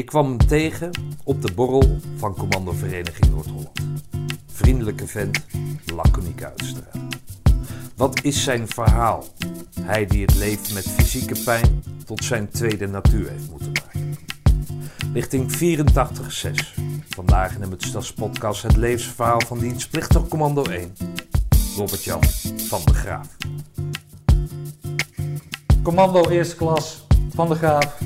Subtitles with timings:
[0.00, 0.90] Ik kwam hem tegen
[1.24, 3.80] op de borrel van Commando Vereniging Noord-Holland.
[4.46, 5.46] Vriendelijke vent,
[5.94, 7.14] laconieke uitstraling.
[7.96, 9.24] Wat is zijn verhaal?
[9.80, 14.16] Hij die het leven met fysieke pijn tot zijn tweede natuur heeft moeten maken.
[15.12, 16.80] Lichting 84-6.
[17.08, 20.96] Vandaag in de Mutstas podcast het levensverhaal van dienstplichtig Commando 1.
[21.76, 22.22] Robert-Jan
[22.56, 23.36] van de Graaf.
[25.82, 27.98] Commando eerste klas van de Graaf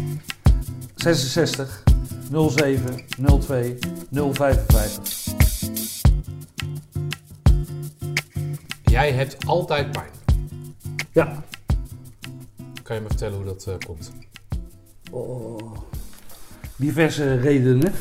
[1.05, 1.83] 66
[2.31, 3.05] 07
[3.41, 3.79] 02
[4.11, 5.35] 055.
[8.83, 10.11] Jij hebt altijd pijn.
[11.13, 11.45] Ja.
[12.83, 14.13] Kan je me vertellen hoe dat eh, komt?
[15.11, 15.77] Oh,
[16.77, 17.93] diverse redenen.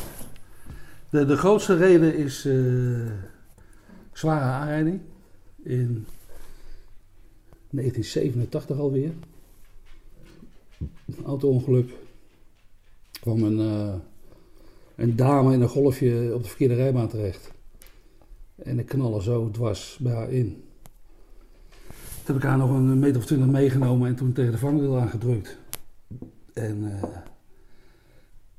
[1.10, 2.54] De, de grootste reden is eh,
[4.12, 5.00] zware aanrijding
[5.62, 6.06] in
[7.70, 9.12] 1987 alweer.
[11.06, 12.03] Een auto-ongeluk.
[13.24, 13.94] Kwam een, eh,
[14.96, 17.50] een dame in een golfje op de verkeerde rijbaan terecht.
[18.56, 20.64] En ik knallen zo dwars bij haar in.
[22.24, 24.98] Toen heb ik haar nog een meter of twintig meegenomen en toen tegen de vangrail
[24.98, 25.56] aangedrukt.
[26.52, 27.02] En eh,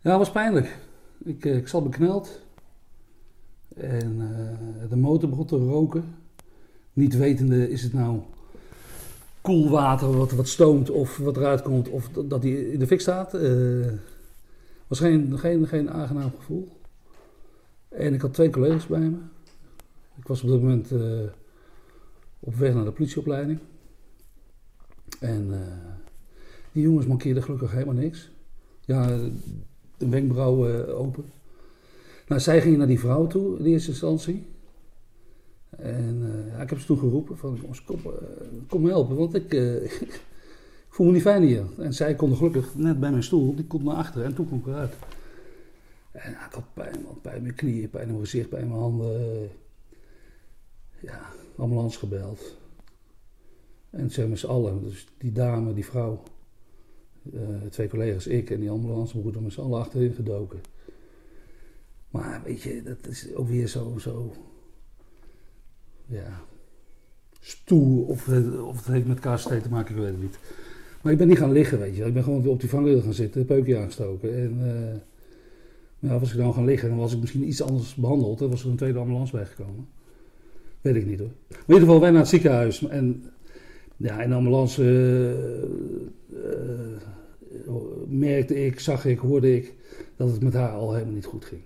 [0.02, 0.78] ja, het was pijnlijk.
[1.24, 2.42] Ik, eh, ik zat bekneld.
[3.76, 4.18] En
[4.90, 6.16] de motor begon te roken.
[6.94, 8.20] Niet wetende is het nou
[9.42, 12.88] koel water wat, wat stoomt of wat eruit komt of dat- dat die in de
[12.88, 13.34] fik staat.
[14.88, 16.78] Was geen, geen, aangenaam gevoel.
[17.90, 19.18] En ik had twee collega's bij me.
[20.18, 21.22] Ik was op dat moment eh,
[22.40, 23.60] op weg naar de politieopleiding.
[25.20, 25.74] En eh,
[26.72, 28.32] die jongens mankeerden gelukkig helemaal niks.
[28.86, 29.18] Ja,
[29.98, 31.26] de wenkbrauw eh, open.
[32.28, 34.46] Nou, zij gingen naar die vrouw toe in eerste instantie.
[35.70, 36.22] En
[36.62, 38.00] ik heb ze toen geroepen van, kom,
[38.68, 39.54] kom helpen, want ik
[40.96, 41.66] voel me niet fijn hier.
[41.78, 44.60] En zij konden gelukkig net bij mijn stoel, die komt naar achteren en toen kwam
[44.60, 44.94] ik eruit.
[46.12, 48.68] En ik had pijn, man, pijn in mijn knieën, pijn in mijn gezicht, pijn in
[48.68, 49.50] mijn handen.
[51.00, 51.22] Ja,
[51.58, 52.58] ambulance gebeld.
[53.90, 56.24] En ze met z'n allen, dus die dame, die vrouw,
[57.34, 60.60] eh, twee collega's, ik en die ambulancebroeder met z'n allen achterin gedoken.
[62.10, 64.34] Maar weet je, dat is ook weer zo, zo
[66.06, 66.42] ja,
[67.40, 68.06] stoer.
[68.08, 68.28] Of,
[68.62, 70.40] of het heeft met KST te maken, ik weet het niet.
[71.06, 72.06] Maar ik ben niet gaan liggen, weet je.
[72.06, 74.36] Ik ben gewoon op die vangrail gaan zitten, peukje aangestoken.
[74.36, 78.40] En eh, ja, was ik dan gaan liggen, dan was ik misschien iets anders behandeld.
[78.40, 79.88] Dan was er een tweede ambulance bijgekomen.
[80.82, 81.32] Weet ik niet hoor.
[81.50, 82.88] In ieder geval, wij naar het ziekenhuis.
[82.88, 83.24] En
[83.98, 85.32] ja, in de ambulance eh,
[87.68, 87.74] eh,
[88.08, 89.74] merkte ik, zag ik, hoorde ik
[90.16, 91.62] dat het met haar al helemaal niet goed ging.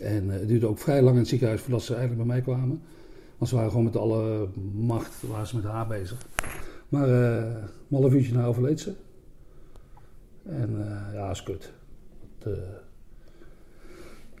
[0.00, 2.82] En het duurde ook vrij lang in het ziekenhuis voordat ze eigenlijk bij mij kwamen.
[3.38, 6.26] Want ze waren gewoon met alle macht waren ze met haar bezig.
[6.92, 7.44] Maar eh,
[7.90, 8.92] een half uurtje na overleed ze.
[10.42, 11.72] En eh, ja, is kut.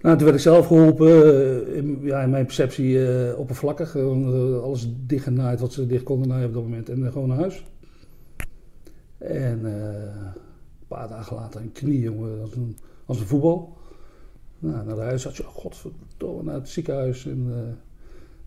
[0.00, 3.90] Nou, toen werd ik zelf geholpen, eh, in, ja, in mijn perceptie oppervlakkig.
[3.90, 6.88] Gewoon alles dichtgenaaid wat ze dicht konden naaien op dat moment.
[6.88, 7.64] En gewoon naar huis.
[9.18, 10.32] En een
[10.88, 12.76] paar dagen later een knie, jongen, als een,
[13.06, 13.76] een voetbal.
[14.58, 17.26] Nou, naar de huisarts, oh, godverdomme, naar het ziekenhuis.
[17.26, 17.76] En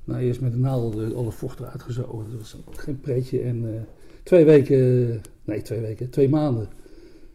[0.03, 2.31] nou, eerst met de naald alle vocht eruit gezogen.
[2.31, 3.41] Dat was geen pretje.
[3.41, 3.87] En
[4.25, 6.69] twee weken, nee twee weken, twee maanden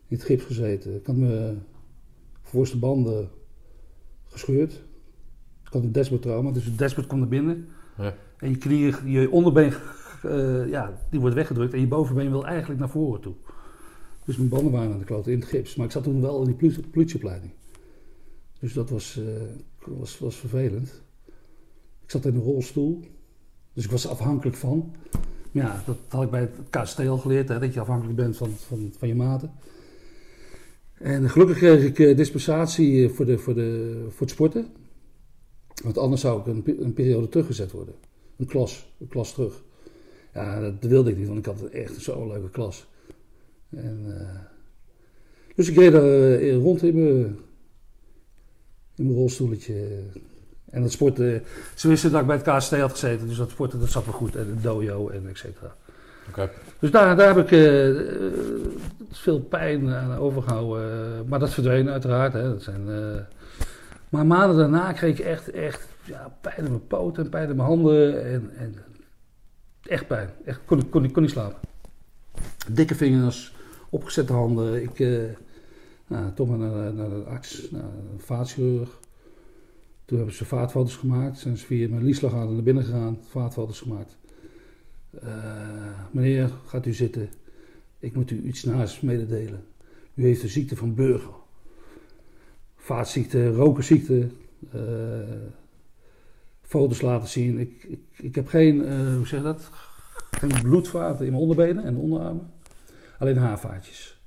[0.08, 0.94] in het gips gezeten.
[0.94, 1.62] Ik had mijn
[2.42, 3.30] voorste banden
[4.28, 4.72] gescheurd.
[5.64, 7.68] Ik had een despertrauma, dus het dashboard kwam naar binnen.
[7.98, 8.14] Ja.
[8.38, 9.72] En je knieën, je onderbeen,
[10.22, 11.72] eh, ja, die wordt weggedrukt.
[11.72, 13.34] En je bovenbeen wil eigenlijk naar voren toe.
[14.24, 15.74] Dus mijn banden waren aan de klote in het gips.
[15.74, 17.52] Maar ik zat toen wel in die politie- politieopleiding.
[18.60, 21.02] Dus dat was, eh, was, was vervelend.
[22.02, 23.00] Ik zat in een rolstoel.
[23.72, 24.94] Dus ik was er afhankelijk van.
[25.52, 27.48] Ja, dat had ik bij het KST al geleerd.
[27.48, 29.52] Hè, dat je afhankelijk bent van, van, van je maten.
[30.94, 34.66] En gelukkig kreeg ik eh, dispensatie eh, voor, de, voor, de, voor het sporten.
[35.82, 37.94] Want anders zou ik een, een periode teruggezet worden.
[38.36, 39.62] Een klas, een klas terug.
[40.34, 42.86] Ja, dat wilde ik niet, want ik had echt zo'n leuke klas.
[43.70, 44.40] En, eh,
[45.54, 45.92] dus ik reed
[46.62, 47.36] rond in mijn,
[48.94, 50.02] in mijn rolstoeltje.
[50.70, 51.42] En dat sporten,
[51.74, 54.14] ze wisten dat ik bij het KST had gezeten, dus dat sporten dat zat wel
[54.14, 54.36] goed.
[54.36, 55.74] En het dojo en et cetera.
[56.28, 56.50] Oké.
[56.78, 58.02] Dus daar, daar heb ik eh,
[59.10, 60.92] veel pijn aan overgehouden.
[60.92, 62.32] eh, maar dat verdween uiteraard.
[62.32, 62.42] Hè.
[62.42, 63.20] Dat zijn, eh,
[64.08, 67.56] maar maanden daarna kreeg ik echt, echt ja, pijn in mijn poten en pijn in
[67.56, 68.24] mijn handen.
[68.24, 68.74] En, en
[69.82, 70.28] echt pijn.
[70.44, 71.58] Echt, kon, ik- kon, ik kon niet slapen.
[72.70, 73.54] Dikke vingers,
[73.90, 74.82] opgezette handen.
[74.82, 74.98] Ik
[76.06, 78.88] nou, toch maar naar, naar de arts, naar een vaatchirurg.
[80.10, 81.38] Toen hebben ze vaatfoto's gemaakt.
[81.38, 84.18] Zijn ze via mijn lieslagader naar binnen gegaan, vaatfoto's gemaakt.
[85.20, 87.28] Eh, meneer, gaat u zitten.
[87.98, 89.64] Ik moet u iets naast mededelen.
[90.14, 91.34] U heeft de ziekte van Burger.
[92.76, 94.28] vaatziekte, rokenziekte.
[94.72, 94.80] eh,
[96.60, 97.58] foto's laten zien.
[97.58, 99.70] Ik, ik, ik heb geen, eh, hoe zeg dat?
[100.30, 102.50] Geen bloedvaten in mijn onderbenen en onderarmen.
[103.18, 104.20] Alleen haarvaatjes.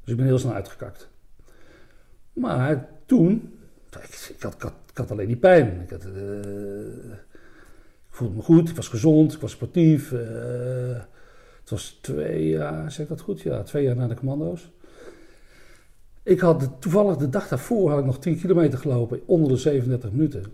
[0.00, 1.08] Dus ik ben heel snel uitgekakt.
[2.32, 3.57] Maar toen,
[3.96, 5.80] ik, ik, had, ik, had, ik had alleen die pijn.
[5.80, 6.10] Ik, had, eh,
[8.08, 10.12] voelde me goed, ik was gezond, ik was sportief.
[10.12, 11.00] eh,
[11.60, 13.40] het was twee jaar, zeg ik dat goed?
[13.40, 14.70] Ja, twee jaar na de commando's.
[16.22, 20.10] Ik had toevallig de dag daarvoor had ik nog 10 kilometer gelopen onder de 37
[20.10, 20.44] minuten.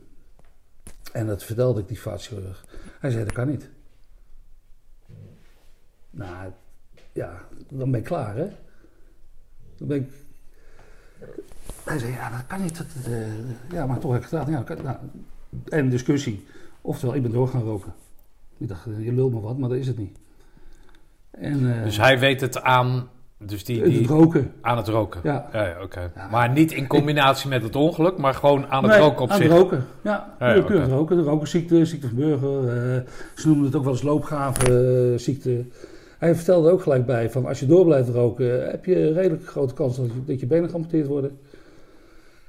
[1.13, 2.65] En dat vertelde ik die vaatchirurg.
[3.01, 3.71] Hij zei, dat kan niet.
[6.11, 6.53] Nou,
[7.13, 8.49] ja, dan ben ik klaar, hè.
[9.77, 10.13] Dan ben ik...
[11.85, 12.77] Hij zei, ja, dat kan niet.
[12.77, 13.13] Dat, eh,
[13.73, 14.55] ja, maar toch heb ik het gedaan.
[14.59, 14.97] Ja, kan, nou,
[15.69, 16.45] en discussie.
[16.81, 17.93] Oftewel, ik ben door gaan roken.
[18.59, 20.17] Ik dacht, eh, je lult me wat, maar dat is het niet.
[21.31, 23.09] En, eh, Dus hij weet het aan,
[23.39, 24.53] dus die, het die, roken.
[24.61, 25.21] aan het roken.
[25.25, 25.49] Ja.
[25.53, 26.11] Ja, ja, oké.
[26.17, 26.29] Ja.
[26.31, 29.37] Maar niet in combinatie met het ongeluk, maar gewoon aan het Nee, roken op aan
[29.37, 29.49] zich.
[29.49, 30.35] het roken, ja.
[30.39, 31.17] Ja, het roken.
[31.17, 33.05] De rokenziekte, ziekte van Burger.
[33.35, 35.65] ze noemden het ook wel eens loopgravenziekte.
[36.19, 39.13] Hij vertelde er ook gelijk bij van als je door blijft roken, heb je een
[39.13, 41.39] redelijk grote kans dat je, dat je benen geamputeerd worden.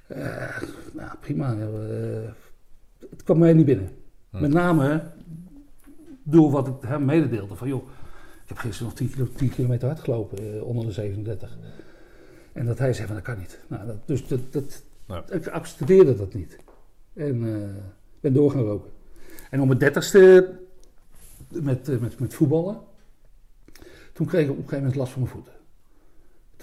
[0.08, 0.62] Eh,
[0.94, 1.54] nou, prima.
[1.56, 2.30] eh,
[3.10, 3.90] het kwam mij niet binnen.
[4.30, 4.42] Hm.
[4.42, 5.04] Met name
[6.24, 7.84] door wat ik hem mededeelde van joh,
[8.44, 11.58] ik heb gisteren nog 10, kilo, 10 kilometer hard gelopen eh, onder de 37.
[12.54, 13.60] En dat hij zei van dat kan niet.
[13.68, 15.24] Nou, dat, dus dat, dat, Ja.
[15.30, 16.58] ik accepteerde dat niet.
[17.14, 17.40] En
[18.20, 18.92] ben door gaan roken.
[19.50, 20.54] En om mijn dertigste
[21.48, 22.80] met, met, met voetballen,
[24.14, 25.54] toen kreeg ik op een gegeven moment last van mijn voeten.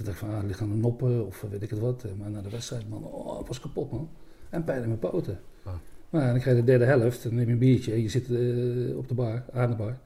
[0.02, 2.04] Toen dacht ik van, ah, ligt aan de noppen of weet ik het wat.
[2.04, 4.08] Eh, Maar na de wedstrijd, man, oh, was kapot, man.
[4.50, 5.40] En pijn in mijn poten.
[5.62, 5.72] Ah.
[6.10, 8.30] Maar dan krijg je de derde helft, dan neem je een biertje en je zit
[8.30, 9.98] eh, op de bar, aan de bar.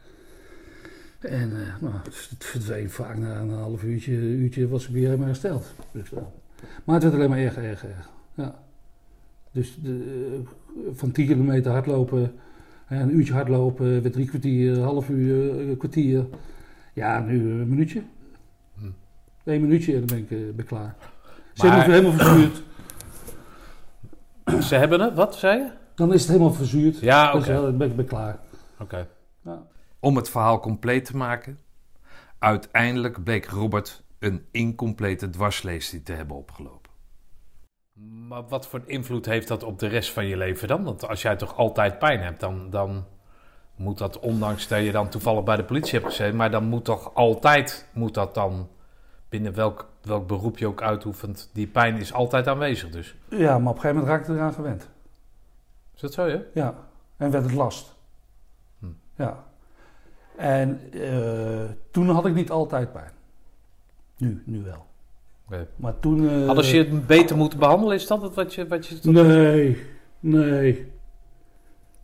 [1.20, 5.26] En eh, nou, het verdween vaak na een half uurtje, uurtje was ik weer helemaal
[5.26, 5.74] hersteld.
[6.84, 8.10] Maar het werd alleen maar erger, erger, erger.
[8.34, 8.62] Ja.
[9.52, 10.40] Dus de,
[10.92, 12.32] van 10 kilometer hardlopen,
[12.88, 16.26] een uurtje hardlopen, weer drie kwartier, half uur, kwartier.
[16.92, 18.02] Ja, nu een minuutje.
[19.46, 20.94] Eén minuutje en dan ben ik, eh, ben ik klaar.
[21.52, 22.62] Ze Maar- hebben het helemaal verzuurd.
[24.64, 25.70] Ze hebben het, wat zei je?
[25.94, 26.98] Dan is het helemaal verzuurd.
[27.00, 27.52] Ja, Dan oké.
[27.52, 28.38] het- ben, ik- ben klaar.
[28.78, 29.08] Oké.
[29.44, 29.62] Ja.
[30.00, 31.58] Om het verhaal compleet te maken,
[32.38, 36.90] uiteindelijk bleek Robert een incomplete dwarslesie te hebben opgelopen.
[38.28, 40.84] Maar wat voor invloed heeft dat op de rest van je leven dan?
[40.84, 43.04] Want als jij toch altijd pijn hebt, dan, dan
[43.76, 46.84] moet dat, ondanks dat je dan toevallig bij de politie hebt gezeten, maar dan moet
[46.84, 48.68] toch altijd, moet dat dan,
[49.36, 53.14] binnen welk, welk beroep je ook uitoefent, die pijn is altijd aanwezig dus.
[53.28, 54.88] ja, maar op een gegeven moment raakte ik eraan gewend.
[55.94, 56.40] Is dat zo, ja?
[56.54, 56.74] Ja,
[57.16, 57.94] en werd het last.
[58.78, 58.86] Hm.
[59.16, 59.44] Ja.
[60.36, 63.10] En eh, toen had ik niet altijd pijn.
[64.16, 64.86] Nu, nu wel.
[65.76, 66.28] Maar toen...
[66.28, 68.66] eh, Hadden ze je beter moeten behandelen, is dat het wat je...
[68.66, 69.82] Wat je Nee,
[70.20, 70.92] nee.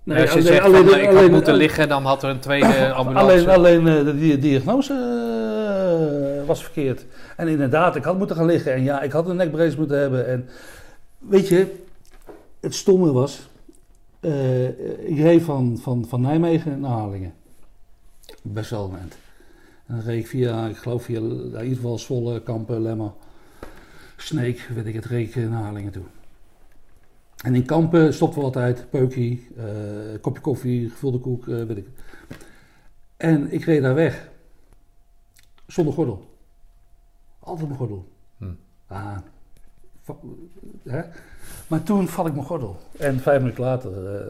[0.04, 2.92] Nee, als je zegt van, eh, ik had moeten liggen, dan had er een tweede
[2.92, 3.50] ambulance.
[3.52, 4.92] Alleen, alleen de di- diagnose
[6.46, 7.06] was verkeerd.
[7.36, 8.72] En inderdaad, ik had moeten gaan liggen.
[8.72, 10.26] En ja, ik had een nekbrace moeten hebben.
[10.26, 10.48] En
[11.18, 11.74] weet je,
[12.60, 13.48] het stomme was...
[14.20, 14.68] eh,
[15.08, 17.34] ik reed van, van, van Nijmegen naar Harlingen.
[18.42, 19.16] Best wel eind.
[19.86, 23.12] En dan reed ik via, ik geloof via in ieder geval Zwolle, Kampen, Lemmer,
[24.16, 26.04] Sneek, weet ik het, reed ik naar Harlingen toe.
[27.44, 29.64] En in Kampen stopten we altijd, peukie, eh,
[30.20, 31.86] kopje koffie, gevulde koek, eh, weet ik.
[33.16, 34.28] En ik reed daar weg.
[35.66, 36.30] Zonder gordel.
[37.44, 38.08] Altijd mijn gordel.
[38.38, 38.44] Hm.
[38.86, 39.16] Ah,
[40.02, 40.16] va-
[40.88, 41.02] hè?
[41.66, 42.76] Maar toen vat ik mijn gordel.
[42.98, 44.26] En vijf minuten later eh,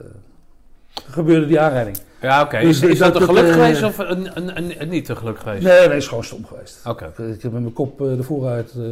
[0.95, 1.97] gebeurde die aanrijding.
[2.21, 2.61] Ja, oké.
[2.61, 5.09] Dus Is, is dat- dat een geluk eh, geweest of een, een, een, een niet
[5.09, 5.62] een geluk geweest?
[5.64, 6.87] Nee, nee, is gewoon stom geweest.
[6.87, 7.04] Oké.
[7.07, 8.83] Ik heb met mijn kop eh, er vooruit eh,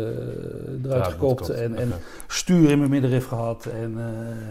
[0.85, 1.93] eruit gekopt en, en
[2.27, 3.67] stuur in mijn middenrif gehad.
[3.67, 4.49] En, eh,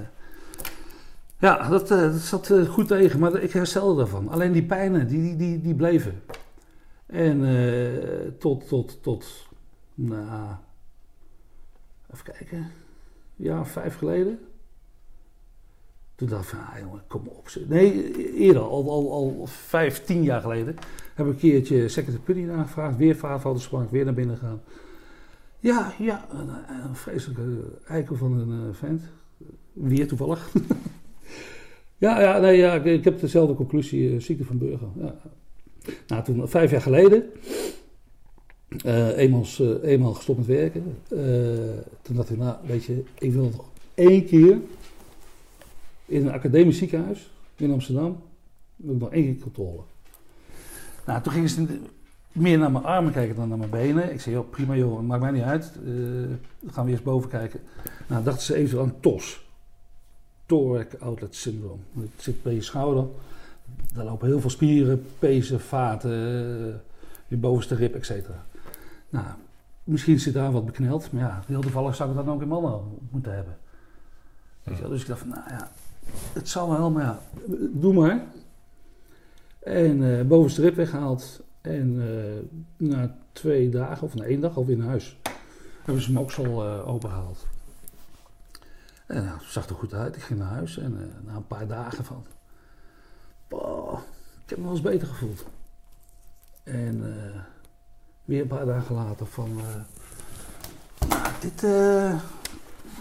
[1.40, 4.30] ja, dat, eh, dat zat eh, goed tegen, maar ik herstelde daarvan.
[4.30, 6.22] Alleen die pijnen, die, die, die, die bleven.
[7.06, 9.26] En eh, tot, tot, tot,
[10.08, 10.56] nou,
[12.14, 12.72] even kijken,
[13.36, 14.40] ja, vijf geleden.
[16.16, 17.50] Toen dacht ik van, ah, jongen, kom op.
[17.68, 20.76] Nee, eerder, al, al, al vijf, tien jaar geleden,
[21.14, 22.98] heb ik een keertje second opinion aangevraagd.
[22.98, 24.62] Weer gemaakt, weer naar binnen gegaan.
[25.60, 27.44] Ja, ja, een, vreselijke
[27.88, 29.02] eikel van een eh, vent.
[29.74, 30.52] Weer toevallig.
[31.98, 34.88] ja, ja, nee, ja, ik, ik heb dezelfde conclusie, eh, ziekte van Burger.
[34.96, 35.16] Ja.
[36.08, 37.24] Nou, toen, vijf jaar geleden,
[38.84, 40.98] eh, eenmaal, eh, eenmaal gestopt met werken.
[41.10, 41.20] eh,
[42.02, 44.58] toen dacht ik, nou, weet je, ik wil nog één keer
[46.06, 48.22] in een academisch ziekenhuis in Amsterdam,
[48.76, 49.82] wil ik nog één keer controle.
[51.06, 51.80] Nou, toen gingen ze
[52.32, 54.14] meer naar mijn armen kijken dan naar mijn benen.
[54.14, 55.72] Ik zei, joh, prima joh, maakt mij niet uit.
[56.60, 57.60] Dan gaan we eerst boven kijken.
[58.08, 59.48] Nou, dachten ze even aan TOS.
[60.46, 61.82] Thorac Outlet Syndrome.
[62.00, 63.06] Het zit bij je schouder.
[63.94, 66.12] Daar lopen heel veel spieren, pezen, vaten,
[67.28, 68.46] je bovenste rib, et cetera.
[69.10, 69.26] Nou,
[69.84, 71.12] misschien zit daar wat bekneld.
[71.12, 73.58] Maar ja, heel toevallig zou ik dat ook in mannen moeten hebben.
[74.64, 75.72] Dus ik dacht nou ja,
[76.34, 77.20] het zal wel, maar ja,
[77.72, 78.24] doe maar.
[79.60, 81.42] En eh, bovenste rib weggehaald.
[81.62, 85.18] En eh, na twee dagen, of na één dag, alweer naar huis.
[85.84, 87.48] Hebben ze hem ook zo eh opengehaald.
[89.06, 90.16] En nou, het zag er goed uit.
[90.16, 92.26] Ik ging naar huis en na een paar dagen van...
[93.48, 94.00] "Boah,
[94.44, 95.46] ik heb me wel eens beter gevoeld.
[96.64, 97.04] En
[98.30, 99.50] weer een paar dagen later van...
[99.58, 102.20] eh, nou, dit, eh,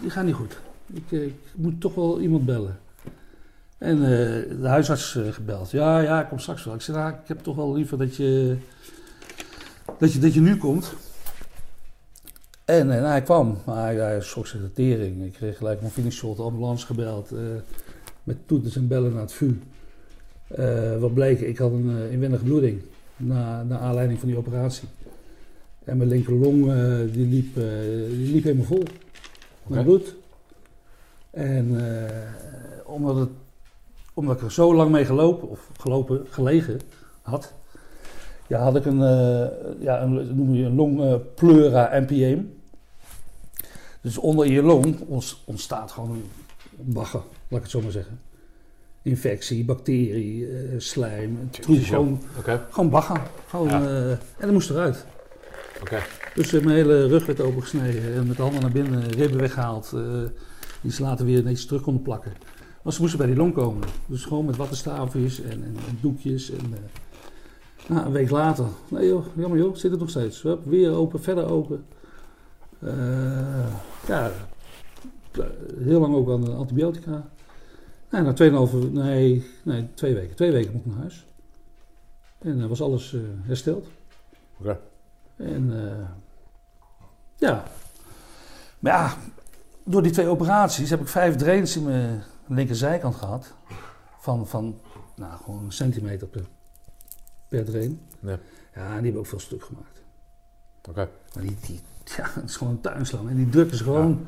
[0.07, 0.59] gaat niet goed.
[0.93, 2.79] Ik, eh, ik moet toch wel iemand bellen.
[3.79, 3.99] En
[4.61, 5.71] de huisarts gebeld.
[5.71, 6.75] Ja, ja, ik kom straks wel.
[6.75, 8.57] Ik zei, nou, ik heb toch wel liever dat je,
[9.99, 10.95] dat je, dat je nu komt.
[12.65, 15.25] En eh, nou, hij kwam, maar hij, hij zich de tering.
[15.25, 17.31] Ik kreeg gelijk mijn finishshot, de ambulance gebeld.
[18.23, 19.61] met toeters en bellen naar het VU.
[21.01, 22.83] Wat bleek, ik had een inwendige bloeding.
[23.17, 24.89] Na, naar aanleiding van die operatie.
[25.89, 27.63] En mijn linkerlong eh, die liep, eh,
[28.11, 28.83] die liep helemaal vol.
[29.67, 29.83] Met Oké.
[29.83, 30.15] bloed.
[31.31, 32.11] En eh,
[32.85, 33.29] omdat, het,
[34.15, 36.81] omdat ik er zo lang mee gelopen, of gelopen, gelegen
[37.23, 37.53] had,
[38.47, 38.99] ja, had ik een,
[39.81, 42.53] ja, een, noem je een long eh, pleura emphysem.
[44.01, 46.23] Dus onder je long ont- ontstaat gewoon een
[46.93, 48.21] bagger, laat ik het zo maar zeggen.
[49.03, 53.21] Infectie, bacterie, slijm, troep, gewoon, Oké, gewoon bagger.
[53.47, 54.11] Gewoon, Ja.
[54.11, 55.05] en dat moest eruit.
[56.35, 59.93] Dus eh, mijn hele rug werd opengesneden en met de handen naar binnen, ribben weggehaald.
[59.93, 60.23] eh,
[60.81, 62.33] die ze later weer netjes terug konden plakken.
[62.83, 63.89] Maar ze moesten bij die long komen.
[64.07, 66.51] Dus gewoon met wattenstaafjes en, en, en doekjes.
[66.51, 70.43] En, eh, nou, een week later, nee joh, jammer joh, zit het nog steeds.
[70.43, 71.85] Hup, weer open, verder open.
[72.79, 73.67] Eh,
[74.07, 74.31] ja,
[75.79, 77.31] heel lang ook aan de antibiotica.
[78.11, 80.37] Nou, na 2,5, nee, nee, twee weken.
[80.37, 81.27] Twee weken moet ik naar huis.
[82.39, 83.87] En dan was alles hersteld.
[84.61, 84.79] Oké.
[85.39, 86.09] En eh,
[87.37, 87.65] ja.
[88.79, 89.17] Maar ja,
[89.85, 93.53] door die twee operaties heb ik vijf drains in mijn linkerzijkant gehad.
[94.21, 94.81] Van, van
[95.15, 96.45] nou, gewoon een centimeter per,
[97.49, 98.01] per drain.
[98.21, 98.39] Ja.
[98.75, 100.03] Ja, en die hebben ook veel stuk gemaakt.
[100.89, 101.09] Oké.
[101.35, 103.29] Maar die, die ja, het is gewoon een tuinslang.
[103.29, 104.27] En die drukken ze gewoon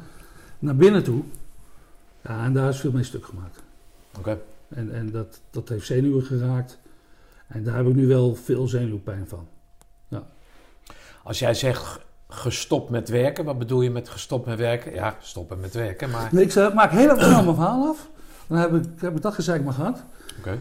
[0.59, 1.23] naar binnen toe.
[2.23, 3.63] Ja, en daar is veel mee stuk gemaakt.
[4.19, 4.41] Oké.
[4.69, 6.79] En, en dat, dat heeft zenuwen geraakt.
[7.47, 9.49] En daar heb ik nu wel veel zenuwpijn van.
[11.31, 14.95] Als jij zegt gestopt met werken, wat bedoel je met gestopt met werken?
[14.95, 16.29] Ja, stoppen met werken, maar...
[16.33, 18.09] Nee, ik zei, maak heel even snel mijn verhaal af.
[18.47, 20.03] Dan heb ik, heb ik dat gezegd maar gehad.
[20.39, 20.59] Oké.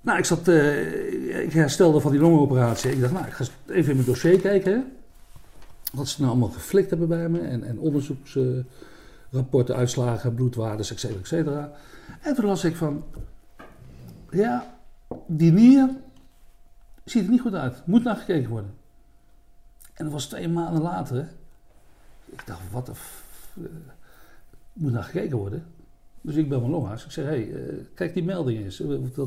[0.00, 2.90] Nou, ik zat, eh, ik herstelde van die longoperatie.
[2.90, 4.72] Ik dacht, nou, ik ga even in mijn dossier kijken.
[4.72, 4.80] hè.
[5.92, 7.40] Wat ze nou allemaal geflikt hebben bij me.
[7.40, 11.72] En, en onderzoeksrapporten, uitslagen, bloedwaardes, et cetera, et cetera.
[12.20, 13.04] En toen las ik van,
[14.30, 14.74] ja,
[15.26, 15.88] die nier
[17.04, 17.82] ziet er niet goed uit.
[17.84, 18.76] Moet naar gekeken worden.
[19.98, 21.28] En dat was twee maanden later.
[22.24, 22.92] Ik dacht, wat de...
[23.54, 23.62] eh,
[24.72, 25.64] moet naar gekeken worden.
[26.20, 27.04] Dus ik bel mijn longarts.
[27.04, 28.80] Ik zeg, hé, hey, eh, kijk die melding eens.
[28.80, 29.22] eh,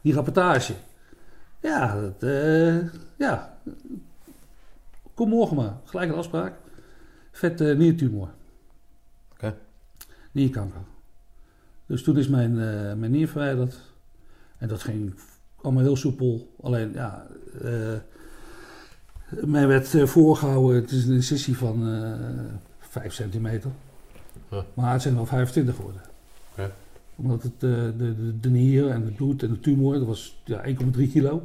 [0.00, 0.74] Die rapportage.
[1.60, 2.30] Ja, dat,
[3.16, 3.58] ja.
[5.14, 5.76] Kom morgen maar.
[5.84, 6.54] Gelijk een afspraak.
[7.32, 8.28] Vet niertumor.
[9.32, 9.54] Oké.
[10.32, 10.80] Nierkanker.
[11.86, 12.54] Dus toen is mijn,
[12.98, 13.80] mijn nier verwijderd.
[14.58, 15.14] En dat ging
[15.62, 16.54] allemaal heel soepel.
[16.60, 17.26] Alleen, ja...
[19.28, 23.70] mij werd eh, voorgehouden, het is een incisie van eh 5 centimeter.
[24.74, 26.00] Maar het zijn wel 25 geworden.
[27.16, 30.42] Omdat het, eh, de, de, de nier en het bloed en de tumor, dat was
[30.44, 31.42] ja, 1,3 kilo.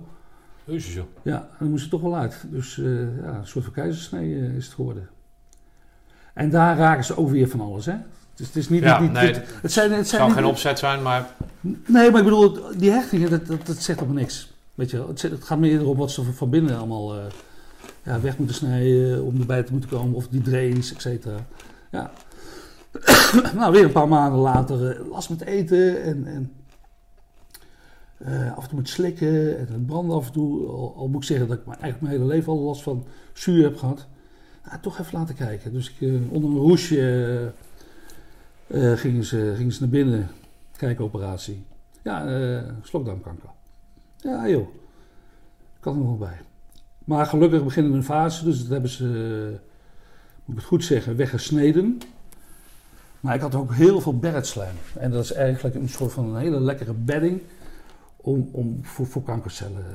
[0.63, 1.05] Jezus, joh.
[1.21, 2.45] Ja, en dan moest het toch wel uit.
[2.50, 5.09] Dus ja, een soort van keizersnee is het geworden.
[6.33, 7.91] En daar raken ze ook weer van alles, hè?
[7.91, 8.83] Het is, het is niet...
[8.83, 11.29] Ja, niet nee, het, het zijn, het zijn zou geen opzet zijn, maar...
[11.61, 14.53] Nee, maar ik bedoel, die hechtingen, dat, dat, dat zegt op niks.
[14.75, 17.15] Weet je wel, het, het gaat meer om wat ze van binnen allemaal
[18.03, 20.15] ja, weg moeten snijden om erbij te moeten komen.
[20.15, 21.46] Of die drains, et cetera.
[21.91, 22.12] Ja.
[23.55, 26.51] nou, weer een paar maanden later eh, last met eten en, en
[28.24, 30.67] eh, af en toe met slikken en het branden af en toe.
[30.67, 33.77] Al, moet ik zeggen dat ik eigenlijk mijn hele leven al last van zuur heb
[33.77, 34.08] gehad.
[34.65, 35.74] Nou, toch even laten kijken.
[35.74, 37.53] Dus ik, eh, onder een roesje
[38.67, 40.27] eh, gingen, ze, gingen ze naar binnen.
[40.77, 41.65] Kijkoperatie.
[42.03, 42.25] Ja,
[42.81, 43.50] slokdarmkanker.
[44.17, 44.67] Ja, joh.
[45.79, 46.39] Kan er nog wel bij.
[47.05, 49.05] Maar gelukkig beginnen een fase, dus dat hebben ze,
[50.46, 52.01] moet ik het goed zeggen, weggesneden.
[53.20, 54.75] Maar ik had ook heel veel beretslijm.
[55.00, 57.41] En dat is eigenlijk een soort van een hele lekkere bedding
[58.17, 59.86] om, om voor, voor kankercellen.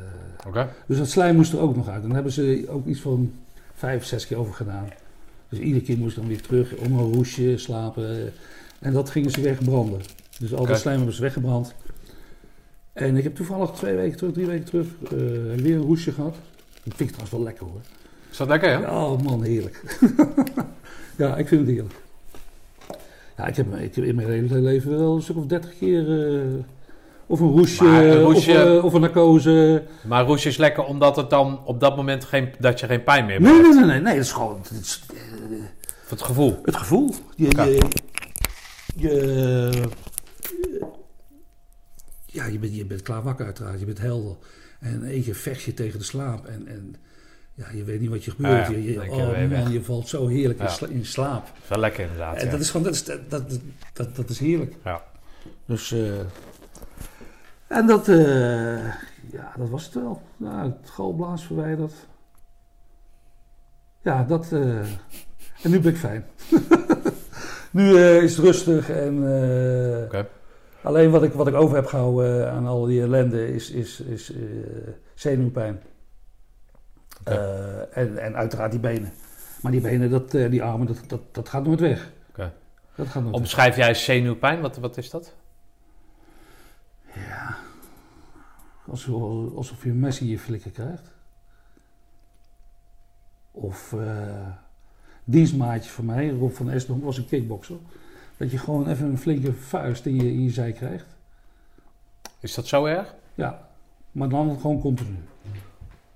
[0.46, 0.68] Oké.
[0.86, 2.02] Dus dat slijm moest er ook nog uit.
[2.02, 3.32] En daar hebben ze ook iets van
[3.74, 4.88] vijf, zes keer over gedaan.
[5.48, 8.32] Dus iedere keer moest dan weer terug om een roesje slapen.
[8.78, 10.00] En dat gingen ze wegbranden.
[10.38, 10.68] Dus al Oké.
[10.68, 11.74] dat slijm hebben ze weggebrand.
[12.92, 15.10] En ik heb toevallig twee weken terug, drie weken terug, eh,
[15.62, 16.36] weer een roesje gehad.
[16.86, 17.80] Dat vind ik trouwens wel lekker hoor.
[18.30, 19.04] Is dat lekker, ja?
[19.04, 19.82] Oh man, heerlijk.
[21.16, 21.94] ja, ik vind het heerlijk.
[23.36, 26.34] Ja, ik heb, ik heb in mijn hele leven wel een stuk of dertig keer...
[26.36, 26.42] eh,
[27.26, 29.82] of een roesje, Maar een roesje- Of, eh, of een narcose.
[30.06, 33.26] Maar roesje is lekker omdat het dan op dat moment geen, dat je geen pijn
[33.26, 33.62] meer Nee, hebt.
[33.66, 35.16] nee, nee, nee, nee, dat is gewoon is, eh,
[36.08, 36.58] het gevoel.
[36.62, 37.14] het gevoel.
[37.36, 37.64] Je, Ja.
[37.64, 37.80] je,
[38.96, 39.82] je,
[42.26, 44.36] ja, je bent, je bent klaar wakker uiteraard, je bent helder.
[44.80, 46.96] En één keer vecht je tegen de slaap en, en
[47.54, 48.66] ja, je weet niet wat je gebeurt.
[48.66, 50.70] Ja, ja, je, oh je man, valt zo heerlijk in, Ja.
[50.70, 51.46] sla- in slaap.
[51.62, 52.36] is wel lekker inderdaad.
[52.36, 53.58] En dat is gewoon, dat is, dat, dat,
[53.92, 54.74] dat, dat is heerlijk.
[54.84, 55.02] Ja.
[55.66, 56.18] Dus, eh,
[57.66, 58.84] en dat, eh,
[59.32, 60.22] ja, dat was het wel.
[60.36, 61.92] Nou, het galblaas verwijderd.
[64.02, 64.78] Ja, dat, eh,
[65.62, 66.24] en nu ben ik fijn.
[67.70, 70.26] nu is het rustig en eh, Oké.
[70.86, 74.32] Alleen wat ik, wat ik over heb gehouden aan al die ellende is, is, is
[74.32, 74.40] eh,
[75.14, 75.82] zenuwpijn.
[77.24, 79.12] Eh, en, en uiteraard die benen.
[79.62, 82.12] Maar die benen, dat, eh, die armen, dat, dat, dat gaat nooit weg.
[82.28, 82.52] Oké.
[82.94, 83.40] Dat gaat nooit weg.
[83.40, 84.60] Omschrijf jij zenuwpijn?
[84.60, 85.34] Wat, wat is dat?
[87.14, 87.56] Ja.
[88.86, 91.14] Alsof, alsof je een mes in je flikker krijgt.
[93.50, 94.48] Of eh
[95.24, 97.76] dienstmaatje van mij, Rob van Esdonk, was een kickboxer.
[98.36, 101.06] Dat je gewoon even een flinke vuist in je, in je zij krijgt.
[102.40, 103.14] Is dat zo erg?
[103.34, 103.68] Ja,
[104.12, 105.16] maar dan gewoon continu.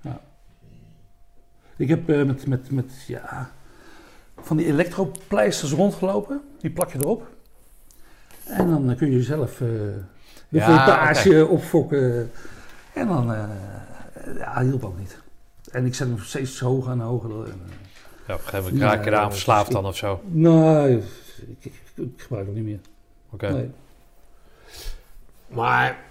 [0.01, 0.21] Ja.
[1.77, 3.51] Ik heb eh, met, met, met ja,
[4.41, 6.41] van die elektropleisters rondgelopen.
[6.61, 7.27] Die plak je erop.
[8.45, 12.31] En dan eh, kun je zelf eh, de Ja, voltage opfokken.
[12.93, 13.27] En dan,
[14.37, 15.19] ja, hielp ook niet.
[15.73, 17.31] En ik zet hem steeds hoger en hoger.
[17.31, 17.61] En,
[18.27, 20.21] Ja, op een gegeven moment raak je eraan verslaafd dan of zo.
[20.27, 21.05] nee, ik,
[21.59, 22.81] ik, ik gebruik het niet meer.
[23.31, 23.51] Oké.
[23.53, 23.71] Nee.
[25.49, 26.05] Maar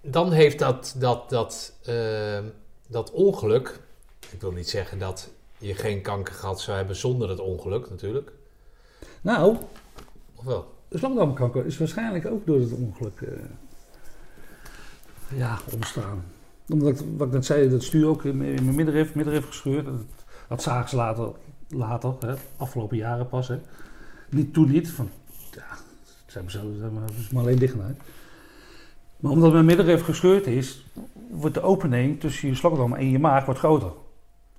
[0.00, 2.38] dan heeft dat, dat, dat, eh,
[2.88, 3.80] dat ongeluk.
[4.30, 8.32] Ik wil niet zeggen dat je geen kanker gehad zou hebben zonder het ongeluk, natuurlijk.
[9.20, 9.56] Nou,
[10.34, 10.74] Of wel?
[10.88, 13.28] de slagdarmkanker is waarschijnlijk ook door het ongeluk eh,
[15.38, 16.24] ja, ontstaan.
[16.68, 19.46] Omdat, ik, wat ik net zei, dat stuur ook in, mijn- in mijn middenrif, middenrif
[19.46, 19.84] gescheurd.
[19.84, 19.94] Dat,
[20.48, 21.32] dat zagen ze later,
[21.68, 23.48] later hè, afgelopen jaren pas.
[23.48, 23.58] Hè.
[24.30, 25.10] Niet toen niet, van
[26.34, 26.90] ja, ze hebben zo,
[27.32, 28.00] maar alleen dichtgemaakt.
[29.16, 30.84] Maar omdat mijn middenrif gescheurd is,
[31.30, 33.92] wordt de opening tussen je slokdarm en je maag wordt groter.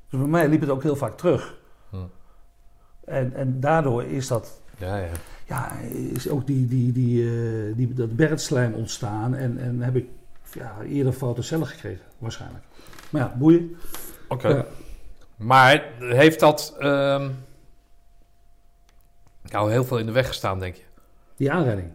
[0.09, 1.57] Dus bij mij liep het ook heel vaak terug.
[1.89, 1.95] Hm.
[3.05, 5.09] En, en daardoor is dat Ja, ja.
[5.47, 5.71] ja,
[6.13, 9.35] is ook die, die, die, eh, die, dat bertslijm ontstaan.
[9.35, 10.07] En, en heb ik
[10.53, 12.63] ja, eerder foute cellen gekregen, waarschijnlijk.
[13.09, 13.77] Maar ja, boeien.
[14.27, 14.47] Oké.
[14.47, 14.65] Ja.
[15.35, 17.29] Maar heeft dat ehm,
[19.41, 20.83] nou heel veel in de weg gestaan, denk je?
[21.41, 21.87] Die aanrijding.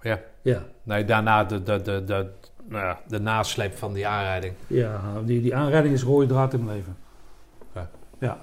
[0.00, 0.20] Ja.
[0.42, 2.30] Ja, Nee, daarna de, de, de, de,
[2.64, 4.54] nou ja, de nasleep van die aanrijding.
[4.66, 6.96] ja die, die aanrijding is rode draad in mijn leven.
[7.74, 7.90] Ja.
[8.18, 8.38] Ja.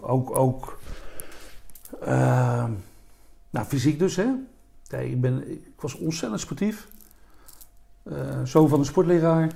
[0.00, 0.78] Ook, ook
[2.00, 2.70] ehm,
[3.50, 4.26] nou, fysiek dus, hè.
[4.98, 6.88] Ik, ben, ik was ontzettend sportief.
[8.02, 9.50] Eh zoon van een sportleraar.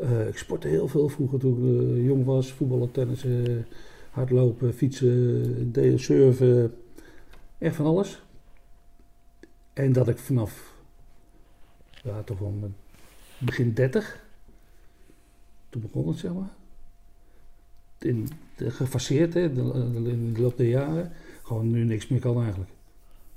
[0.00, 2.52] Eh, ik sportte heel veel vroeger toen ik eh, jong was.
[2.52, 3.66] Voetballen, tennissen,
[4.10, 6.74] hardlopen, fietsen, surfen.
[7.62, 8.22] Echt van alles.
[9.72, 10.74] En dat ik vanaf,
[12.02, 12.74] ja, toch wel mijn
[13.38, 14.24] begin 30,
[15.68, 16.50] toen begon het, zeg maar.
[17.98, 21.12] In, de, gefaseerd, hè, de, de- in de loop der jaren.
[21.42, 22.70] Gewoon nu niks meer kan eigenlijk.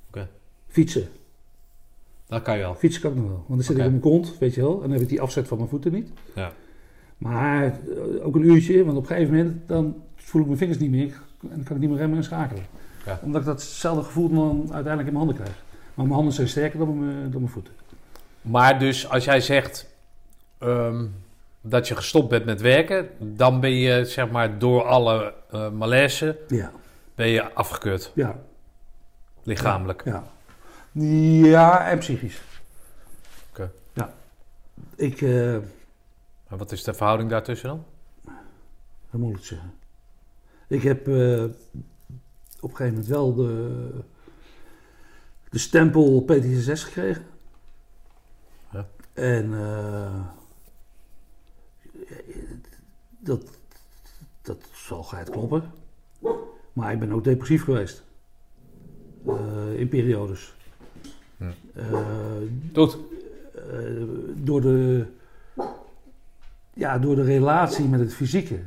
[0.07, 0.29] Oké.
[0.67, 1.07] Fietsen.
[2.25, 2.75] Dat kan je wel.
[2.75, 3.35] Fietsen kan ik nog wel.
[3.35, 4.75] Want dan zit ik op mijn kont, weet je wel.
[4.75, 6.09] En dan heb ik die afzet van mijn voeten niet.
[6.35, 6.53] Ja.
[7.17, 10.79] Maar eh, ook een uurtje, want op een gegeven moment dan voel ik mijn vingers
[10.79, 11.21] niet meer.
[11.41, 12.63] En dan kan ik niet meer remmen en schakelen.
[13.05, 13.19] Ja.
[13.21, 15.63] Omdat ik datzelfde gevoel dan uiteindelijk in mijn handen krijg.
[15.93, 17.73] Maar mijn handen zijn sterker dan mijn, dan mijn voeten.
[18.41, 19.87] Maar dus als jij zegt
[20.57, 21.05] ehm,
[21.61, 26.37] dat je gestopt bent met werken, dan ben je zeg maar door alle eh malaise
[26.47, 26.71] Ja.
[27.15, 28.35] ben je afgekeurd, Ja.
[29.43, 30.01] lichamelijk.
[30.05, 30.23] Ja.
[31.43, 32.41] Ja, en psychisch.
[33.49, 33.71] Oké.
[33.93, 34.13] Ja.
[34.95, 37.85] Ik, eh En wat is de verhouding daartussen dan?
[39.09, 39.73] hoe moet ik zeggen?
[40.67, 41.43] Ik heb eh,
[42.59, 43.89] op een gegeven moment wel de,
[45.49, 47.23] de stempel PTSS gekregen.
[48.71, 48.87] Ja.
[49.13, 50.21] En eh,
[53.19, 53.41] dat,
[54.41, 55.71] dat zal geit kloppen.
[56.73, 58.03] Maar ik ben ook depressief geweest.
[59.27, 60.53] Eh, in periodes.
[61.37, 61.43] Hm.
[61.73, 61.83] Eh,
[62.71, 62.97] Doet.
[64.35, 65.05] door, de,
[66.73, 68.59] ja, door de relatie met het fysieke.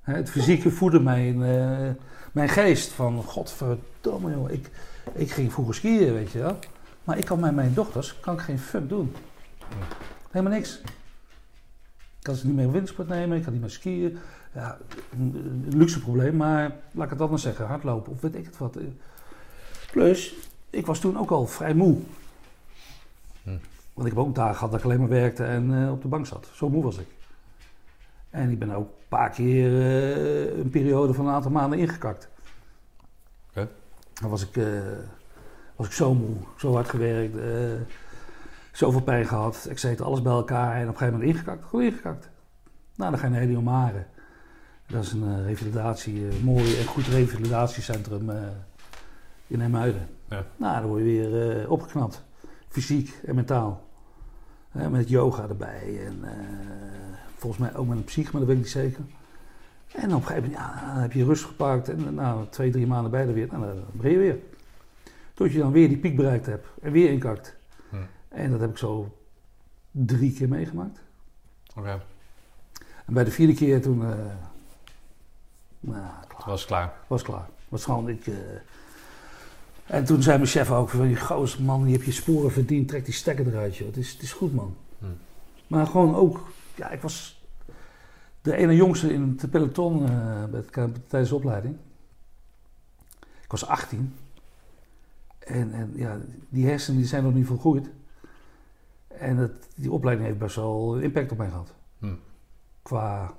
[0.00, 1.90] Hè, het fysieke voedde mijn, eh,
[2.32, 4.70] mijn geest van, godverdomme joh, ik,
[5.12, 6.58] ik ging vroeger skiën, weet je wel.
[7.04, 9.14] Maar ik kan met mijn dochters kan ik geen fuck doen.
[10.30, 10.80] Helemaal niks.
[12.18, 14.18] Ik kan ze niet meer wintersport nemen, ik kan niet meer skiën.
[14.54, 14.78] Ja,
[15.12, 15.34] een,
[15.66, 18.78] een luxe probleem, maar laat ik het anders zeggen, hardlopen of weet ik het wat.
[19.92, 20.34] Plus,
[20.70, 21.98] ik was toen ook al vrij moe.
[23.42, 23.56] Hm.
[23.94, 26.08] Want ik heb ook dagen gehad dat ik alleen maar werkte en eh, op de
[26.08, 26.48] bank zat.
[26.52, 27.06] Zo moe was ik.
[28.30, 32.28] En ik ben ook een paar keer eh, een periode van een aantal maanden ingekakt.
[33.48, 33.68] Oké.
[34.20, 34.64] Dan was ik, eh,
[35.76, 37.80] was ik zo moe, zo hard gewerkt, eh,
[38.72, 41.84] zoveel pijn gehad, ik zet alles bij elkaar en op een gegeven moment ingekakt, gewoon
[41.84, 42.28] ingekakt.
[42.94, 44.04] Nou, dan ga je naar Heliomare.
[44.86, 48.30] Dat is een revalidatie, een mooi en goed revalidatiecentrum
[49.46, 50.08] in Hemuiden.
[50.28, 50.44] Ja.
[50.56, 52.24] Nou, dan word je weer opgeknapt,
[52.68, 53.88] fysiek en mentaal.
[54.72, 56.24] Met yoga erbij en
[57.40, 59.04] volgens mij ook met een psych, maar dat weet ik niet zeker.
[59.92, 62.70] En op een gegeven moment ja, dan heb je rust gepakt en eh, nou, twee,
[62.70, 64.38] drie maanden bij er weer, nou, dan begin je weer.
[65.34, 67.56] Tot je dan weer die piek bereikt hebt en weer inkakt.
[67.90, 67.96] Hm.
[68.28, 69.16] En dat heb ik zo
[69.90, 70.98] drie keer meegemaakt.
[71.76, 72.02] Oké,
[73.06, 74.08] En bij de vierde keer toen, eh
[75.80, 76.46] nou, klaar.
[76.46, 76.92] was klaar.
[77.06, 77.48] was klaar.
[77.68, 78.34] Was gewoon, ik, eh,
[79.86, 82.88] en toen zei mijn chef ook van, je gozer man, je hebt je sporen verdiend,
[82.88, 83.86] trek die stekker eruit joh.
[83.86, 84.76] Het is, het is goed man.
[84.98, 85.06] Hm.
[85.66, 87.44] Maar gewoon ook, ja, ik was
[88.42, 90.02] de ene jongste in het peloton
[90.50, 90.72] het-
[91.08, 91.76] tijdens de opleiding.
[93.42, 94.14] Ik was 18.
[95.38, 97.90] En, en ja, die hersenen die zijn nog niet volgroeid.
[99.08, 101.74] En het, die opleiding heeft best wel impact op mij gehad.
[101.98, 102.14] Hm.
[102.82, 103.34] Qua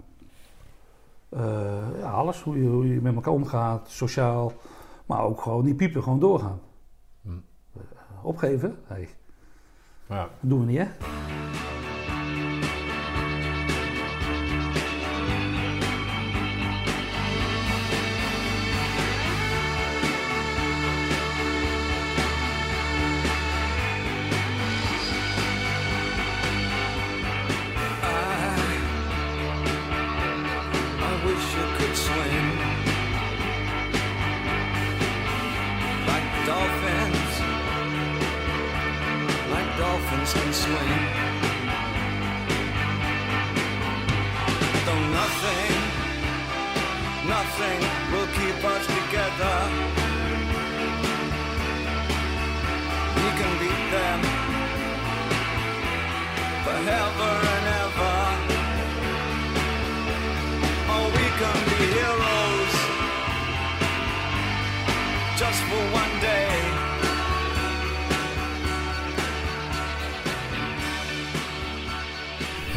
[1.30, 4.54] eh, ja, alles, hoe je, hoe je met elkaar omgaat, sociaal.
[5.06, 6.60] Maar ook gewoon die piepen, gewoon doorgaan.
[7.22, 7.30] Hm.
[7.74, 7.82] Eh,
[8.26, 8.76] opgeven?
[10.10, 10.22] Ja.
[10.22, 10.88] dat doen we niet hè.
[40.32, 41.02] Dolphins can swim.
[44.86, 45.74] Though nothing,
[47.28, 47.80] nothing
[48.12, 49.58] will keep us together.
[53.16, 54.20] We can beat them
[56.66, 58.18] forever and ever.
[60.94, 62.76] Oh, we can be heroes
[65.38, 66.11] just for one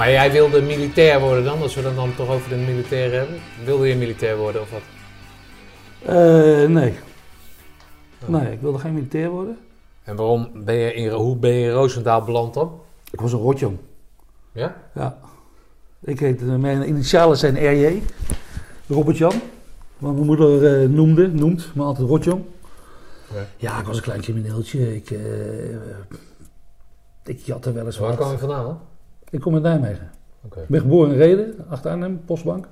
[0.04, 3.36] Maar jij wilde militair worden dan, als we het dan toch over de militair hebben?
[3.64, 4.80] Wilde je militair worden of wat?
[6.02, 6.94] Eh, nee.
[8.26, 9.58] Nee, ik wilde geen militair worden.
[10.02, 12.80] En waarom ben je in, hoe ben je in Roosendaal beland dan?
[13.10, 13.76] Ik was een rotjong.
[14.52, 14.76] Ja?
[14.94, 15.18] Ja.
[16.00, 18.02] Ik heet, eh, mijn initialen zijn RJ.
[18.88, 19.40] Robert Jan.
[19.98, 22.42] Wat mijn moeder eh, noemde, noemt, maar altijd Rotjong.
[23.34, 23.46] Ja.
[23.56, 24.94] Ja, ik was een klein crimineeltje.
[24.94, 25.20] Ik, eh
[27.24, 28.18] ik jatte wel eens Waar wat.
[28.18, 28.80] kwam je vandaan?
[29.34, 30.10] Ik kom uit Nijmegen.
[30.44, 32.66] Ik ben geboren in Reden, achter Arnhem, Postbank.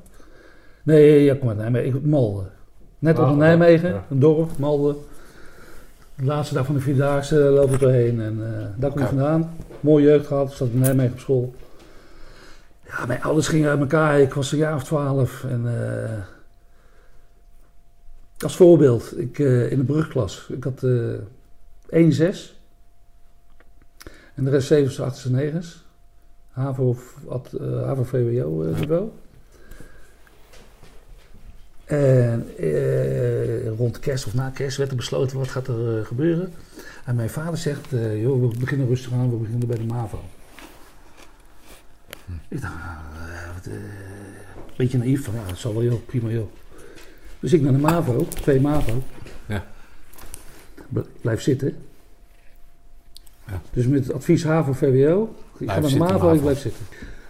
[0.83, 1.99] Nee, ja, ik kom uit Nijmegen.
[1.99, 2.51] Ik, Malden.
[2.99, 3.47] Net Ah, onder.
[3.47, 4.05] Nijmegen, Ja.
[4.11, 4.97] een dorp, Malden.
[6.15, 9.55] De laatste dag van de Vierdaagse loop ik doorheen en eh, daar kom ik vandaan.
[9.81, 11.55] Mooie jeugd gehad, zat in Nijmegen op school.
[12.87, 15.45] Ja, mijn ouders gingen uit elkaar, ik was een jaar of twaalf.
[15.45, 16.19] En eh,
[18.45, 21.13] als voorbeeld, ik eh, in de brugklas, ik had eh
[21.89, 22.61] 1, 6.
[24.35, 25.63] En de rest 7, 8 en 9.
[26.53, 29.09] HAVO, of at- eh, HAVO VWO eh, niveau.
[31.85, 36.53] En eh, rond kerst of na kerst werd er besloten wat gaat er eh, gebeuren.
[37.05, 40.21] En mijn vader zegt, eh, joh, we beginnen rustig aan, we beginnen bij de MAVO.
[42.49, 42.97] Ik dacht, ah,
[43.67, 46.51] eh, een beetje naïef van, ja, dat zal wel joh, prima joh.
[47.41, 49.03] Dus ik naar de MAVO, twee MAVO.
[49.47, 49.65] Ja.
[51.21, 51.77] Blijf zitten.
[53.53, 53.61] Ja.
[53.73, 56.85] Dus met het advies HAVO VWO, ik ga naar de MAVO, ik blijf zitten.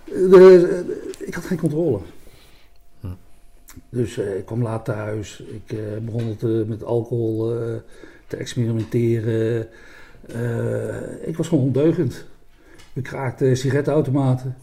[0.05, 1.99] Eh, de- de- ik had geen controle.
[3.01, 3.07] Hm.
[3.89, 5.41] Dus eh, ik kwam laat thuis.
[5.49, 7.55] Ik eh, begon het, met alcohol
[8.27, 9.67] te experimenteren.
[11.25, 12.25] Ik was gewoon ondeugend.
[12.93, 14.57] We kraakten sigarettenautomaten.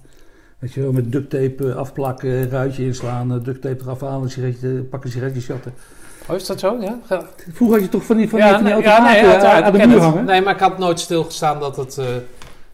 [0.60, 5.10] Weet je wel, met duct tape afplakken, ruitje inslaan, duct tape eraf halen, sigaretje, pakken
[5.12, 5.74] sigaretjes jatten.
[6.30, 6.78] Oh, is dat zo?
[6.82, 7.00] Ja?
[7.54, 9.66] Vroeger had je toch van die, van Ja, die, van die nee, ja, nee, eh,
[9.66, 10.26] aan de muur hangen?
[10.26, 12.06] Nee, maar ik had nooit stilgestaan dat het, eh,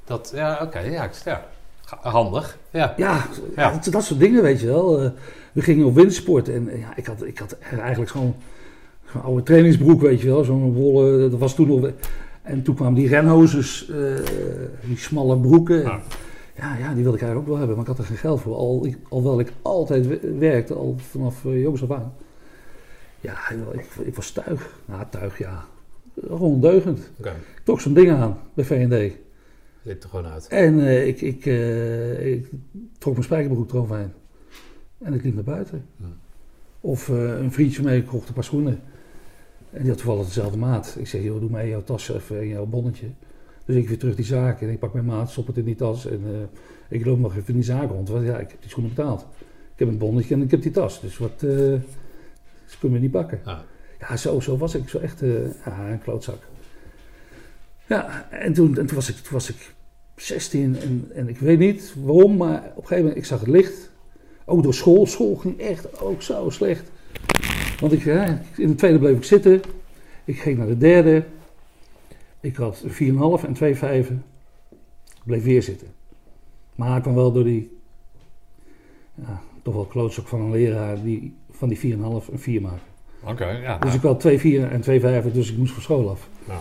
[0.05, 1.45] Dat, ja, oké, ja, ja.
[1.85, 2.93] Ga- Handig, ja.
[2.97, 3.71] Ja, Ja.
[3.71, 5.01] Dat, dat soort dingen, weet je wel.
[5.01, 5.09] Eh,
[5.53, 8.35] we gingen op windsport en ja, ik, had, ik had eigenlijk gewoon
[9.11, 10.43] zo'n oude trainingsbroek, weet je wel.
[10.43, 11.89] Zo'n wollen, dat was toen nog...
[12.41, 13.91] En toen kwamen die renhozes,
[14.83, 15.81] die smalle broeken.
[15.81, 15.99] Ja.
[16.57, 16.75] Ja.
[16.79, 18.55] ja, die wilde ik eigenlijk ook wel hebben, maar ik had er geen geld voor.
[18.55, 22.13] Al, ik, alhoewel ik altijd we- werkte, al vanaf uh, jongs af aan.
[23.25, 24.79] Ja, ik, ik was tuig.
[24.85, 25.65] Nou, tuig, ja.
[26.27, 27.11] Gewoon deugend.
[27.17, 29.15] Ik trok zo'n ding aan bij V&D.
[29.81, 30.47] liep er gewoon uit.
[30.47, 32.49] En eh, ik, ik, eh, ik
[32.97, 34.11] trok mijn spijkerbroek eroverheen.
[34.97, 35.85] En ik liep naar buiten.
[36.81, 38.79] Of eh, een vriendje mee kocht een paar schoenen.
[39.71, 40.95] En die had toevallig dezelfde maat.
[40.99, 43.07] Ik zeg, joh, doe mij jouw tas even en jouw bonnetje.
[43.65, 45.75] Dus ik weer terug die zaak en ik pak mijn maat, stop het in die
[45.75, 46.05] tas.
[46.05, 46.49] En
[46.89, 48.09] ik loop nog even in die zaak rond.
[48.09, 49.21] Want ja, ik heb die schoenen betaald.
[49.73, 51.01] Ik heb een bonnetje en ik heb die tas.
[51.01, 51.45] Dus wat,
[52.65, 53.41] ze kunnen me niet pakken.
[53.45, 53.65] Ja.
[53.99, 54.89] Ja, zo, zo was ik.
[54.89, 56.43] Zo echt eh, ja, een klootzak.
[57.87, 59.73] Ja, en toen, en toen, was, ik, toen was ik
[60.15, 63.49] 16 en, en ik weet niet waarom, maar op een gegeven moment, ik zag het
[63.49, 63.91] licht.
[64.45, 65.05] Ook door school.
[65.05, 66.91] School ging echt ook zo slecht.
[67.79, 69.61] Want ik, ja, in de tweede bleef ik zitten.
[70.23, 71.23] Ik ging naar de derde.
[72.39, 74.23] Ik had een 4,5 en twee vijven.
[75.13, 75.87] Ik bleef weer zitten.
[76.75, 77.77] Maar ik kwam wel door die,
[79.15, 82.85] ja, toch wel klootzak van een leraar die van die 4,5 een 4 maakte.
[83.23, 83.77] Oké, ja.
[83.77, 86.29] Dus ik had twee vieren en twee vijven, dus ik moest van school af.
[86.47, 86.59] Ja.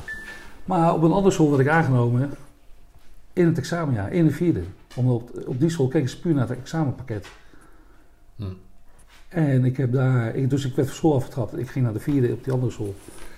[0.64, 2.30] Maar op een andere school werd ik aangenomen
[3.32, 4.62] in het examenjaar, in de vierde.
[4.96, 7.26] Omdat op, op die school keken ze puur naar het examenpakket.
[8.36, 8.44] Hm.
[9.28, 11.58] En ik heb daar, ik, dus ik werd van school afgetrapt.
[11.58, 12.94] Ik ging naar de vierde op die andere school.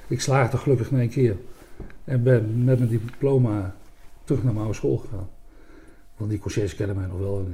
[0.06, 1.36] Ik slaagde gelukkig in één keer.
[2.04, 3.74] En ben met mijn diploma
[4.24, 5.28] terug naar mijn oude school gegaan.
[6.16, 7.48] Want die conciërge kenden mij nog wel.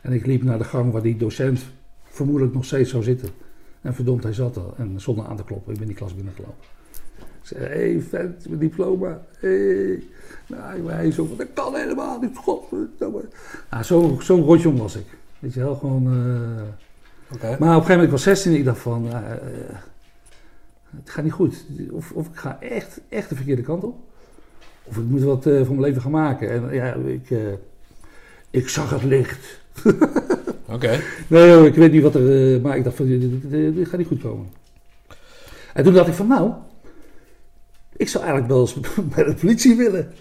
[0.00, 1.64] En ik liep naar de gang waar die docent
[2.12, 3.28] vermoedelijk nog steeds zou zitten.
[3.80, 4.62] En verdomd, hij zat er.
[4.76, 6.54] En zonder aan te kloppen, ik ben die klas binnengelopen.
[7.18, 9.20] Ik zei, hé, hey, vent, mijn diploma.
[9.38, 9.98] Hé.
[10.46, 13.22] Nou, hij zo, dat kan helemaal niet, godverdomme.
[13.70, 15.06] Nou, zo- zo'n rotjong was ik.
[15.38, 16.06] Weet je wel, gewoon...
[16.06, 16.62] eh,
[17.34, 17.46] Oké.
[17.46, 19.06] maar op een gegeven moment, ik was 16 en ik dacht van...
[19.08, 19.38] eh, eh,
[20.96, 21.64] het gaat niet goed.
[21.90, 23.96] Of, of ik ga echt, echt de verkeerde kant op.
[24.84, 26.50] Of ik moet wat eh, van mijn leven gaan maken.
[26.50, 27.30] En ja, ik,
[28.50, 29.60] ik zag het licht.
[30.72, 31.00] Oké.
[31.28, 32.54] Nee, ik weet niet wat er.
[32.54, 34.46] eh, maar ik dacht van, dit, dit- dit- dit gaat niet goed komen.
[35.74, 36.52] En toen dacht ik van, nou,
[37.96, 38.80] ik zou eigenlijk wel eens
[39.14, 40.12] bij de politie willen.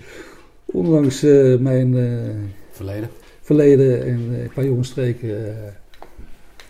[0.65, 2.35] Ondanks eh, mijn eh,
[2.71, 3.09] Verleden.
[3.41, 5.47] verleden en eh, qua jongensstreken.
[5.57, 5.71] eh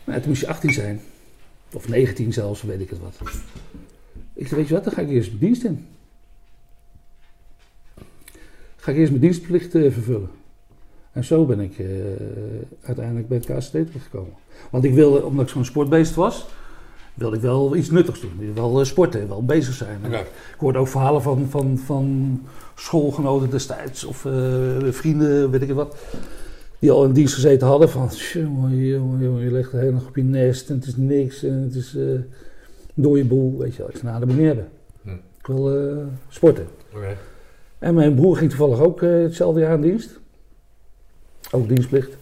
[0.05, 1.01] nou, toen moest je 18 zijn.
[1.73, 3.19] Of 19 zelfs, weet ik het wat.
[4.33, 5.87] Ik zei, weet je wat, dan ga ik eerst mijn dienst in.
[8.75, 10.29] Ga ik eerst mijn dienstplicht vervullen.
[11.11, 11.85] En zo ben ik eh,
[12.81, 14.33] uiteindelijk bij het KST terechtgekomen.
[14.69, 16.45] Want ik wilde, omdat ik zo'n sportbeest was,
[17.13, 18.53] wilde ik wel iets nuttigs doen.
[18.53, 19.99] Wel eh, sporten, wel bezig zijn.
[20.13, 20.25] Ik
[20.57, 22.39] hoorde ook verhalen van, van, van
[22.75, 24.33] schoolgenoten destijds of eh,
[24.89, 25.95] vrienden, weet ik het wat.
[26.79, 30.15] Die al in dienst gezeten hadden van, jongen, jongen, jongen, je legt heel nog op
[30.15, 32.03] je nest en het is niks en het is eh
[32.93, 33.89] door je boel, weet je wel.
[33.89, 34.67] Ik zei, nou, dat moet hebben.
[35.01, 35.09] Hm.
[35.09, 35.93] Ik wil
[36.29, 36.67] sporten.
[37.79, 40.20] En mijn broer ging toevallig ook hetzelfde jaar in dienst.
[41.51, 42.17] Ook dienstplicht.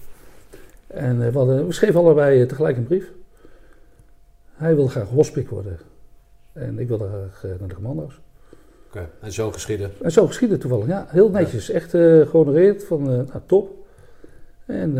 [0.88, 3.06] En eh, we, hadden, we schreven allebei eh, tegelijk een brief.
[4.54, 5.80] Hij wilde graag hospik worden.
[6.54, 8.20] En ik wilde graag eh, naar de commando's.
[8.88, 9.10] Oké.
[9.22, 9.92] En zo geschieden.
[10.02, 11.06] En zo geschiedde toevallig, ja.
[11.10, 11.70] Heel netjes.
[11.70, 13.88] Echt eh gehonoreerd van, nou, top.
[14.66, 14.98] En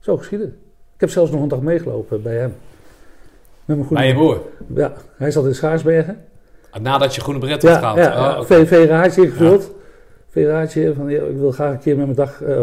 [0.00, 0.44] zo geschiedde.
[0.94, 2.54] Ik heb zelfs nog een dag meegelopen bij hem.
[3.64, 4.40] Met mijn goede Bij je broer.
[4.74, 6.24] Ja, hij zat in Schaarsbergen.
[6.80, 7.96] Nadat je groene bret had Ja, gehaald.
[7.98, 8.56] ja, Oh, ja.
[8.56, 8.66] oké.
[8.66, 9.68] V-
[10.94, 12.58] Van, ja, ik wil graag een keer met mijn, dag, eh,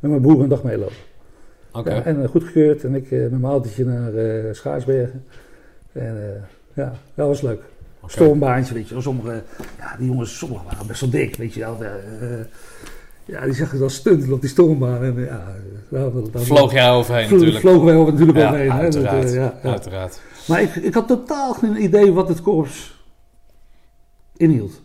[0.00, 0.94] met mijn broer een dag meelopen.
[1.72, 1.94] Oké.
[1.94, 2.84] Ja, en uh, goedgekeurd.
[2.84, 5.24] En ik eh, met mijn autootje naar eh, Schaarsbergen.
[5.92, 6.42] En eh,
[6.74, 7.60] ja, dat was leuk.
[8.06, 9.02] Stormbaantje, weet je wel.
[9.02, 9.42] Sommige,
[9.78, 11.76] ja, die jongens, sommigen waren best wel dik, weet je wel.
[11.82, 11.90] Eh,
[12.40, 12.46] eh,
[13.24, 15.02] ja, die zag je dan stunten op die stormbaan.
[15.02, 15.54] En ja,
[15.88, 17.60] daar, daar, Vloog jij overheen vlo- natuurlijk.
[17.60, 18.68] vlogen wij over natuurlijk Ja, overheen.
[18.68, 19.24] Dat, uiteraard.
[19.24, 19.70] eh, ja, ja.
[19.70, 20.20] Uiteraard.
[20.48, 23.04] Maar ik, ik had totaal geen idee wat het korps
[24.36, 24.82] inhield.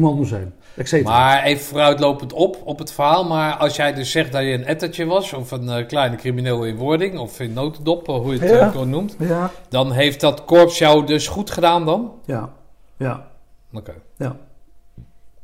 [0.00, 1.10] Commando zijn, et cetera.
[1.10, 3.24] Maar even vooruitlopend op, op het verhaal.
[3.24, 6.64] Maar als jij dus zegt dat je een ettertje was, of een eh, kleine crimineel
[6.64, 8.72] in wording, of in notendop, hoe je het Ja.
[8.76, 12.12] ook noemt, Ja, dan heeft dat korps jou dus goed gedaan dan?
[12.24, 12.50] ja,
[12.96, 13.26] ja,
[13.72, 13.94] Oké.
[14.16, 14.36] ja.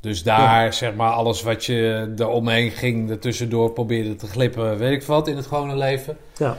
[0.01, 4.93] Dus daar, zeg maar, alles wat je eromheen ging, er tussendoor probeerde te glippen, weet
[4.93, 6.17] ik wat, in het gewone leven.
[6.37, 6.57] ja.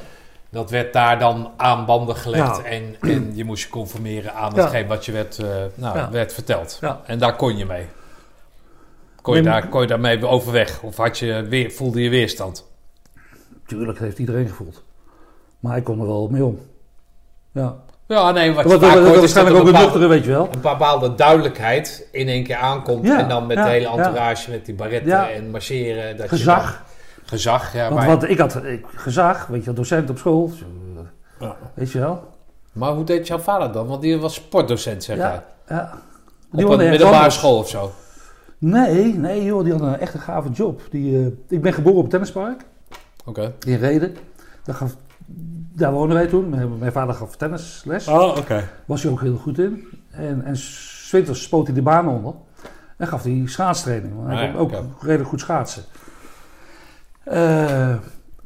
[0.54, 2.64] Dat werd daar dan aan banden gelegd Ja.
[2.64, 4.62] en, en je moest je conformeren aan Ja.
[4.62, 6.12] hetgeen wat je werd, eh, nou, Ja.
[6.12, 6.78] werd verteld.
[6.82, 7.02] Ja.
[7.06, 7.86] En daar kon je mee.
[9.22, 10.82] Kon je, Nee, daar, kon je daarmee overweg?
[10.82, 12.72] Of had je weer, voelde je weerstand?
[13.66, 14.84] Tuurlijk heeft iedereen gevoeld.
[15.60, 16.60] Maar ik kon er wel mee om.
[17.52, 17.76] Ja,
[18.08, 20.50] Ja, nee, wat je Wat, vaak wat, waarschijnlijk ook een nuchtere, weet je wel.
[20.52, 23.06] een bepaalde duidelijkheid in één keer aankomt.
[23.06, 23.98] Ja, en dan met ja, de hele ja.
[23.98, 25.30] entourage, met die barretten Ja.
[25.30, 26.18] en marcheren.
[26.18, 26.84] Dat Je Gezag.
[27.26, 27.84] Gezag, ja.
[27.84, 30.48] Want, Maar, want ik had ik, gezag, weet je wel, docent op school.
[30.48, 30.66] zo,
[31.40, 31.56] Ja.
[31.74, 32.24] Weet je wel.
[32.72, 33.88] maar hoe deed jouw vader dan?
[33.88, 35.18] Want die was sportdocent, zeg.
[35.18, 35.92] Ja, ja.
[35.94, 36.00] Op
[36.52, 37.36] Die een woonde ergens middelbare anders.
[37.36, 37.92] school of zo.
[38.58, 40.82] Nee, nee joh, die had een echt een gave job.
[40.90, 42.62] Die, eh, ik ben geboren op het tennispark
[43.26, 43.54] Oké.
[43.66, 44.16] in Reden.
[44.64, 44.96] Daar, gaf,
[45.76, 46.50] daar woonden wij toen.
[46.50, 48.08] Mijn, mijn vader gaf tennisles.
[48.08, 48.70] Oh, oké.
[48.86, 49.88] Was hij ook heel goed in.
[50.12, 52.34] En, en 's winters spoot hij de baan onder.
[52.98, 54.14] En gaf hij schaatstraining.
[54.16, 55.84] Want hij Ah ja, kon ook redelijk goed schaatsen.
[57.24, 57.96] Eh,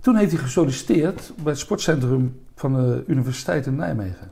[0.02, 4.32] toen heeft hij gesolliciteerd bij het sportcentrum van de Universiteit in Nijmegen.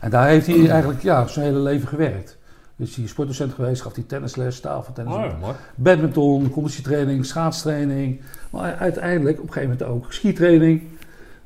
[0.00, 2.38] En daar heeft hij eigenlijk ja, zijn hele leven gewerkt.
[2.76, 8.20] Dus hij is sportdocent geweest, gaf hij tennisles, tafeltennis, Oh, ja, badminton, conditietraining, schaatstraining.
[8.50, 10.82] Maar uiteindelijk op een gegeven moment ook skitraining.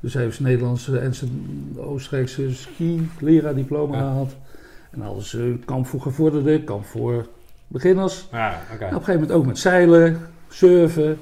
[0.00, 4.00] Dus hij heeft zijn Nederlandse en zijn Oostenrijkse ski-leraar-diploma Ja.
[4.02, 4.34] gehaald.
[4.90, 5.00] En
[5.32, 7.26] een kamp voor gevorderden, kamp voor
[7.66, 8.28] beginners.
[8.32, 8.50] Ja.
[8.50, 10.20] En op een gegeven moment ook met zeilen,
[10.54, 11.18] surfen.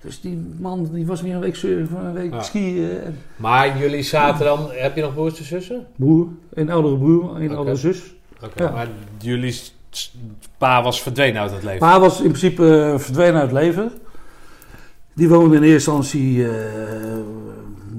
[0.00, 2.42] Dus die man die was weer een week surfen, een week Ja.
[2.42, 3.00] skiën.
[3.00, 4.68] En Maar jullie zaten dan...
[4.70, 5.86] Heb je nog broers en zussen?
[5.96, 8.14] broer, een oudere broer, een oudere zus.
[8.44, 8.70] Oké, Ja.
[8.70, 9.60] Maar jullie
[10.58, 11.88] pa was verdwenen uit het leven.
[11.88, 13.92] Hij was in principe eh, verdwenen uit het leven.
[15.14, 17.18] Die woonde in eerste instantie eh,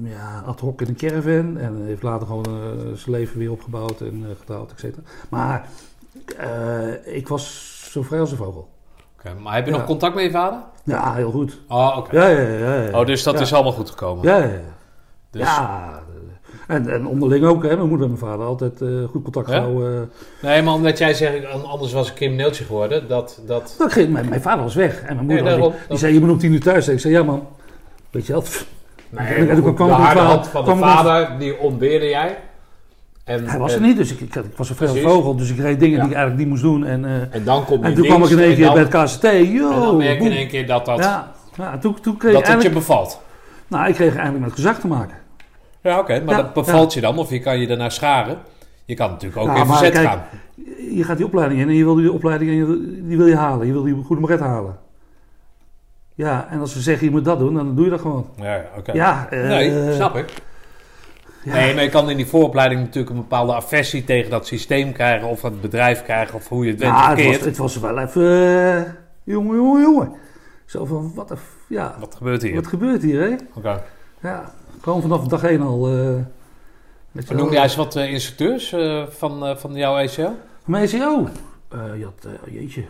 [0.04, 1.58] ja, ad hoc in een caravan.
[1.58, 2.52] En heeft later gewoon eh,
[2.94, 5.02] zijn leven weer opgebouwd en eh, getrouwd, et cetera.
[5.28, 5.68] Maar
[7.04, 8.68] ik was zo vrij als een vogel.
[9.42, 9.76] Maar heb je Ja.
[9.76, 10.58] nog contact met je vader?
[10.84, 11.58] Ja, heel goed.
[11.68, 12.16] Oh, oké.
[12.16, 12.74] Ja, ja, ja.
[12.82, 12.98] ja.
[13.00, 14.24] Oh, dus dat is allemaal goed gekomen.
[14.28, 14.60] Ja, ja, ja.
[15.30, 16.00] Dus, Ja,
[16.66, 17.62] en, en onderling ook.
[17.62, 17.76] Hè.
[17.76, 19.54] Mijn moeder en mijn vader altijd eh, goed contact Ja?
[19.54, 20.10] gehouden.
[20.42, 23.08] Nee, maar omdat jij zegt, anders was ik crimineeltje geworden.
[23.08, 23.76] Dat, dat...
[23.86, 25.00] Ik ging- mijn, mijn vader was weg.
[25.02, 25.80] En mijn moeder Nee, die, daarom.
[25.88, 26.96] die zei, je moet om tien uur thuis zijn.
[26.96, 27.46] Ik zei, ja man.
[28.10, 28.44] Weet je wel.
[29.08, 32.38] Nee, En goed, kwam de ik harde hand van de vader, die ontbeerde jij.
[33.24, 35.02] En, Hij was er en, niet, dus ik, ik, ik was een Precies.
[35.02, 35.36] vogel.
[35.36, 36.02] Dus ik reed dingen Ja.
[36.02, 36.84] die ik eigenlijk niet moest doen.
[36.84, 38.82] En, eh, En dan kom je en toen kwam ik in één keer dan- bij
[38.82, 39.22] het KCT.
[39.52, 42.32] Yo, En dan merk je in één keer dat dat, Ja, ja toen, toen kreeg
[42.32, 43.20] dat het je bevalt.
[43.68, 45.16] Nou, ik kreeg eigenlijk met gezag te maken.
[45.82, 46.20] Ja, oké.
[46.24, 47.18] maar Ja, dat bevalt je dan?
[47.18, 48.38] Of je kan je daarna scharen?
[48.84, 50.22] Je kan natuurlijk ook in verzet kijk, gaan.
[50.94, 53.36] Je gaat die opleiding in en je wil die opleiding en je, die wil je
[53.36, 53.66] halen.
[53.66, 54.76] Je wil die goede moret halen.
[56.14, 58.26] Ja, en als ze zeggen je moet dat doen, dan doe je dat gewoon.
[58.40, 58.92] Ja, oké.
[58.92, 60.32] Ja, eh, Nee, snap ik.
[61.44, 61.52] Ja.
[61.52, 65.28] Nee, maar je kan in die vooropleiding natuurlijk een bepaalde aversie tegen dat systeem krijgen.
[65.28, 66.34] Of het bedrijf krijgen.
[66.34, 68.22] Of hoe je het bent Ja, het, was, het was wel even...
[68.86, 68.92] eh,
[69.24, 70.12] jongen, jongen, jongen.
[70.66, 71.32] Zo van, wat
[71.68, 72.54] Ja, Wat gebeurt hier?
[72.54, 73.36] wat gebeurt hier, hè?
[73.54, 73.82] Oké.
[74.22, 75.86] Ja, gewoon vanaf dag één al...
[75.88, 75.92] eh
[77.12, 77.36] weet je Maar wel.
[77.36, 80.22] Noem jij eens wat eh, instructeurs eh, van, eh, van jouw ECO?
[80.22, 80.34] Van
[80.66, 81.28] mijn ECO.
[81.68, 82.84] Eh, je had, eh, jeetje.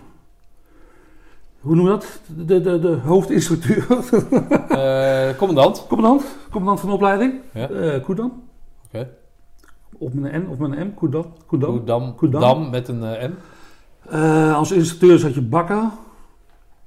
[1.62, 2.20] Hoe noem je dat?
[2.26, 3.86] De, de, de hoofdinstructeur.
[4.68, 5.86] Eh, commandant.
[5.88, 6.24] commandant.
[6.50, 7.34] Commandant van de opleiding.
[7.52, 7.68] Ja.
[7.68, 8.42] Eh, Koedam.
[8.86, 9.08] Oké.
[9.98, 10.94] Of met een N of met een M.
[10.94, 11.24] Koedam.
[11.46, 11.70] Koedam.
[11.70, 12.14] Koedam.
[12.14, 12.40] Koedam.
[12.40, 14.52] Dam met een eh, M.
[14.54, 15.82] Als instructeurs had je Bakker.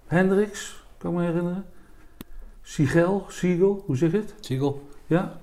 [0.08, 0.84] Hendricks.
[0.98, 1.66] Kan ik me herinneren.
[2.62, 3.26] Sigel.
[3.28, 3.84] Siegel.
[3.86, 4.36] Hoe zeg je het?
[4.40, 4.88] Siegel.
[5.08, 5.38] Ja.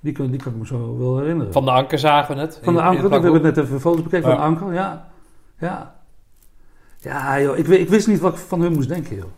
[0.00, 1.52] Die kan, die kan ik me zo wel herinneren.
[1.52, 2.60] Van de anker zagen we net.
[2.62, 3.54] Van de anker, het we hebben plakboek.
[3.54, 4.36] net even een foto bekeken van Ja.
[4.36, 5.08] de anker, ja.
[5.58, 5.97] Ja,
[6.98, 9.30] ja joh, ik, ik wist niet wat ik van hun moest denken, joh.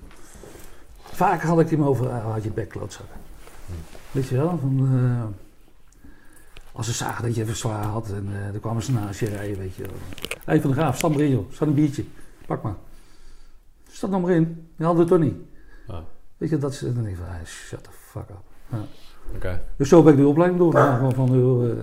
[1.02, 3.06] Vaak had ik hem over, ah, had je bekklootzak.
[4.10, 5.24] Weet je wel, van, eh,
[6.72, 9.26] als ze zagen dat je even zwaar had en eh dan kwamen ze naast je
[9.26, 9.92] rijden, weet je wel.
[10.44, 12.04] Hé, Van de Graaf, stap maar in joh, staat een biertje,
[12.46, 12.74] pak maar.
[13.90, 15.36] Stap nog maar in, je hadden het toch niet.
[15.86, 16.04] Ja.
[16.36, 18.42] Weet je, dat is, dan denk ik van, ah, shut the fuck up.
[19.34, 19.62] Oké.
[19.76, 20.74] Dus zo ben ik de opleiding door.
[20.74, 21.76] Gewoon van, joh, eh,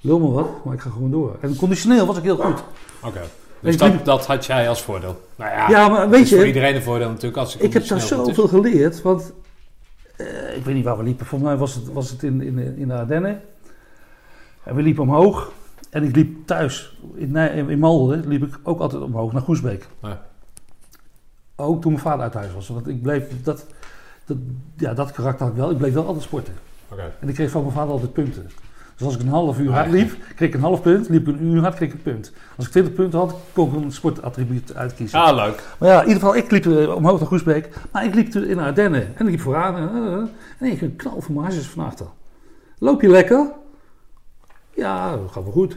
[0.00, 1.36] lul me wat, maar ik ga gewoon door.
[1.40, 2.64] En conditioneel was ik heel goed.
[3.02, 3.20] Oké.
[3.64, 5.20] Dus Ik dat, dat had jij als voordeel.
[5.36, 7.36] Nou ja, Ja, maar weet is voor je, iedereen een voordeel natuurlijk.
[7.36, 9.02] Als ik heb daar zoveel geleerd.
[9.02, 9.32] Want
[10.16, 11.26] eh, ik weet niet waar we liepen.
[11.26, 13.40] Volgens mij was het, was het in, in, in de Ardennen.
[14.62, 15.52] En we liepen omhoog.
[15.90, 18.28] En ik liep thuis in, Nij- in Malden.
[18.28, 19.86] liep ik ook altijd omhoog naar Goesbeek.
[20.02, 20.22] Ja.
[21.56, 22.68] Ook toen mijn vader uit huis was.
[22.68, 23.66] Want ik bleef dat,
[24.24, 24.36] dat,
[24.76, 25.70] ja, dat karakter had ik wel.
[25.70, 26.54] Ik bleef wel altijd sporten.
[27.20, 28.50] En ik kreeg van mijn vader altijd punten.
[28.96, 31.08] Dus als ik een half uur hard liep, kreeg ik een half punt.
[31.08, 32.32] Liep ik een uur hard, kreeg ik een punt.
[32.56, 35.18] Als ik 20 punten had, kon ik een sportattribuut uitkiezen.
[35.18, 35.62] Ah, leuk.
[35.78, 37.68] Maar ja, in ieder geval, ik liep eh, omhoog naar Goesbeek.
[37.92, 39.16] Maar ik liep toen in Ardennen.
[39.16, 39.76] En ik liep vooraan.
[39.76, 40.28] En, eh, eh,
[40.58, 42.06] en ik een knal van mijn hartjes van achter.
[42.78, 43.52] Loop je lekker?
[44.74, 45.76] Ja, dat gaat wel goed.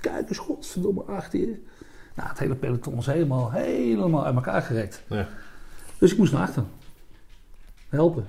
[0.00, 1.64] Kijk eens, godverdomme, achter je.
[2.14, 5.02] Nou, het hele peloton was helemaal, helemaal uit elkaar gerekt.
[5.08, 5.28] Ja.
[5.98, 6.62] Dus ik moest naar achter.
[7.88, 8.26] Helpen.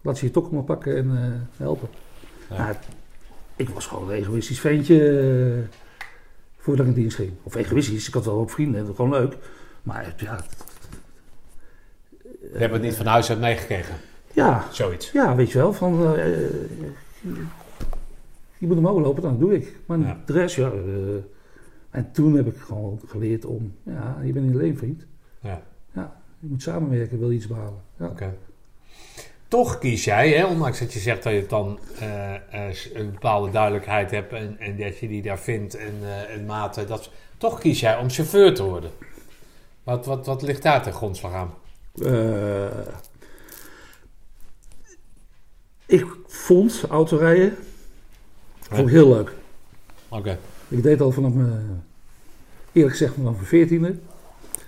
[0.00, 1.88] Laat ze je toch maar pakken en helpen.
[2.50, 2.56] Ja.
[2.56, 2.74] Nou,
[3.56, 5.78] ik was gewoon een egoïstisch ventje eh,
[6.58, 7.32] voordat ik in dienst ging.
[7.42, 9.36] Of egoïstisch, ik had wel ook vrienden, dat was gewoon leuk.
[9.82, 10.44] Maar ja,
[12.52, 13.94] Je hebt het niet van huis uit meegekregen.
[14.32, 15.10] ja, Zoiets.
[15.12, 16.50] ja weet je wel, van, eh, eh,
[18.58, 19.76] je moet omhoog lopen, dan doe ik.
[19.86, 20.20] Maar Ja.
[20.26, 20.72] de rest, ja.
[21.90, 25.06] en toen heb ik gewoon geleerd om, ja, je bent niet alleen vriend.
[25.40, 25.62] Ja.
[25.92, 27.80] Ja, je moet samenwerken, wil je iets behalen.
[27.98, 28.06] Ja.
[28.06, 28.34] Oké.
[29.48, 33.50] Toch kies jij, hè, ondanks dat je zegt dat je dan eh, eh, een bepaalde
[33.50, 37.58] duidelijkheid hebt en, en dat je die daar vindt en, eh en mate, dat, toch
[37.58, 38.90] kies jij om chauffeur te worden.
[39.82, 41.54] Wat, wat, wat ligt daar ten grondslag aan?
[45.86, 47.56] Ik vond autorijden
[48.74, 49.32] vond ik heel leuk.
[50.08, 50.38] Oké.
[50.68, 51.82] Ik deed al vanaf mijn,
[52.72, 53.94] eerlijk gezegd vanaf mijn veertiende.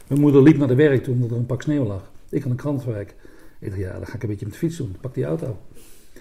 [0.07, 2.11] Mijn moeder liep naar de werk toen er een pak sneeuw lag.
[2.29, 3.15] Ik aan de krantenwijk.
[3.67, 4.97] Ik dacht, ja, dan ga ik een beetje met de fiets doen.
[5.01, 5.57] Pak die auto.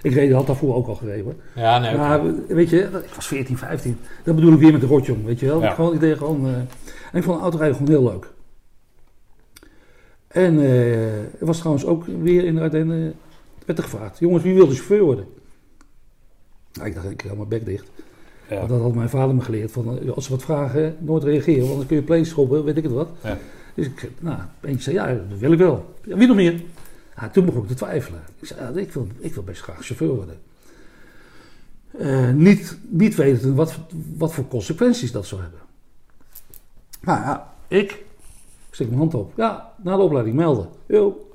[0.01, 1.23] Ik reed, had daarvoor ook al gereden.
[1.23, 1.35] hoor.
[1.55, 1.97] Ja, nee.
[1.97, 3.97] Maar weet je, ik was 14, 15.
[4.23, 5.61] Dat bedoel ik weer met de rotjong, weet je wel.
[5.61, 5.73] Ja.
[5.73, 6.45] Gewoon, ik deed gewoon...
[6.47, 6.67] eh, en
[7.13, 8.27] ik vond autorijden gewoon heel leuk.
[10.27, 13.13] En eh er was trouwens ook weer in de Ardennen...
[13.65, 15.25] werd er gevraagd, jongens, wie wil de chauffeur worden?
[16.73, 17.87] Nou, ik dacht, ik hou mijn bek dicht.
[18.49, 18.57] Ja.
[18.57, 19.71] Want dat had mijn vader me geleerd.
[19.71, 21.65] Van, eh, als ze wat vragen, nooit reageren.
[21.65, 23.09] Want dan kun je play schoppen, weet ik het wat.
[23.23, 23.37] Ja.
[23.73, 25.95] Dus ik, nou, eentje zei, ja, dat wil ik wel.
[26.03, 26.61] Ja, wie nog meer?
[27.15, 28.21] Ja, toen begon ik te twijfelen.
[28.39, 30.39] Ik zei, ja, ik, wil, ik wil best graag chauffeur worden.
[31.97, 33.79] Eh, niet, niet weten wat,
[34.17, 35.59] wat voor consequenties dat zou hebben.
[37.01, 37.91] Nou ja, ik,
[38.67, 39.33] ik steek mijn hand op.
[39.35, 40.69] Ja, na de opleiding melden.
[40.85, 41.29] Jo.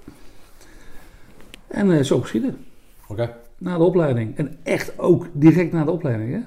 [1.66, 2.64] En eh, zo geschieden.
[3.06, 3.36] Oké.
[3.58, 4.36] Na de opleiding.
[4.36, 6.40] En echt ook direct na de opleiding, hè?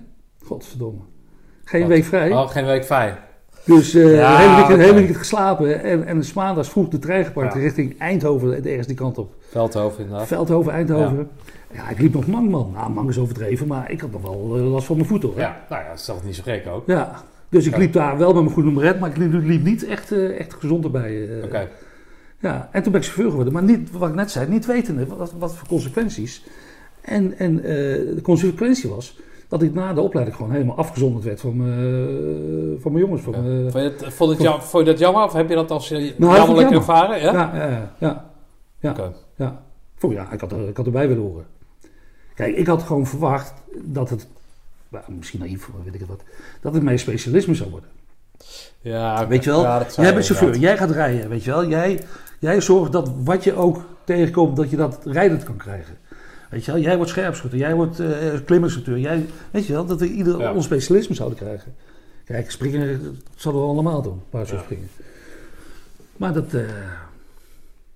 [0.45, 1.01] Godverdomme.
[1.63, 1.89] Geen Wat?
[1.89, 2.31] week vrij.
[2.31, 3.19] Oh, geen week vrij.
[3.65, 5.83] Dus eh Ja, hele weekend geslapen.
[5.83, 7.59] En, en maandags vroeg de trein gepakt Ja.
[7.59, 8.65] richting Eindhoven.
[8.65, 9.33] Ergens die kant op.
[9.49, 10.27] Veldhoven inderdaad.
[10.27, 11.29] Veldhoven, Eindhoven.
[11.71, 11.89] Ja.
[11.89, 12.71] ik liep nog mang, man.
[12.73, 13.67] Nou, mang is overdreven.
[13.67, 15.39] Maar ik had nog wel eh, last van mijn voeten, hoor.
[15.39, 16.87] Ja, nou ja, dat is toch niet zo gek ook.
[16.87, 17.21] Ja.
[17.49, 20.11] Dus ik liep daar wel met mijn goede nummer, maar ik liep, liep niet echt,
[20.11, 21.27] eh, echt gezond erbij.
[21.43, 21.67] Oké.
[22.39, 23.53] Ja, en toen ben ik chauffeur geworden.
[23.53, 26.45] Maar niet, wat ik net zei, niet wetende wat, wat voor consequenties.
[27.01, 29.17] En, en de consequentie was
[29.53, 33.21] dat ik na de opleiding gewoon helemaal afgezonderd werd van, mijn- van mijn jongens.
[33.21, 33.39] Van Ja.
[33.41, 35.71] mijn- Vond, je het, vond, het jou- vond je dat jammer of heb je dat
[35.71, 36.75] als uh, Nou, dat ik jammerlijk jammer.
[36.75, 37.21] ervaren?
[37.21, 37.31] Ja?
[37.33, 38.25] ja, ja, ja,
[38.79, 39.61] ja, ja, ja.
[39.95, 41.45] Vond- ja, ik, had er, ik had erbij willen horen.
[42.35, 44.27] Kijk, ik had gewoon verwacht dat het,
[44.89, 46.23] nou, misschien naïef, weet ik het wat,
[46.61, 47.89] dat het mijn specialisme zou worden.
[48.81, 49.27] Ja.
[49.27, 51.67] Weet je wel, Ja, dat jij bent chauffeur, jij gaat rijden, weet je wel.
[51.67, 51.99] Jij,
[52.39, 55.97] jij zorgt dat wat je ook tegenkomt, dat je dat rijdend kan krijgen.
[56.53, 58.01] Weet je wel, jij wordt scherpschutter, jij wordt
[58.45, 58.97] klimmerstructeur.
[58.99, 60.53] Jij, weet je wel, dat we ieder Ja.
[60.53, 61.75] ons specialisme zouden krijgen.
[62.25, 64.61] Kijk, springen dat zouden we allemaal doen, paar zo Ja.
[64.61, 64.89] springen.
[66.17, 66.53] Maar dat...
[66.53, 66.61] eh,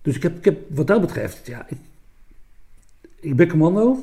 [0.01, 1.77] dus ik heb, ik heb, wat dat betreft, ja, ik,
[3.19, 3.97] ik ben commando.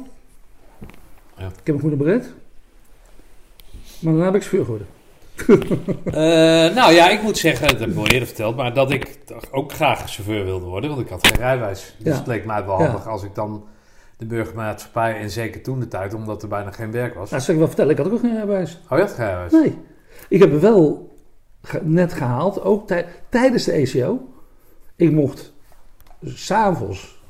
[1.39, 1.47] Ja.
[1.47, 2.33] Ik heb een goede beret.
[4.01, 4.87] Maar daarna ben ik chauffeur geworden.
[6.05, 9.19] Eh, nou ja, ik moet zeggen, dat heb ik wel eerder verteld, maar dat ik
[9.51, 11.95] ook graag chauffeur wilde worden, want ik had geen rijbewijs.
[11.99, 12.19] Dus Ja.
[12.19, 12.85] het leek mij wel Ja.
[12.87, 13.65] handig als ik dan
[14.29, 17.31] de burgermaatschappij, en zeker toen de tijd, omdat er bijna geen werk was.
[17.31, 18.81] Nou, zal ik wel vertellen, ik had ook geen rijbewijs.
[18.91, 19.53] Oh, je had geen rijbewijs?
[19.53, 19.79] Nee.
[20.29, 21.15] Ik heb wel
[21.63, 24.29] ge- net gehaald, ook tij- tijdens de ECO.
[24.97, 25.53] Ik mocht
[26.25, 27.23] s'avonds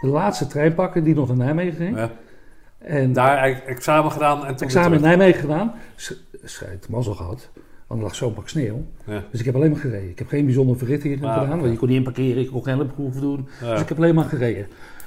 [0.00, 1.96] de laatste trein pakken die nog naar Nijmegen ging.
[1.96, 2.10] Ja.
[2.78, 5.00] En Daar examen gedaan en toen examen in.
[5.04, 5.74] Nijmegen gedaan.
[5.96, 6.12] Sch-
[6.44, 7.48] Schijt, mazzel gehad.
[7.86, 8.84] Want er lag zo'n pak sneeuw.
[9.04, 9.22] Ja.
[9.30, 10.08] Dus ik heb alleen maar gereden.
[10.10, 11.58] Ik heb geen bijzondere verrichtingen Ah, gedaan.
[11.60, 13.48] Want je kon niet inparkeren, ik kon geen hulpproeven doen.
[13.62, 13.70] Ja.
[13.72, 14.66] Dus ik heb alleen maar gereden.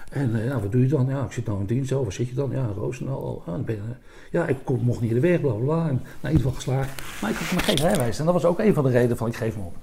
[0.10, 1.08] En eh, ja, wat doe je dan?
[1.10, 1.92] Ja, ik zit nou in dienst.
[1.92, 2.52] Oh, waar zit je dan?
[2.52, 3.42] Ja, Roosendaal.
[3.46, 3.98] Ah, dan ben je, eh,
[4.32, 5.76] ja, ik kon, mocht niet in de weg, bla bla bla.
[5.88, 7.22] En nou, in ieder geval geslaagd.
[7.22, 8.20] Maar ik had maar geen rijwijs.
[8.20, 9.76] En dat was ook een van de redenen van ik geef hem op.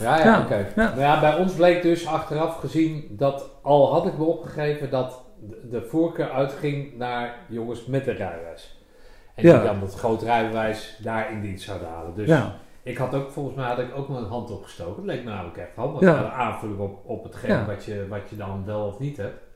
[0.00, 0.56] Ja, ja, Ja, oké.
[0.56, 0.72] ja.
[0.88, 5.22] Nou ja, bij ons bleek dus achteraf gezien dat al had ik me opgegeven dat
[5.70, 8.78] de- voorkeur uitging naar jongens met een rijbewijs.
[9.34, 12.14] En die dan het groot rijbewijs daar in dienst zouden halen.
[12.14, 12.28] Dus
[12.82, 14.96] ik had ook, volgens mij had ik ook mijn hand opgestoken.
[14.96, 16.00] Dat leek me namelijk echt handig.
[16.00, 16.30] Ja.
[16.30, 19.48] Aanvulling op, op hetgeen wat, je, wat je dan wel of niet hebt.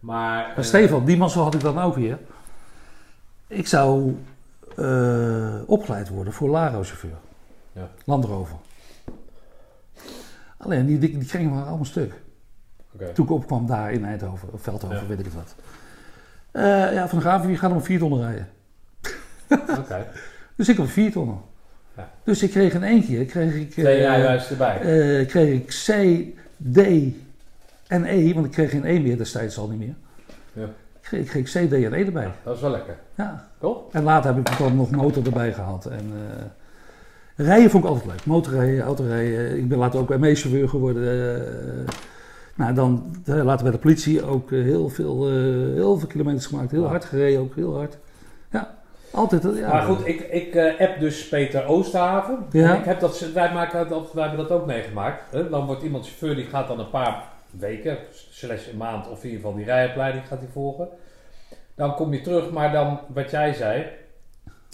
[0.00, 2.18] Maar, maar eh, Stefan, die mazzel had ik dan ook weer.
[3.46, 4.16] Ik zou
[4.76, 7.16] eh, opgeleid worden voor Laro-chauffeur.
[7.72, 7.88] Ja.
[8.04, 8.56] Land Rover.
[10.56, 12.12] Alleen, die, die, die gingen maar allemaal stuk.
[13.14, 15.06] Toen ik opkwam daar in Eindhoven, of Veldhoven, Ja.
[15.06, 15.54] weet ik het wat.
[16.50, 18.48] Eh, ja, Van de Graven, die gaat om vier tonnen rijden.
[19.78, 20.06] Oké.
[20.56, 21.40] Dus ik op vier tonnen.
[21.96, 22.10] Ja.
[22.24, 25.26] Dus ik kreeg in één keer, kreeg ik, Twee erbij.
[25.26, 25.86] kreeg ik C,
[26.72, 26.78] D
[27.90, 29.94] en E, want ik kreeg geen E meer destijds al niet meer.
[30.52, 30.68] Ja.
[31.18, 32.30] Ik kreeg, C, D en E erbij.
[32.44, 32.96] Dat is wel lekker.
[33.14, 33.48] Ja.
[33.60, 33.88] Cool.
[33.92, 35.86] En later heb ik dan nog motor erbij gehad.
[35.86, 36.12] En,
[37.36, 38.26] eh, rijden vond ik altijd leuk.
[38.26, 39.58] Motorrijden, autorijden.
[39.58, 41.36] Ik ben later ook ME-chauffeur geworden.
[41.36, 41.92] eh.
[42.54, 45.28] nou, dan eh, later bij de politie ook heel, veel,
[45.74, 46.70] heel veel kilometers gemaakt.
[46.70, 47.98] Heel hard gereden, ook heel hard.
[48.50, 48.74] Ja,
[49.10, 49.42] altijd.
[49.42, 52.38] Ja, maar goed, ik, ik app dus Peter Oosterhaven.
[52.50, 52.72] Ja.
[52.72, 55.22] En ik heb dat, wij, maken dat, wij hebben dat ook meegemaakt.
[55.30, 55.48] Hè?
[55.48, 57.22] Dan wordt iemand chauffeur, die gaat dan een paar
[57.58, 57.98] weken,
[58.30, 60.88] slash een maand of in ieder geval die rijopleiding gaat hij volgen.
[61.74, 63.86] Dan kom je terug, maar dan wat jij zei,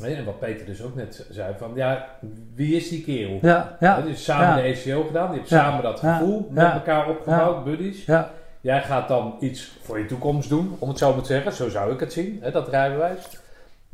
[0.03, 2.09] en wat Peter dus ook net zei, van ja,
[2.55, 3.39] wie is die kerel?
[3.43, 3.97] Ja, ja.
[3.97, 4.55] Hè, dus samen ja.
[4.55, 5.62] de ECO gedaan, die hebt Ja.
[5.62, 8.05] samen dat gevoel met elkaar opgebouwd, buddies.
[8.05, 11.53] Ja, Jij gaat dan iets voor je toekomst doen, om het zo maar te zeggen.
[11.53, 13.29] Zo zou ik het zien, hè, dat rijbewijs.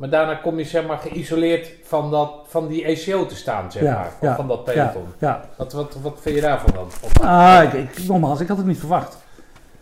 [0.03, 3.83] Maar daarna kom je zeg maar geïsoleerd van, dat, van die ECO te staan, zeg
[3.83, 4.05] Ja, maar.
[4.07, 5.05] Of ja, van dat peloton.
[5.19, 5.45] ja.
[5.57, 6.85] Wat, wat, wat vind je daarvan dan?
[7.01, 9.17] Of- Ah, ik, ik, nogmaals, ik had het niet verwacht.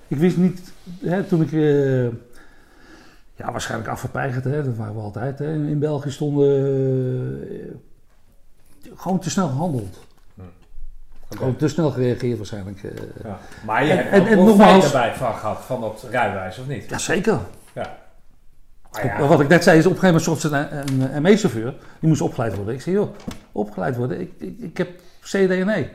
[0.07, 2.03] Ik wist niet, hè, toen ik, eh,
[3.35, 6.49] ja, waarschijnlijk afgepeigerd, hè, dat waren we altijd, hè, in België stonden,
[7.51, 9.99] eh, gewoon te snel gehandeld.
[10.37, 11.37] Oké.
[11.37, 12.83] Gewoon te snel gereageerd waarschijnlijk.
[12.83, 12.91] eh.
[13.23, 13.39] Ja.
[13.65, 16.89] Maar je En- hebt en- ook erbij van gehad, van dat rijbewijs, of niet?
[16.89, 17.39] Jazeker.
[18.91, 19.27] Ah, ja.
[19.27, 22.55] Wat ik net zei is, op een gegeven moment een, een ME-chauffeur, die moest opgeleid
[22.55, 22.73] worden.
[22.73, 23.15] Ik zei, joh,
[23.51, 24.89] opgeleid worden, ik, ik, ik heb
[25.21, 25.89] CDNE.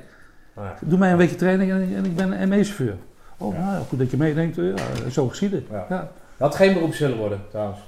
[0.56, 0.74] Ja.
[0.80, 2.96] Doe mij een weekje training en, en ik ben een ME-chauffeur.
[3.36, 3.70] Oh, Ja.
[3.70, 4.56] nou goed dat je meedenkt.
[4.56, 4.74] Ja,
[5.10, 5.66] zo geschieden.
[5.88, 6.10] Ja.
[6.36, 7.80] Had geen beroep zullen worden, trouwens.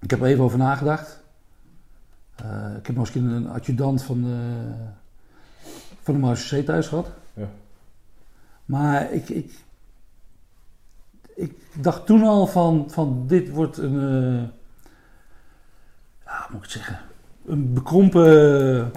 [0.00, 1.20] Ik heb er even over nagedacht.
[2.36, 4.36] Eh, ik heb keer een adjudant van de,
[6.02, 7.08] van de Marseille thuis gehad.
[7.32, 7.46] Ja.
[8.64, 9.52] Maar ik, ik,
[11.36, 14.42] ik dacht toen al van, van dit wordt een, eh,
[16.24, 16.98] ja, moet ik het zeggen,
[17.46, 18.90] een bekrompen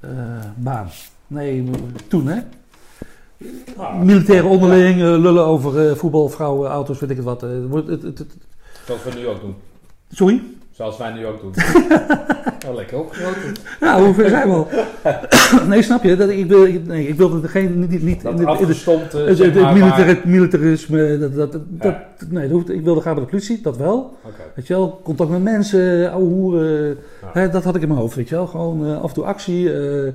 [0.00, 0.88] eh, baan.
[1.26, 1.70] Nee,
[2.08, 2.40] toen hè.
[3.76, 7.40] Nou, Militaire onderling, eh, lullen over voetbal, vrouwen, auto's, weet ik het wat.
[7.40, 8.18] Het wordt- het, het,
[8.86, 9.54] we nu ook doen.
[10.10, 10.42] sorry?
[10.78, 11.52] Zoals wij nu ook doen.
[12.68, 13.54] oh, lekker opgesloten.
[13.80, 14.68] Ja, hoe ver zijn we al?
[15.68, 16.16] nee, snap je?
[16.16, 18.48] Dat, ik, wil, ik- nee, ik wilde degene niet, niet, niet Dat in de, in
[18.56, 22.06] de, afgestompte, het, militarisme, dat, dat, dat, Ja.
[22.18, 24.16] dat- nee, dat hoeft, ik wilde gaan bij de politie, dat wel.
[24.54, 26.88] Weet je wel, contact met mensen, ouwe hoeren,
[27.22, 27.30] Ja.
[27.32, 28.46] hè, dat had ik in mijn hoofd, weet je wel.
[28.46, 29.72] Gewoon eh, af en toe actie.
[29.72, 30.12] eh,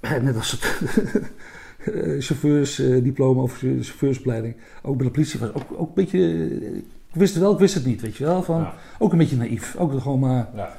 [0.00, 0.62] hè, net als het
[1.94, 4.56] eh, chauffeursdiploma of chauffeursopleiding.
[4.82, 6.18] Ook bij de politie was ook, ook een beetje,
[6.62, 6.82] eh,
[7.12, 8.42] ik wist het wel, ik wist het niet, weet je wel.
[8.42, 8.74] Van, Ja.
[8.98, 10.72] Ook een beetje naïef, ook er gewoon maar Ja.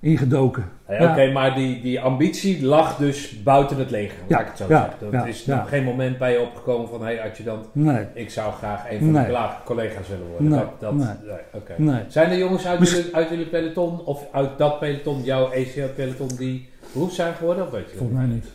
[0.00, 0.64] ingedoken.
[0.84, 1.10] Hey.
[1.10, 4.66] Oké, maar die, die ambitie lag dus buiten het leger, Ja, laat ik het zo
[4.66, 4.92] zeggen.
[5.00, 8.30] Dat ja, is nog geen moment bij je opgekomen van, hé hey, adjudant, Nee, ik
[8.30, 9.20] zou graag een van Nee.
[9.22, 10.48] de collega- collega's willen worden.
[10.48, 11.06] Nee, Dat, dat, nee.
[11.06, 11.74] nee, oké.
[11.76, 12.02] nee.
[12.08, 16.28] Zijn er jongens uit Misschien- jullie, uit jullie peloton, of uit dat peloton, jouw ECO-peloton,
[16.38, 17.64] die beroep zijn geworden?
[17.64, 18.46] Of weet je Volgens mij niet.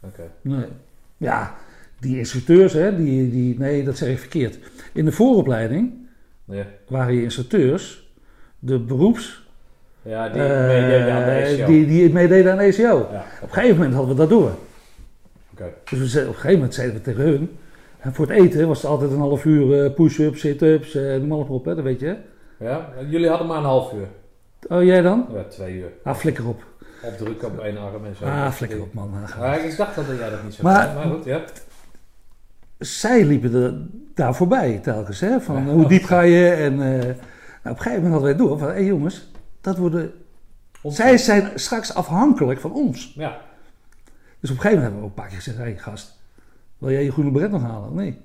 [0.00, 0.22] Oké.
[0.40, 0.64] Nee.
[1.16, 1.54] Ja,
[2.00, 4.58] die instructeurs, hè, die, die, nee, dat zeg ik verkeerd.
[4.92, 5.92] In de vooropleiding
[6.46, 6.64] Ja.
[6.88, 8.10] waren je instructeurs
[8.58, 9.44] de beroeps...
[10.02, 11.66] Ja, die eh, meededen aan de ECO.
[11.66, 13.08] die, die meededen aan de ECO.
[13.12, 14.50] Ja, Op een gegeven moment hadden we dat door.
[15.52, 15.72] oké.
[15.90, 17.56] Dus we zeiden, op een gegeven moment zeiden we tegen hun...
[17.98, 21.26] En voor het eten was het altijd een half uur eh, push-ups, sit-ups, eh noem
[21.28, 22.16] maar op, hè, dat weet je.
[22.58, 24.06] Ja, jullie hadden maar een half uur.
[24.68, 25.26] Oh, jij dan?
[25.34, 25.88] Ja, twee uur.
[26.02, 26.62] Ah, flikker op.
[27.02, 28.24] Opdrukken op één arm en zo.
[28.24, 29.10] Ah, flikker op, man.
[29.40, 31.40] Ah, ik dacht dat jij dat niet zo Maar- maar goed, ja.
[32.78, 33.74] Zij liepen er
[34.14, 35.20] daar voorbij telkens.
[35.20, 35.40] Hè?
[35.40, 35.72] Van Ja.
[35.72, 36.48] hoe diep ga je?
[36.50, 37.16] En eh, nou, op
[37.64, 40.12] een gegeven moment hadden wij door van, hé jongens, dat worden,
[40.82, 43.12] zij zijn straks afhankelijk van ons.
[43.16, 43.38] Ja,
[44.40, 46.18] Dus op een gegeven moment hebben we ook een paar keer gezegd, hé gast,
[46.78, 47.94] wil jij je groene beret nog halen?
[47.94, 48.20] Nee.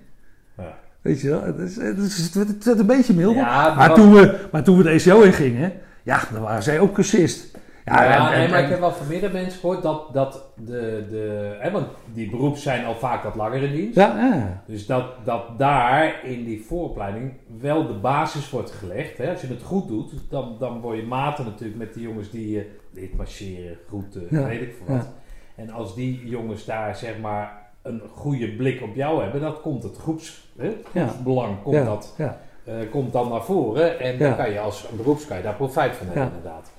[0.58, 0.78] Ja.
[1.02, 3.36] Weet je wel, het, is, het, is, het, werd- het werd een beetje mild.
[3.36, 5.74] Ja, maar, toen we, maar toen we de ECO in gingen,
[6.04, 7.58] ja, dan waren zij ook cursist.
[7.86, 10.44] Ja, Ja, en- nee, en- maar ik heb wel van meerdere mensen gehoord dat, dat
[10.56, 13.96] de, de hè, want die beroeps zijn al vaak wat langer in dienst.
[13.96, 14.62] ja, ja.
[14.66, 19.18] Dus dat, dat daar in die vooropleiding wel de basis wordt gelegd.
[19.18, 19.30] Hè.
[19.32, 22.50] Als je het goed doet, dan, dan word je maten natuurlijk met die jongens die
[22.52, 25.08] je leert marcheren, groeten, Ja, weet ik veel wat.
[25.56, 29.84] En als die jongens daar zeg maar een goede blik op jou hebben, dat komt
[29.84, 32.40] het groeps, hè, groepsbelang komt, dat, ja.
[32.64, 34.00] eh, komt dan naar voren.
[34.00, 36.72] En dan kan je als beroeps kan je daar profijt van hebben inderdaad.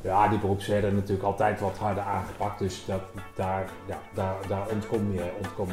[0.00, 0.28] Ja.
[0.28, 2.58] Die beroeps werden natuurlijk altijd wat harder aangepakt.
[2.58, 3.00] Dus dat,
[3.34, 5.68] daar, ja, daar, daar ontkom je, ontkom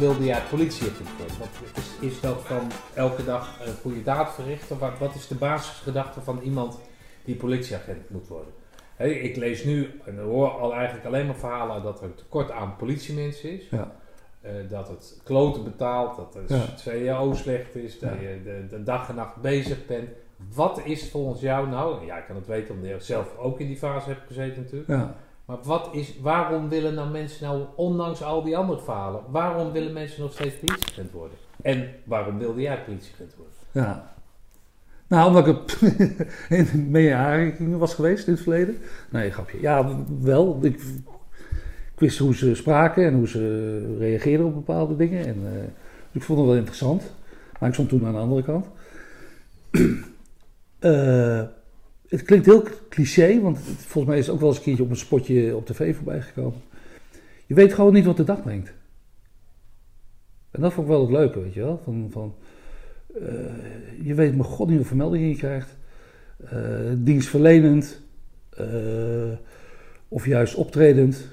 [0.00, 1.38] wilde jij politieagent worden?
[1.38, 4.78] Wat is, is dat van elke dag een goede daad verrichten?
[4.78, 6.78] Wat, wat is de basisgedachte van iemand
[7.24, 8.52] die politieagent moet worden?
[9.22, 12.76] Ik lees nu en hoor al eigenlijk alleen maar verhalen dat er een tekort aan
[12.76, 13.68] politiemensen is.
[13.70, 13.92] Ja.
[14.40, 16.92] Eh, dat het kloten betaalt, dat het Ja.
[17.06, 18.28] CAO slecht is, dat Ja.
[18.28, 20.08] je de, de dag en nacht bezig bent.
[20.54, 23.60] Wat is volgens jou nou, en ja ik kan het weten omdat je zelf ook
[23.60, 24.88] in die fase hebt gezeten natuurlijk.
[24.90, 25.14] Ja.
[25.50, 29.92] Maar wat is, waarom willen nou mensen nou, ondanks al die andere verhalen, waarom willen
[29.92, 31.36] mensen nog steeds politieagent worden?
[31.62, 33.54] En waarom wilde jij politieagent worden?
[33.72, 34.14] Ja.
[35.06, 35.72] Nou, omdat ik
[36.58, 38.78] in mee in aanraking was geweest in het verleden.
[39.10, 39.60] Nee, grapje.
[39.60, 40.58] Ja, wel.
[40.62, 40.80] Ik,
[41.94, 45.26] ik wist hoe ze spraken en hoe ze reageerden op bepaalde dingen.
[45.26, 45.62] En, eh,
[46.12, 47.12] ik vond het wel interessant.
[47.58, 48.66] Maar ik stond toen aan de andere kant.
[50.80, 51.42] Eh,
[52.10, 54.82] het klinkt heel cliché, want het- volgens mij is het ook wel eens een keertje
[54.82, 56.60] op een spotje op tv voorbij gekomen.
[57.46, 58.72] Je weet gewoon niet wat de dag brengt.
[60.50, 61.80] En dat vond ik wel het leuke, weet je wel.
[61.84, 62.34] Van, van,
[63.14, 63.26] eh,
[64.02, 65.76] je weet mijn god niet hoeveel meldingen je krijgt.
[66.44, 66.58] Eh,
[66.96, 68.00] dienstverlenend.
[68.50, 69.32] eh,
[70.08, 71.28] of juist optredend.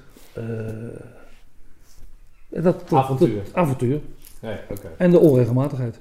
[2.50, 3.34] en dat, dat- Avontuur.
[3.44, 4.00] dat- avontuur.
[4.40, 4.56] Nee.
[4.96, 6.00] En de onregelmatigheid.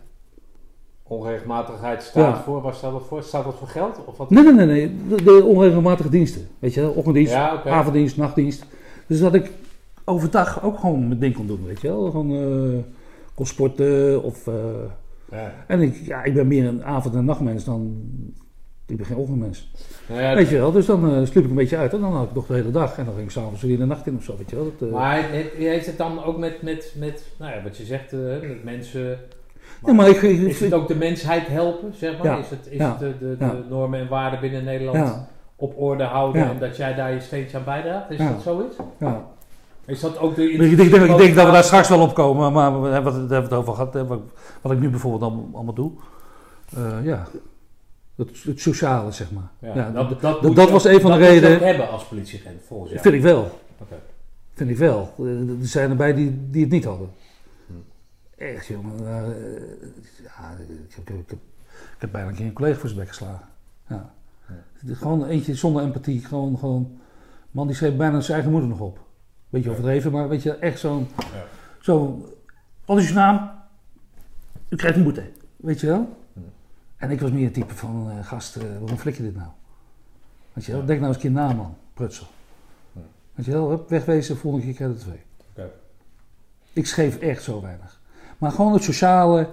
[1.08, 2.41] Onregelmatigheid staat Ja.
[2.43, 3.24] voor, waar staat dat voor?
[3.24, 3.99] Staat dat voor geld?
[4.05, 4.30] Of wat?
[4.30, 4.95] Nee, nee, nee, nee.
[5.10, 6.47] De, de onregelmatige diensten.
[6.60, 8.66] Weet je wel, ochtenddienst, Ja, avonddienst, nachtdienst.
[9.08, 9.51] Dus dat ik
[10.05, 12.12] overdag ook gewoon mijn ding kon doen, weet je wel.
[12.12, 12.84] Gewoon eh,
[13.34, 14.47] kon sporten of...
[14.47, 14.53] eh,
[15.32, 15.53] Ja.
[15.68, 18.01] en ik, ja, ik ben meer een avond- en nachtmens dan...
[18.88, 19.72] Ik ben geen ochtendmens.
[20.08, 22.14] Nou ja, Weet je wel, dus dan eh, sliep ik een beetje uit en dan
[22.14, 22.97] had ik nog de hele dag.
[22.97, 24.72] En dan ging ik s'avonds weer in de nacht in of zo, weet je wel.
[24.80, 28.12] Dat, Maar he- heeft het dan ook met, met, met nou ja, wat je zegt,
[28.41, 29.20] met mensen...
[29.86, 32.26] ja, maar ik, ik, Is het ook de mensheid helpen, zeg maar?
[32.28, 32.38] Ja.
[32.38, 32.98] Is het, is Ja.
[33.00, 35.16] het de, de, normen en waarden binnen Nederland
[35.56, 38.10] op orde houden en dat jij daar je steentje aan bijdraagt?
[38.10, 38.76] Is dat zoiets?
[39.00, 39.26] ja.
[39.86, 40.52] Is dat ook de...
[40.52, 43.30] Ik denk, ik, denk, dat we daar straks wel op komen, maar we hebben het,
[43.30, 44.08] hebben we het over gehad.
[44.08, 44.20] Wat,
[44.62, 45.92] wat ik nu bijvoorbeeld allemaal, allemaal doe.
[46.76, 47.28] Eh, ja,
[48.16, 49.74] het, het sociale, zeg maar.
[49.76, 51.56] Ja, dat, dat, dat, dat was een van de dat redenen.
[51.58, 53.02] ook hebben als politieagent, volgens jou.
[53.02, 53.60] vind ik wel.
[53.82, 53.96] Oké.
[54.54, 55.14] Vind ik wel.
[55.20, 57.10] Eh, Er zijn erbij die, die het niet hadden.
[58.38, 59.00] Echt, jongen.
[59.00, 60.56] eh, ja,
[60.88, 61.40] ik, heb, ik, heb,
[61.96, 63.48] ik heb bijna een keer een collega voor zijn bek geslagen.
[63.88, 64.14] Ja.
[64.86, 66.26] Gewoon eentje zonder empathie.
[66.26, 67.00] Gewoon, gewoon,
[67.52, 69.00] man die schreef bijna zijn eigen moeder nog op.
[69.50, 71.08] Beetje overdreven, maar weet je, echt zo'n...
[71.18, 71.44] Ja.
[71.82, 72.26] Zo,
[72.86, 73.52] wat is uw naam?
[74.70, 75.32] U krijgt een boete.
[75.56, 76.18] Weet je wel?
[76.98, 79.50] En ik was meer het type van, eh, gast, eh, waarom flik je dit nou?
[80.54, 80.86] Weet je wel?
[80.86, 81.78] Denk nou eens een keer na, man.
[81.94, 82.28] Prutsel.
[83.34, 83.70] Weet je wel?
[83.70, 85.22] Hup, wegwezen, volgende keer krijg je er twee.
[86.74, 87.97] Ik schreef echt zo weinig.
[88.38, 89.48] Maar gewoon het sociale.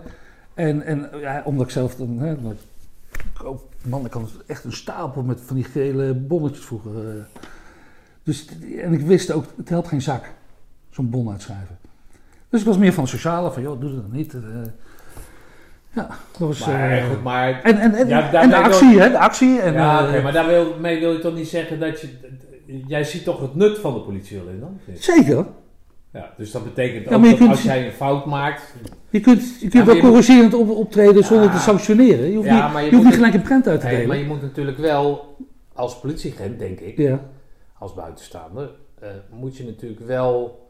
[0.54, 2.18] En, en ja, omdat ik zelf dan.
[2.18, 2.34] Hè,
[3.82, 7.08] man, ik had echt een stapel met van die gele bonnetjes vroeger.
[7.08, 7.22] eh.
[8.22, 8.48] Dus,
[8.82, 10.32] en ik wist ook, het helpt geen zak.
[10.90, 11.78] Zo'n bon uitschrijven.
[12.48, 14.34] Dus ik was meer van het sociale, van joh, doe dat dan niet.
[14.34, 14.40] eh.
[15.92, 16.06] ja,
[16.38, 16.66] dat was.
[16.66, 17.62] Maar eh, goed, maar...
[17.62, 19.10] en, en, en, Ja, en de wil- actie, hè?
[19.10, 19.60] De actie.
[19.60, 22.08] En, ja, oké, maar daarmee wil je toch niet zeggen dat je...
[22.86, 24.78] Jij ziet toch het nut van de politie wel in dan?
[24.94, 25.46] Zeker.
[26.14, 28.74] Ja, dus dat betekent Ja, ook dat kunt- als jij een fout maakt...
[29.10, 32.30] Je kunt, je kunt Ja, wel corrigerend op, optreden zonder te sanctioneren.
[32.30, 34.08] Je hoeft, niet, je je hoeft niet gelijk een prent uit te Nee, delen.
[34.08, 35.36] maar je moet natuurlijk wel,
[35.72, 37.20] als politieagent denk ik, Ja,
[37.78, 40.62] als buitenstaander, eh, moet je natuurlijk wel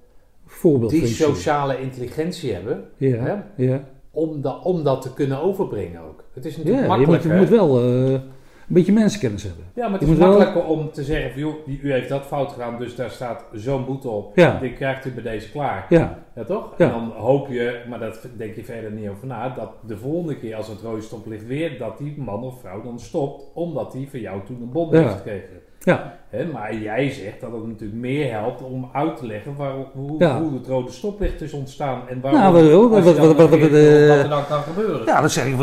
[0.89, 3.65] die sociale intelligentie hebben Ja, hè?
[3.65, 3.85] ja.
[4.11, 6.25] om, da- om dat te kunnen overbrengen ook.
[6.35, 7.35] Het is natuurlijk ja je, moet, makkelijker.
[7.35, 7.81] je moet wel
[8.15, 8.21] eh,
[8.69, 9.65] een beetje mensenkennis hebben.
[9.75, 12.53] ja, maar het is wel- makkelijker om te zeggen, van, joh, u heeft dat fout
[12.53, 14.37] gedaan, dus daar staat zo'n boete op.
[14.37, 14.59] Ja.
[14.61, 15.87] Die krijgt u bij deze klaar.
[15.89, 16.75] Ja, Ja, toch?
[16.79, 16.87] Ja.
[16.87, 20.39] En dan hoop je, maar dat denk je verder niet over na, dat de volgende
[20.39, 24.07] keer als het rode stoplicht weer, dat die man of vrouw dan stopt, omdat hij
[24.11, 25.49] van jou toen een bon heeft gekregen.
[25.85, 26.13] Ja,
[26.53, 30.41] maar jij zegt dat het natuurlijk meer helpt om uit te leggen waarom, hoe, Ja.
[30.41, 33.71] hoe het rode stoplicht is ontstaan en waarom Nou, wat- wat- wat- dan wat- wat-
[33.71, 35.07] eh, er dan kan gebeuren.
[35.07, 35.55] ja, dat zeg ik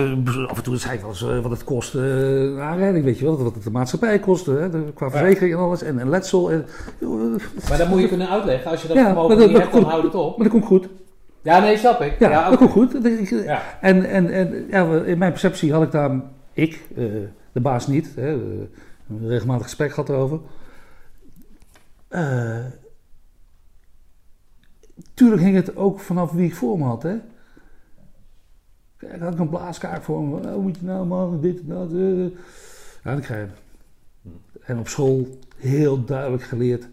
[0.47, 0.77] af en toe.
[0.77, 2.01] Zei ik wel eens, eh, wat het kost eh,
[2.41, 3.43] een aanrijding, weet je wel.
[3.43, 5.81] Wat het de maatschappij kost, hè, de- qua verzekering en alles.
[5.83, 6.51] En, en letsel.
[6.51, 6.65] En,
[7.01, 7.07] eh,
[7.69, 8.71] Maar dat moet je kunnen uitleggen.
[8.71, 10.37] Als je dat Ja, vermogen niet hebt, dan houd het op.
[10.37, 10.87] maar dat komt goed.
[11.43, 12.15] Ja, nee, snap ik.
[12.19, 12.97] Ja, Ja, dat komt goed.
[13.45, 13.61] Ja.
[13.81, 16.11] En, en, en ja, in mijn perceptie had ik daar,
[16.53, 17.03] ik, eh,
[17.51, 18.35] de baas niet, hè,
[19.19, 20.39] een regelmatig gesprek gehad erover.
[22.07, 22.65] Eh,
[25.13, 27.03] tuurlijk hing het ook vanaf wie ik voor me had.
[27.03, 27.17] Hè.
[28.97, 30.55] Kijk, had ik een blaaskaart voor me.
[30.55, 31.93] Oh, moet je nou man, dit en dat.
[31.93, 32.25] eh.
[33.03, 33.49] Ja, dat krijg.
[34.61, 36.87] En op school heel duidelijk geleerd,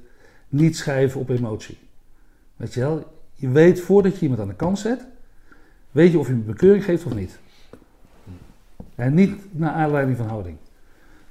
[0.48, 1.78] niet schrijven op emotie.
[2.56, 5.06] Weet je wel, je weet voordat je iemand aan de kant zet,
[5.90, 7.38] weet je of je een bekeuring geeft of niet.
[8.94, 10.56] En niet naar aanleiding van houding.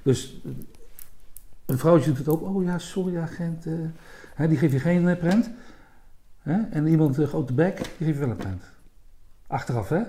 [0.02, 0.40] Dus
[1.68, 2.42] een vrouwtje doet het ook.
[2.42, 3.66] Oh ja, sorry agent.
[3.66, 3.72] eh,
[4.34, 5.50] hè, die geeft je geen prent.
[6.42, 6.56] Hè?
[6.70, 8.62] En iemand een grote bek, die geef je wel een punt.
[9.46, 10.00] Achteraf, hè?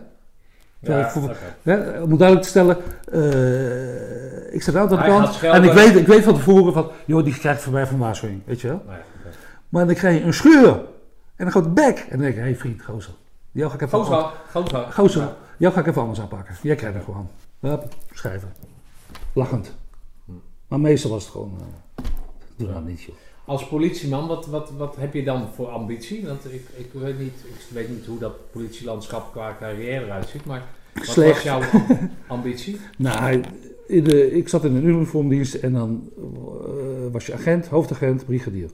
[0.81, 1.35] Terwijl ik voor- oké.
[1.61, 2.01] hè?
[2.01, 2.77] Om duidelijk te stellen,
[4.53, 5.41] ik zat altijd aan de kant.
[5.43, 8.41] En ik weet, ik weet van tevoren van, joh, die krijgt van mij van waarschuwing,
[8.45, 8.83] weet je wel.
[8.87, 8.97] Nee.
[9.69, 10.81] Maar dan krijg je een scheur
[11.35, 11.97] en een grote bek.
[11.99, 13.13] En dan denk ik, hé hey, vriend, gozer.
[13.51, 14.91] Jou ga ik even Gozer, gozer.
[14.91, 16.55] Gozer, jou ga ik even anders aanpakken.
[16.61, 17.29] Jij krijgt hem gewoon.
[17.59, 17.83] Hup,
[18.13, 18.53] schrijven.
[19.33, 19.75] Lachend.
[20.69, 22.05] Maar meestal was het gewoon, eh,
[22.55, 23.15] doe dat niet joh.
[23.45, 26.27] Als politieman, wat, wat, wat heb je dan voor ambitie?
[26.27, 30.45] Want ik, ik, weet niet, ik weet niet hoe dat politielandschap qua carrière eruit ziet,
[30.45, 30.63] maar
[30.93, 31.33] wat Slecht.
[31.33, 31.61] was jouw
[32.27, 32.77] ambitie?
[32.97, 33.41] Nou,
[33.87, 36.23] in de, ik zat in een uniformdienst en dan eh,
[37.11, 38.69] was je agent, hoofdagent, brigadier.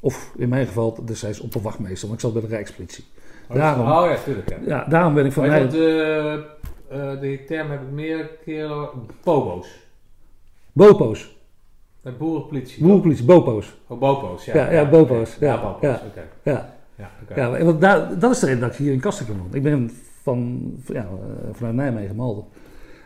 [0.00, 3.04] Of in mijn geval destijds opperwachtmeester, want ik zat bij de Rijkspolitie.
[3.48, 3.86] Daarom.
[3.86, 4.48] Oh ja, tuurlijk.
[4.48, 4.58] Ja.
[4.66, 5.68] Ja, daarom ben ik van mij...
[5.68, 5.74] dat,
[6.88, 8.88] eh, die term heb ik meer keren...
[9.20, 9.81] Pobo's.
[10.72, 11.36] Bopo's.
[12.02, 12.82] Bij boerenpolitie.
[12.82, 13.74] Boerenpolitie, bopo's.
[13.86, 14.44] Oh, bopo's.
[14.44, 15.36] Ja, Ja, ja, bopo's.
[15.40, 15.82] Ja, Ja, bopo's.
[15.82, 16.02] ja.
[16.06, 16.22] Oké.
[16.42, 17.40] Ja, Ja, oké.
[17.40, 19.54] ja want daar, dat is de reden dat ik hier in Kastrikum woon.
[19.54, 19.90] Ik ben
[20.22, 21.08] van, ja,
[21.52, 22.44] vanuit Nijmegen, Malden,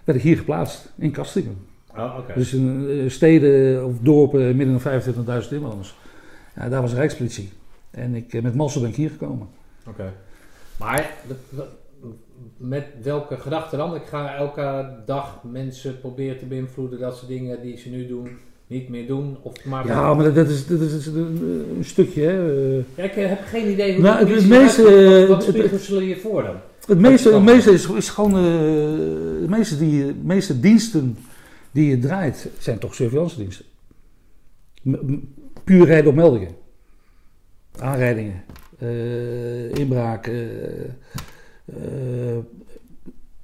[0.05, 1.57] werd ik hier geplaatst, in Kastrikum.
[1.97, 2.33] Oh, oké.
[2.35, 4.93] Dus in eh, steden of dorpen midden van
[5.43, 5.97] 25.000 inwoners.
[6.57, 7.53] Ja, daar was de Rijkspolitie.
[7.91, 9.49] En ik, eh, met Massel ben ik hier gekomen.
[9.89, 10.12] Oké.
[10.79, 11.67] Maar de- de-
[12.57, 13.95] met welke gedachte dan?
[13.95, 18.28] Ik ga elke dag mensen proberen te beïnvloeden dat ze dingen die ze nu doen
[18.66, 19.37] niet meer doen.
[19.43, 22.22] Of maar Ja, maar dat is, dat is een, stukje.
[22.22, 22.76] Hè.
[22.78, 22.84] eh.
[22.95, 26.43] Ja, ik heb geen idee hoe Nou, het meeste, eh, Wat, wat spiegelen je voor
[26.43, 26.57] dan?
[26.87, 28.30] Het meeste, het meeste is, is gewoon.
[28.37, 28.43] eh,
[29.41, 31.16] de, meeste die, de meeste diensten
[31.72, 33.64] die je draait zijn toch surveillance diensten.
[35.64, 36.55] Puur rijden op meldingen.
[37.78, 38.43] Aanrijdingen.
[38.78, 40.32] eh, inbraken.
[40.32, 40.91] eh, eh,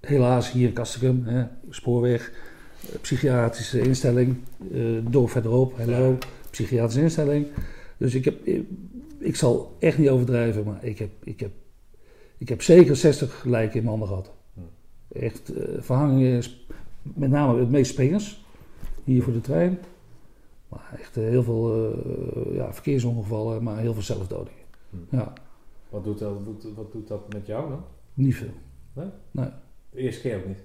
[0.01, 1.25] helaas hier in Kastrikum.
[1.25, 2.33] Hè, spoorweg.
[2.93, 4.37] eh, psychiatrische instelling.
[4.73, 5.77] eh door verderop.
[5.77, 6.19] Hello.
[6.51, 7.47] Psychiatrische instelling.
[7.97, 8.47] Dus ik heb.
[8.47, 8.67] Ik,
[9.19, 11.51] ik zal echt niet overdrijven, maar ik heb, ik heb
[12.43, 14.33] ik heb zeker 60 lijken in mijn handen gehad.
[15.13, 16.43] Echt eh, verhangingen,
[17.03, 18.45] met name het meest springers,
[19.05, 19.79] hier voor de trein.
[20.69, 24.61] Maar echt eh, heel veel eh, ja, verkeersongevallen, maar heel veel zelfdodingen.
[24.91, 25.17] Hm.
[25.17, 25.33] Ja,
[25.89, 27.85] Wat doet, dat, wat, wat doet dat met jou dan?
[28.15, 28.55] Niet veel.
[29.91, 30.63] De eerste keer ook niet.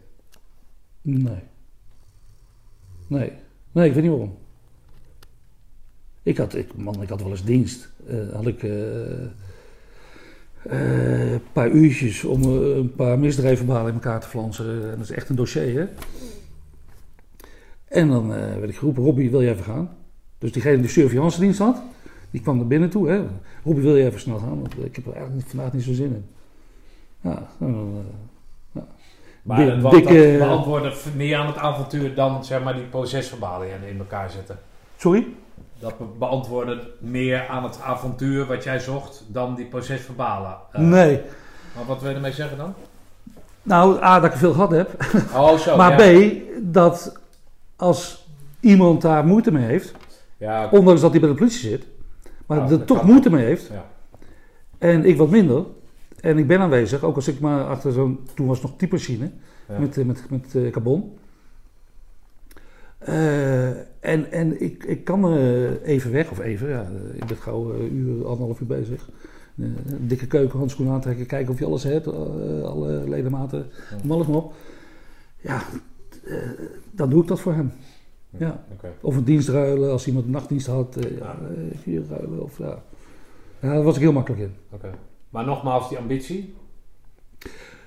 [1.01, 1.43] Nee.
[3.07, 3.31] Nee.
[3.71, 4.37] Nee, ik weet niet waarom.
[6.23, 7.89] Ik had, ik, man, ik had wel eens dienst.
[8.07, 9.23] Eh, had ik eh,
[10.63, 14.83] eh, een paar uurtjes om een paar misdrijfverbalen in elkaar te flansen.
[14.83, 15.87] En dat is echt een dossier, hè.
[17.85, 19.89] En dan werd ik geroepen, Robbie, wil jij even gaan?
[20.37, 21.81] Dus diegene die surveillance dienst had,
[22.31, 23.09] die kwam naar binnen toe.
[23.09, 23.23] Hè.
[23.63, 24.59] Robbie, wil je even snel gaan?
[24.61, 26.25] Want ik heb er eigenlijk vandaag niet zo zin in.
[27.21, 27.67] Ja, eh,
[29.43, 33.97] Maar Dik- dikke- dat beantwoordde meer aan het avontuur dan zeg maar die procesverbalen in,
[33.99, 34.59] elkaar zetten.
[34.97, 35.27] sorry?
[35.79, 40.55] Dat be- beantwoordde meer aan het avontuur wat jij zocht dan die procesverbalen.
[40.71, 41.21] Eh, nee.
[41.75, 42.73] Maar wat wil je ermee zeggen dan?
[43.63, 44.89] Nou, A, dat ik er veel gehad heb.
[45.35, 45.75] Oh, zo.
[45.77, 46.27] maar ja.
[46.29, 47.19] B, dat
[47.75, 48.27] als
[48.59, 49.93] iemand daar moeite mee heeft,
[50.37, 51.85] Ja, ondanks dat hij bij de politie zit,
[52.45, 53.85] maar Nou, er dat toch moeite mee heeft, ja.
[54.77, 55.63] en ik wat minder,
[56.21, 59.31] en ik ben aanwezig, ook als ik maar achter zo'n, toen was het nog typemachine,
[59.67, 59.79] Ja.
[59.79, 61.17] met, eh, met, met eh, carbon.
[62.97, 67.73] Eh, en en ik, ik kan eh, even weg, of even, ja, ik ben gauw
[67.73, 69.09] een uur, anderhalf uur bezig.
[69.57, 69.75] Een
[70.07, 72.07] dikke keukenhandschoen aantrekken, kijken of je alles hebt,
[72.63, 73.65] alle ledematen,
[74.03, 74.13] Ja.
[74.13, 74.53] alles maar op.
[75.41, 75.61] Ja,
[76.91, 77.71] dan doe ik dat voor hem.
[78.29, 78.63] Ja.
[79.01, 81.35] Of een dienst ruilen, als iemand een nachtdienst had, ja,
[81.83, 82.43] hier ruilen.
[82.43, 82.83] Of, ja.
[83.59, 84.51] ja, daar was ik heel makkelijk in.
[84.71, 84.89] Oké.
[85.37, 86.55] Maar nogmaals, die ambitie.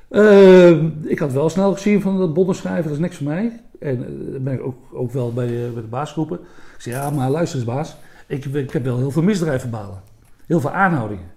[0.09, 0.71] Eh,
[1.05, 3.61] ik had wel snel gezien van dat bonnen schrijven, dat is niks voor mij.
[3.79, 6.39] En eh, dan ben ik ook, ook wel bij, eh, bij de baasgroepen.
[6.75, 7.97] Ik zei, ja, maar luister eens baas,
[8.27, 10.01] ik, ik heb wel heel veel misdrijfverbalen.
[10.47, 11.31] Heel veel aanhoudingen.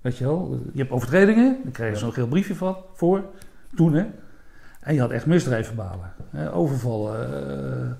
[0.00, 3.24] Weet je wel, je hebt overtredingen, daar kreeg je zo'n geel briefje van, voor,
[3.76, 4.04] toen hè.
[4.80, 6.12] En je had echt misdrijfverbalen.
[6.30, 7.98] Hè, overvallen,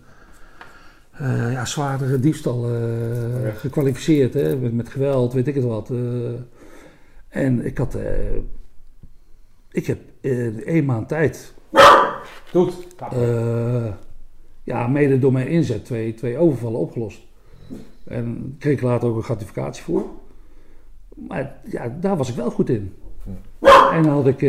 [1.11, 3.51] eh, ja, zwaardere diefstal, Ja.
[3.51, 5.91] gekwalificeerd, hè, met, met geweld, weet ik het wat.
[7.35, 7.95] En ik had...
[7.95, 8.37] eh,
[9.70, 11.55] ik heb in één maand tijd,
[12.53, 12.87] Doet.
[13.12, 13.93] eh,
[14.62, 17.20] ja, mede door mijn inzet, twee, twee overvallen opgelost.
[18.05, 20.05] En kreeg ik later ook een gratificatie voor.
[21.14, 22.95] Maar ja, daar was ik wel goed in.
[23.93, 24.41] En dan had ik.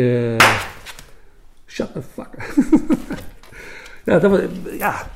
[1.66, 2.54] shut the fuck.
[4.06, 4.40] ja, dat was,
[4.78, 5.10] ja,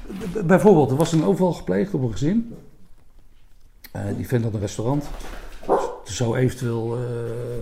[0.45, 2.55] bijvoorbeeld, er was een overval gepleegd op een gezin.
[4.17, 5.11] Die vindt dat een restaurant.
[6.11, 6.97] Er zou eventueel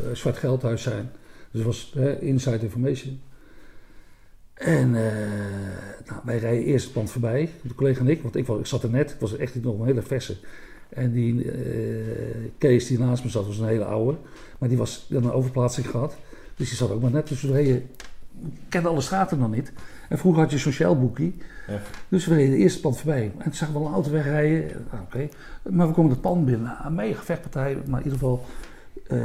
[0.09, 1.11] een zwart geldhuis zijn.
[1.51, 3.20] Dus was eh, inside information.
[4.55, 5.12] En eh,
[6.07, 8.82] nou, wij rijden eerst het pand voorbij, de collega en ik, want ik, ik zat
[8.82, 10.36] er net, ik was echt nog een hele verse.
[10.88, 14.18] En die eh, Kees die naast me zat, was een hele oude.
[14.59, 16.16] Maar die was die had een overplaatsing gehad.
[16.57, 17.28] Dus die zat ook maar net.
[17.28, 19.72] Dus we reden, ik kende alle straten nog niet.
[20.09, 21.34] En vroeger had je zo'n Shell-boekie.
[21.69, 21.81] Ja.
[22.09, 23.33] Dus we reden de eerste pand voorbij.
[23.39, 24.87] En toen zagen we een auto wegrijden.
[24.91, 25.29] Nou, Oké.
[25.71, 26.77] Maar we komen het pand binnen.
[26.85, 27.75] Een mega vechtpartij.
[27.87, 28.45] Maar in ieder geval...
[29.07, 29.19] eh,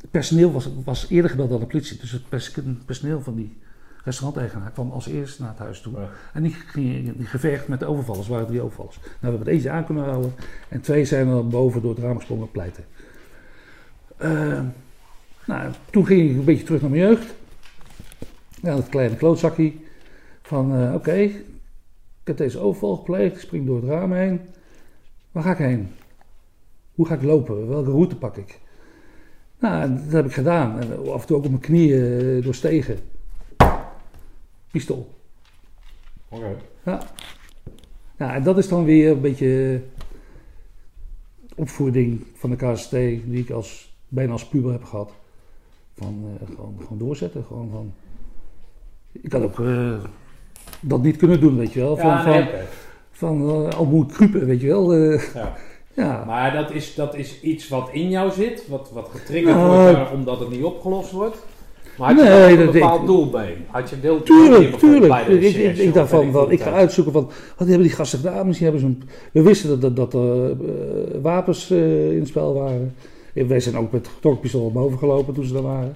[0.00, 1.98] het personeel was, was eerder gebeld dan de politie.
[1.98, 2.54] Dus het pers-
[2.84, 3.56] personeel van die
[4.04, 5.92] restauranteigenaar kwam als eerste naar het huis toe.
[6.00, 6.08] Ja.
[6.32, 8.96] En die, ging, die gevecht met de overvallers waren drie overvallers.
[8.96, 10.32] Nou, we hebben het eentje aan kunnen houden.
[10.68, 12.84] En twee zijn er boven door het raam gesprongen pleiten.
[14.16, 14.60] Eh,
[15.46, 17.34] nou, toen ging ik een beetje terug naar mijn jeugd.
[18.62, 19.72] Ja, dat kleine klootzakje.
[20.42, 21.30] Van, eh, oké,
[22.26, 23.34] ik heb deze overval gepleegd.
[23.34, 24.40] Ik spring door het raam heen.
[25.32, 25.88] Waar ga ik heen?
[26.94, 27.68] Hoe ga ik lopen?
[27.68, 28.60] Welke route pak ik?
[29.58, 30.80] Nou, dat heb ik gedaan.
[30.80, 32.98] En af en toe ook op mijn knieën eh, doorstegen.
[34.70, 35.14] Pistool.
[36.28, 36.56] Oké.
[36.84, 37.00] Ja.
[38.18, 39.82] ja, en dat is dan weer een beetje
[41.54, 45.12] opvoeding van de KST die ik als, bijna als puber heb gehad.
[45.94, 47.44] Van eh, gewoon, gewoon doorzetten.
[47.44, 47.92] Gewoon van,
[49.12, 50.04] ik had ook eh,
[50.80, 51.96] dat niet kunnen doen, weet je wel.
[51.96, 52.44] Van, Ja, nee,
[53.10, 54.92] van, van eh, al moet ik kruipen, weet je wel.
[54.94, 55.52] eh, Ja.
[56.04, 56.24] ja.
[56.26, 60.08] Maar dat is, dat is iets wat in jou zit, wat, wat getriggerd Nou, wordt
[60.08, 61.36] eh, omdat het niet opgelost wordt.
[61.98, 63.56] Maar had je Nee, een bepaald ik- doel mee?
[63.66, 65.08] Had je deel Tuurlijk, tuurlijk.
[65.12, 67.24] Bij de Ik, ik, ik, dacht van, ik ga uitzoeken van,
[67.56, 68.46] wat hebben die gasten gedaan?
[68.46, 69.02] Misschien hebben ze een,
[69.32, 70.22] we wisten dat, dat, dat
[71.22, 72.94] wapens in het spel waren.
[73.32, 75.92] Wij zijn ook met getrokken boven gelopen toen ze daar waren.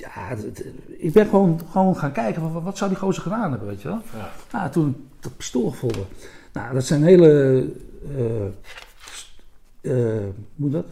[0.00, 3.68] Ja, het- ik ben gewoon, gewoon gaan kijken, van, wat, zou die gozer gedaan hebben,
[3.68, 4.00] weet je wel?
[4.16, 4.30] Ja.
[4.52, 6.04] Nou, toen ik dat pistool gevonden.
[6.52, 7.58] Nou, dat zijn hele,
[8.16, 8.24] eh,
[9.10, 9.30] st-
[9.80, 10.84] eh, hoe moet dat?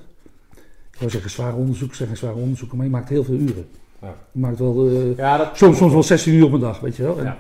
[0.91, 3.69] Ik wou zeggen zware onderzoeken, zeggen zware onderzoeken, maar je maakt heel veel uren.
[4.03, 4.15] Ja.
[4.33, 4.89] Je maakt wel...
[4.89, 7.19] eh, Ja, dat Soms, soms wel 16 uur op een dag, weet je wel.
[7.19, 7.37] En, Ja.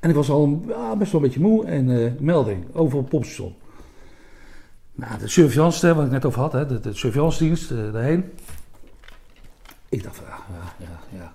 [0.00, 0.60] en ik was al
[0.98, 1.64] best wel een beetje moe.
[1.66, 3.54] En eh, melding over op popstation.
[4.94, 8.24] Nou, de surveillance, waar ik net over had, hè, de, de surveillance-dienst eh, daarheen.
[9.90, 11.34] Ik dacht ja, ja, ja, ja.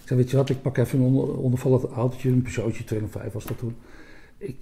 [0.00, 3.32] Ik zei, weet je wat, ik pak even een onder, ondervallend autootje, een Peugeotje 205
[3.32, 3.76] was dat toen.
[4.38, 4.56] Ik,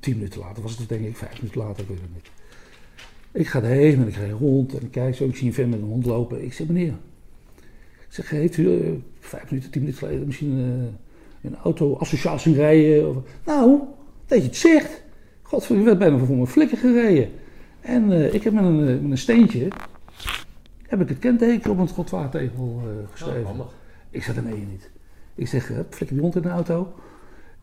[0.00, 2.30] tien minuten later was het denk ik, vijf minuten later, ik weet het niet.
[3.32, 5.70] Ik ga erheen en ik ga rond en ik kijk zo, ik zie een vent
[5.70, 6.44] met een hond lopen.
[6.44, 6.94] Ik zeg, meneer,
[8.08, 13.08] ik zeg, heeft u eh, vijf minuten, tien minuten geleden misschien eh, een auto-associatie rijden?
[13.08, 13.80] Of, nou,
[14.26, 15.02] dat je het zegt.
[15.42, 17.30] Godver, je werd bijna voor mijn flikker gereden.
[17.80, 19.68] En eh, ik heb met een, met een steentje,
[20.88, 23.60] heb ik het kenteken op een trottoirtegel eh geschreven.
[23.60, 23.66] Oh,
[24.10, 24.90] ik zeg, nee, niet.
[25.34, 26.92] Ik zeg, eh, flikker die hond in de auto.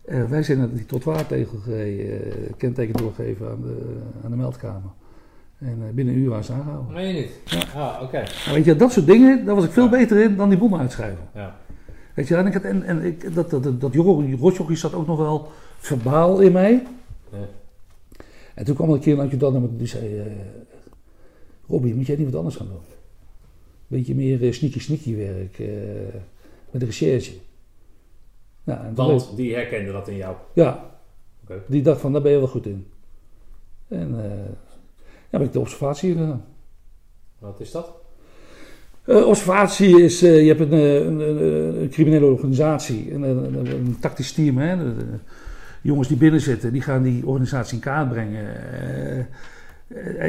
[0.05, 2.21] Eh, wij zijn naar die trottoirtegel gereden,
[2.57, 4.91] kenteken doorgeven aan de, aan de meldkamer.
[5.57, 6.93] En binnen een uur waren ze aangehouden.
[6.93, 7.31] Meen je niet?
[7.45, 7.79] Ja.
[7.79, 8.17] Ah, oké.
[8.17, 9.89] Nou, weet je, dat soort dingen, daar was ik veel Ja.
[9.89, 11.27] beter in dan die bonnen uitschrijven.
[11.33, 11.55] Ja.
[12.13, 15.07] Weet je, en, ik had, en, en ik, dat, dat, dat, dat rotjochie zat ook
[15.07, 16.83] nog wel verbaal in mij.
[17.31, 17.37] Ja.
[18.53, 20.23] En toen kwam er een keer een adjudant naar me toe die zei...
[21.67, 22.92] Robbie, moet jij niet wat anders gaan doen?
[23.93, 25.67] Beetje meer eh, sneaky sneaky werk eh,
[26.71, 27.31] met de recherche.
[28.63, 30.35] Ja, en toen weet- Want die herkende dat in jou.
[30.53, 30.91] ja,
[31.67, 32.87] die dacht van, daar ben je wel goed in.
[33.87, 34.29] En eh
[35.29, 36.45] ja, heb ik de observatie gedaan.
[37.39, 37.91] Wat is dat?
[39.05, 44.31] Eh, observatie is, eh, je hebt een, eh, een, een, een criminele organisatie, een, tactisch
[44.33, 44.57] team.
[44.57, 44.77] Hè?
[44.77, 45.05] De, de
[45.81, 48.71] jongens die binnen zitten, die gaan die organisatie in kaart brengen.
[48.71, 49.25] Eh, eh,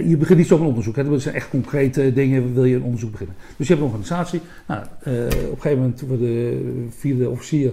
[0.08, 0.96] je begint niet zo'n onderzoek.
[0.96, 1.04] Hè?
[1.04, 3.36] Dat zijn echt concrete dingen, wil je een onderzoek beginnen.
[3.56, 4.40] Dus je hebt een organisatie.
[4.66, 7.72] Nou, eh, op een gegeven moment worden de vierde officier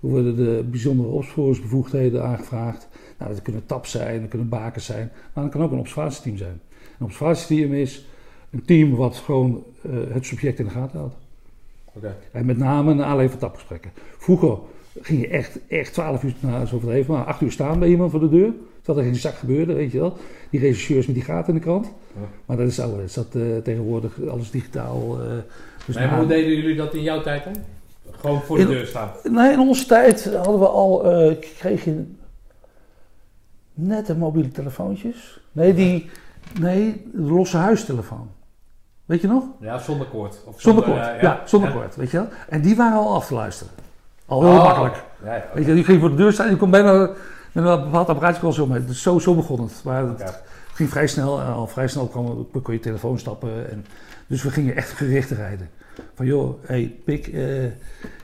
[0.00, 2.88] worden de bijzondere opsporingsbevoegdheden aangevraagd.
[3.18, 6.36] Nou, dat kunnen TAP zijn, dat kunnen bakers zijn, maar dat kan ook een observatieteam
[6.36, 6.60] zijn.
[6.98, 8.06] Een observatieteam is
[8.50, 11.14] een team wat gewoon eh, het subject in de gaten houdt.
[12.32, 13.90] En met name naar aanleiding van tapgesprekken.
[14.18, 14.58] Vroeger
[15.00, 18.10] ging je echt, echt 12 uur, nou, zo even, maar 8 uur staan bij iemand
[18.10, 18.52] voor de deur.
[18.84, 20.16] Dat er geen zak gebeurde, weet je wel.
[20.50, 21.86] Die regisseurs met die gaten in de krant.
[22.14, 22.20] Ja.
[22.46, 23.00] Maar dat is oude.
[23.00, 25.20] Dat zat eh, tegenwoordig alles digitaal.
[25.20, 25.26] eh,
[25.86, 27.54] dus Maar na- hoe deden jullie dat in jouw tijd dan?
[28.10, 29.10] Gewoon voor de In- deur staan.
[29.22, 32.04] Nee, in onze tijd hadden we al, eh, kreeg je
[33.74, 35.40] nette mobiele telefoontjes.
[35.52, 36.10] Nee, die,
[36.60, 38.28] nee, de losse huistelefoon.
[39.04, 39.44] Weet je nog?
[39.60, 40.36] Ja, zonder koord.
[40.44, 40.98] Of Zonder koord.
[41.06, 42.28] eh, ja, zonder koord, weet je wel.
[42.48, 43.72] En die waren al af te luisteren.
[44.26, 45.04] Al heel Oh, makkelijk.
[45.24, 47.10] Ja, ja, Weet je, die ging voor de deur staan en die kon bijna
[47.62, 48.84] met een bepaald apparaatje kon zo mee.
[48.84, 49.80] Dus zo, zo begon het.
[49.84, 50.42] Maar het
[50.72, 51.40] ging vrij snel.
[51.40, 53.70] En al vrij snel kwam, kon je telefoon stappen.
[53.70, 53.84] En,
[54.26, 55.68] dus we gingen echt gericht rijden.
[56.14, 57.64] Van joh, hey Pik, eh,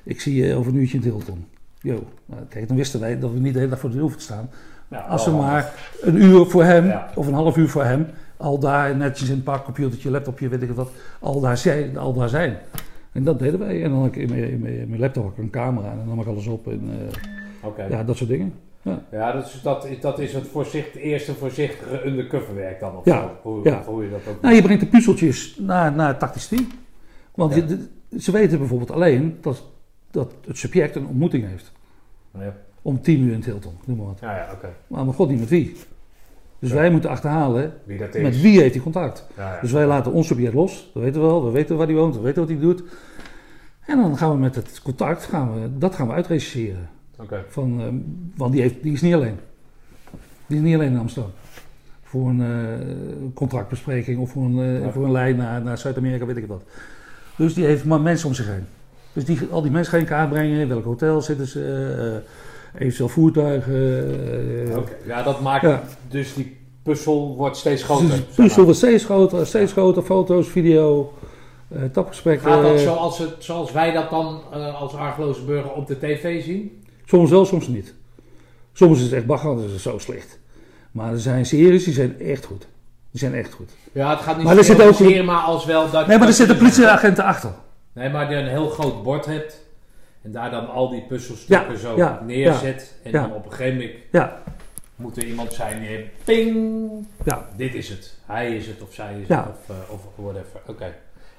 [0.03, 1.47] ik zie je over een uurtje in Hilton.
[1.81, 4.05] Jo, nou, kijk, dan wisten wij dat we niet de hele dag voor de deur
[4.05, 4.51] hoefden te staan.
[4.89, 7.11] Ja, Als we maar een uur voor hem, Ja.
[7.15, 8.07] of een half uur voor hem,
[8.37, 11.99] al daar netjes in het pak, computertje, laptopje, weet ik wat, al daar zijn.
[11.99, 12.57] Al daar zijn.
[13.13, 13.83] En dat deden wij.
[13.83, 16.07] En dan had ik in mijn, in mijn, in mijn laptop een camera en dan
[16.09, 16.67] nam ik alles op.
[16.69, 16.91] En,
[17.79, 18.53] eh, ja, dat soort dingen.
[19.11, 23.31] Ja, dus dat, is- dat is het voorzicht, eerste voorzichtige undercoverwerk dan of Ja.
[23.43, 23.83] Hoe, ja.
[23.87, 26.67] hoe je dat ook Nou, je brengt de puzzeltjes naar, naar tactisch team.
[27.35, 27.65] Want Ja.
[27.67, 27.89] je-
[28.21, 29.63] ze weten bijvoorbeeld alleen dat,
[30.11, 31.73] dat het subject een ontmoeting heeft.
[32.39, 34.19] Ja, Om tien uur in het Hilton, noem maar wat.
[34.21, 34.69] ja, ja oké.
[34.87, 35.77] Maar mijn god niet met wie.
[36.59, 36.75] Dus Ja.
[36.75, 38.23] wij moeten achterhalen Wie dat is.
[38.23, 39.27] met wie heeft hij contact.
[39.37, 39.61] Ja, ja.
[39.61, 40.91] Dus wij laten ons subject los.
[40.95, 41.45] Dat weten we wel.
[41.45, 42.15] We weten waar hij woont.
[42.17, 42.83] We weten wat hij doet.
[43.87, 46.89] En dan gaan we met het contact, gaan we, dat gaan we uitrechercheren.
[47.23, 47.45] Oké.
[47.49, 47.95] Van, ehm,
[48.37, 49.37] want die, heeft, die is niet alleen.
[50.47, 51.33] Die is niet alleen in Amsterdam.
[52.03, 52.87] Voor een eh,
[53.35, 54.91] contractbespreking of voor een, eh, Ja.
[54.91, 56.63] voor een lijn naar, naar Zuid-Amerika, weet ik wat.
[57.37, 58.65] Dus die heeft maar mensen om zich heen.
[59.13, 60.61] Dus die, al die mensen gaan in kaart brengen.
[60.61, 62.23] In welk hotel zitten ze?
[62.75, 63.75] eh, eventueel voertuigen.
[64.73, 64.79] eh.
[65.07, 65.83] Ja, dat maakt Ja.
[66.09, 68.05] dus die puzzel wordt steeds groter.
[68.07, 68.47] Dus zeg het maar.
[68.47, 70.03] puzzel wordt steeds groter, steeds groter.
[70.03, 71.13] Foto's, video,
[71.69, 72.51] eh tapgesprekken.
[72.51, 75.99] Gaat dat eh, zoals, het, zoals wij dat dan eh, als argeloze burger op de
[75.99, 76.80] tv zien?
[77.11, 77.95] Soms wel, soms niet.
[78.73, 80.39] Soms is het echt bagger, dat is zo slecht.
[80.91, 82.67] Maar er zijn series die zijn echt goed.
[83.11, 83.71] Die zijn echt goed.
[83.93, 86.07] Ja, het gaat niet Maar er zit ook- serie, maar als wel dat...
[86.07, 87.51] Nee, maar er zitten politieagenten achter.
[87.93, 89.65] Nee, maar je een heel groot bord hebt
[90.23, 92.95] en daar dan al die puzzelstukken Ja, zo ja, neerzet.
[93.03, 94.43] En dan op een gegeven moment Ja,
[94.97, 96.89] moet er iemand zijn die ping,
[97.25, 97.49] ja.
[97.57, 98.15] dit is het.
[98.27, 100.61] Hij is het of zij is het of, eh, of whatever.
[100.67, 100.95] Oké.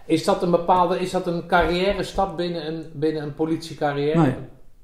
[0.06, 4.22] Is dat een bepaalde, is dat een carrière stap binnen een, binnen een politiecarrière?
[4.22, 4.34] Nee.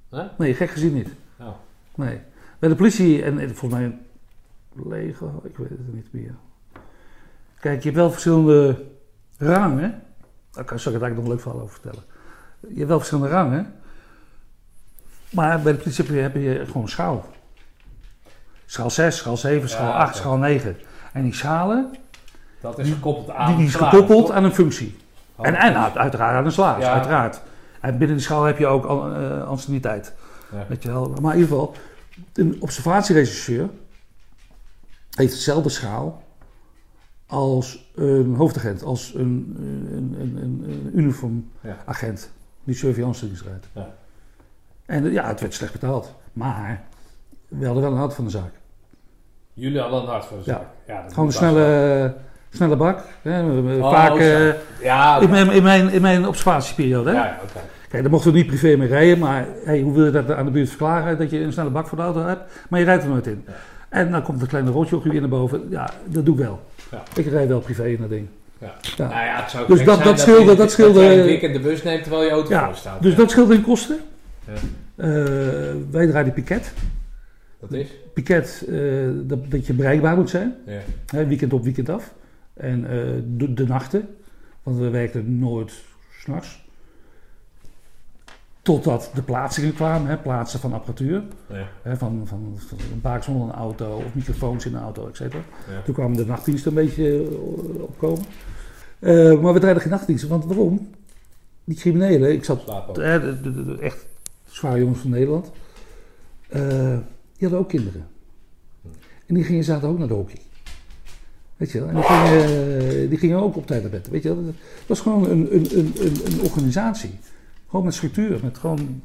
[0.09, 0.23] Huh?
[0.37, 1.09] Nee, gek gezien niet.
[1.39, 1.47] Oh.
[1.95, 2.21] Nee.
[2.59, 3.97] Bij de politie en, en volgens mij
[4.85, 6.35] leger, ik weet het niet meer.
[7.59, 8.83] Kijk, je hebt wel verschillende
[9.37, 10.01] rangen.
[10.51, 12.03] Daar kan- zal ik het eigenlijk nog een leuk verhaal over vertellen.
[12.59, 13.73] Je hebt wel verschillende rangen.
[15.29, 17.25] Maar bij de politie heb je, heb je gewoon een schaal.
[18.65, 20.17] Schaal 6, schaal 7, schaal Ja, 8, oké.
[20.17, 20.77] schaal 9.
[21.13, 21.95] En die schalen,
[22.61, 24.97] Dat is gekoppeld aan die, die is gekoppeld aan een functie.
[25.35, 25.47] Oh.
[25.47, 26.93] En, en uit- uiteraard aan een salaris, Ja.
[26.93, 27.41] uiteraard.
[27.81, 30.13] En binnen die schaal heb je ook al- eh anciëniteit.
[30.51, 30.65] Ja.
[30.69, 31.09] Weet je wel.
[31.21, 31.73] Maar in ieder geval,
[32.33, 33.69] een observatieregisseur
[35.11, 36.23] heeft dezelfde schaal
[37.25, 39.55] als een hoofdagent, als een,
[39.91, 42.31] een, een, een, uniformagent
[42.63, 43.67] die surveillance rijdt.
[43.73, 43.93] Ja.
[44.85, 46.15] En ja, het werd slecht betaald.
[46.33, 46.83] Maar
[47.47, 48.51] we hadden wel een hart van de zaak.
[49.53, 50.67] Jullie hadden een hart voor de zaak.
[50.87, 52.15] Ja, dat Gewoon een snelle,
[52.51, 52.99] snelle bak.
[53.21, 53.41] Hè.
[53.43, 54.49] Oh, Vaak eh,
[54.81, 57.09] Ja, in, mijn, in, mijn, in mijn observatieperiode.
[57.09, 57.15] Hè.
[57.15, 57.39] ja.
[57.89, 60.45] Kijk, daar mochten we niet privé mee rijden, maar hey, hoe wil je dat aan
[60.45, 63.03] de buurt verklaren dat je een snelle bak voor de auto hebt, maar je rijdt
[63.03, 63.45] er nooit in.
[63.89, 65.61] En dan komt een kleine rotjochje weer naar boven.
[65.69, 66.59] Ja, dat doe ik wel.
[66.91, 67.03] Ja.
[67.15, 68.27] Ik rijd wel privé in dat ding.
[68.57, 68.73] Ja.
[68.97, 69.07] Ja.
[69.07, 71.59] Nou ja, het zou Dus dat- dat scheelde- je- dat scheelde- jij een weekend de
[71.59, 73.01] bus neemt terwijl je auto Ja, voor staat.
[73.01, 73.17] Dus Ja.
[73.17, 73.97] dat scheelt in kosten.
[74.47, 74.53] Ja.
[74.95, 75.07] Eh,
[75.91, 76.73] wij draaien piket.
[77.61, 77.87] Dat is?
[78.13, 78.77] Piket, eh,
[79.13, 80.55] dat, dat je bereikbaar moet zijn.
[80.65, 80.73] Ja.
[81.07, 82.13] Hè, weekend op, weekend af.
[82.57, 84.07] En eh, de, de nachten.
[84.63, 85.73] Want we werkten nooit
[86.19, 86.65] s'nachts.
[88.61, 91.23] Totdat de plaatsingen kwamen, hè, plaatsen van apparatuur.
[91.49, 91.67] Ja.
[91.81, 95.15] Hè, van, van, van een baak zonder een auto of microfoons in een auto, et
[95.15, 95.41] cetera.
[95.71, 95.81] Ja.
[95.81, 98.23] Toen kwamen de nachtdiensten een beetje eh, opkomen.
[98.99, 100.89] Eh, maar we draaiden geen nachtdiensten, want waarom?
[101.63, 104.05] Die criminelen, ik zat eh, de, de- de- de echt
[104.45, 105.51] zware jongens van Nederland,
[107.37, 108.07] die hadden ook kinderen.
[109.25, 110.37] En die gingen zaten ook naar de hockey.
[111.57, 111.87] Weet je wel?
[111.87, 114.07] En die gingen, eh, die gingen ook op tijd naar bed.
[114.09, 114.45] Weet je wel?
[114.45, 114.53] Dat
[114.85, 117.19] was gewoon een, een, een, een, een organisatie.
[117.69, 119.01] Gewoon met structuur, met gewoon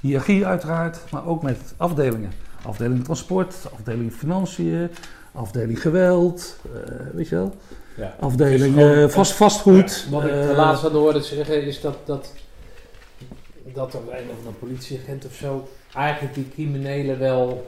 [0.00, 2.30] hiërarchie uiteraard, maar ook met afdelingen.
[2.62, 4.88] Afdeling transport, afdeling financiën,
[5.32, 6.80] afdeling geweld, eh,
[7.14, 7.54] weet je wel.
[7.96, 8.14] Ja.
[8.20, 10.06] Afdeling Dus gewoon- vast, vastgoed.
[10.06, 12.32] Ja, Wat ik eh, de laatste had horen zeggen is dat, dat,
[13.74, 17.66] dat er een of een politieagent of zo eigenlijk die criminelen wel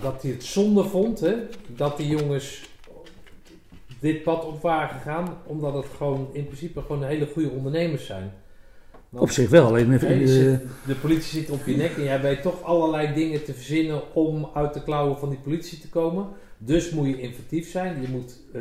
[0.00, 1.34] dat hij het zonde vond hè,
[1.66, 2.70] dat die jongens
[4.00, 8.32] dit pad op waren gegaan omdat het gewoon in principe gewoon hele goede ondernemers zijn.
[9.08, 11.96] Want- op zich wel, alleen even, Nee, eh, zit- de politie zit op je nek
[11.96, 15.78] en jij weet toch allerlei dingen te verzinnen om uit de klauwen van die politie
[15.80, 16.26] te komen.
[16.58, 18.00] Dus moet je inventief zijn.
[18.00, 18.60] Je, moet, eh,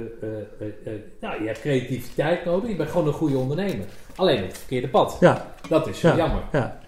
[0.60, 2.70] eh, nou, je hebt creativiteit nodig.
[2.70, 3.86] Je bent gewoon een goede ondernemer.
[4.16, 5.18] Alleen op het verkeerde pad.
[5.20, 6.16] ja, Dat is Ja.
[6.16, 6.42] jammer.
[6.52, 6.80] ja.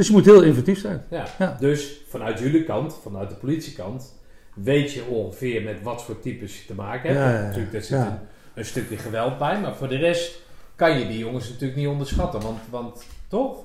[0.00, 1.02] Dus je moet heel inventief zijn.
[1.10, 1.26] Ja.
[1.38, 1.56] Ja.
[1.58, 4.14] Dus vanuit jullie kant, vanuit de politiekant,
[4.54, 7.20] weet je ongeveer met wat voor types je te maken hebt.
[7.20, 7.46] Ja, ja, ja.
[7.46, 8.18] Natuurlijk, daar zit een,
[8.54, 9.60] een stukje geweld bij.
[9.60, 10.40] Maar voor de rest
[10.76, 12.40] kan je die jongens natuurlijk niet onderschatten.
[12.40, 13.56] Want, want toch?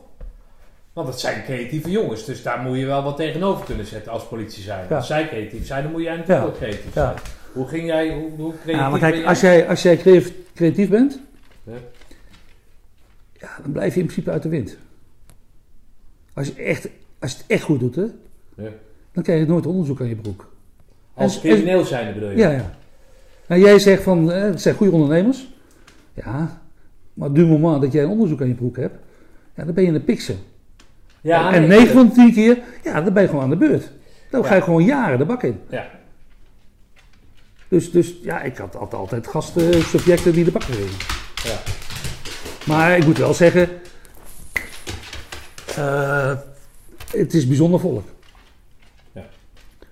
[0.94, 2.26] Want het zijn creatieve jongens.
[2.26, 4.90] Dus daar moet je wel wat tegenover kunnen zetten als politie zijn.
[4.90, 7.16] Als zij creatief zijn, dan moet jij natuurlijk ook creatief zijn.
[7.54, 9.26] Hoe ging jij, hoe, hoe creatief Ja, maar ben kijk, jij?
[9.26, 11.20] als jij, als jij creatief, creatief bent,
[11.64, 11.74] Ja.
[13.34, 14.78] ja, dan blijf je in principe uit de wind.
[16.36, 16.88] Als je, echt,
[17.20, 18.06] als je het echt goed doet, hè,
[18.56, 18.70] Ja.
[19.12, 20.52] dan krijg je nooit onderzoek aan je broek.
[21.14, 22.38] Als En- crimineel zijn bedoel je?
[22.38, 22.72] Ja, ja.
[23.48, 25.48] Nou, jij zegt van, eh, het zijn goede ondernemers.
[26.14, 26.62] Ja,
[27.14, 28.96] maar du moment dat jij een onderzoek aan je broek hebt,
[29.56, 30.36] ja, dan ben je een pikser.
[31.22, 33.58] Ja, en nee, 9 van de 10 keer, ja, dan ben je gewoon aan de
[33.58, 33.92] beurt.
[34.30, 35.60] Dan ga je gewoon jaren de bak in.
[35.70, 35.88] Ja.
[37.68, 40.92] Dus, dus ja, ik had altijd, altijd gastsubjecten die de bak in gingen.
[41.44, 41.60] Ja.
[42.66, 43.70] Maar ik moet wel zeggen,
[45.78, 46.38] eh,
[47.12, 48.04] het is bijzonder volk.
[49.12, 49.26] Ja.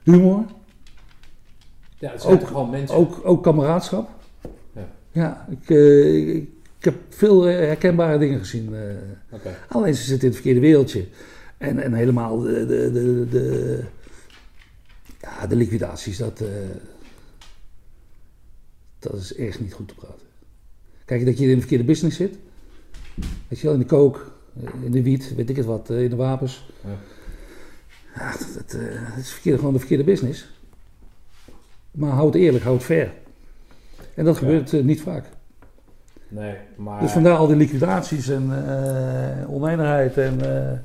[0.04, 0.46] Humor,
[2.00, 2.96] Ja, het zijn Ook- gewoon mensen.
[2.98, 4.10] ook, ook kameraadschap.
[4.74, 4.90] Ja.
[5.12, 8.76] Ja, ik, eh, ik, ik heb veel herkenbare dingen gezien.
[8.76, 9.40] eh.
[9.70, 11.08] Alleen ze zitten in het verkeerde wereldje.
[11.58, 13.84] En, en helemaal de, de, de, de,
[15.22, 16.44] ja, de liquidaties, dat,
[19.00, 20.26] dat is echt niet goed te praten.
[21.06, 22.38] Kijk, dat je in de verkeerde business zit.
[23.48, 24.32] Weet je wel, in de kook,
[24.84, 26.70] in de wiet, weet ik het wat, eh, in de wapens.
[26.84, 26.90] Ja.
[28.16, 30.48] Ja, dat, dat, eh, dat is verkeerde, gewoon de verkeerde business.
[31.92, 33.12] Maar houd eerlijk, houd fair.
[34.16, 34.40] En dat Ja.
[34.40, 35.26] gebeurt eh, niet vaak.
[36.28, 37.00] Nee, maar...
[37.02, 40.80] Dus vandaar al die liquidaties en eh oneenigheid en eh,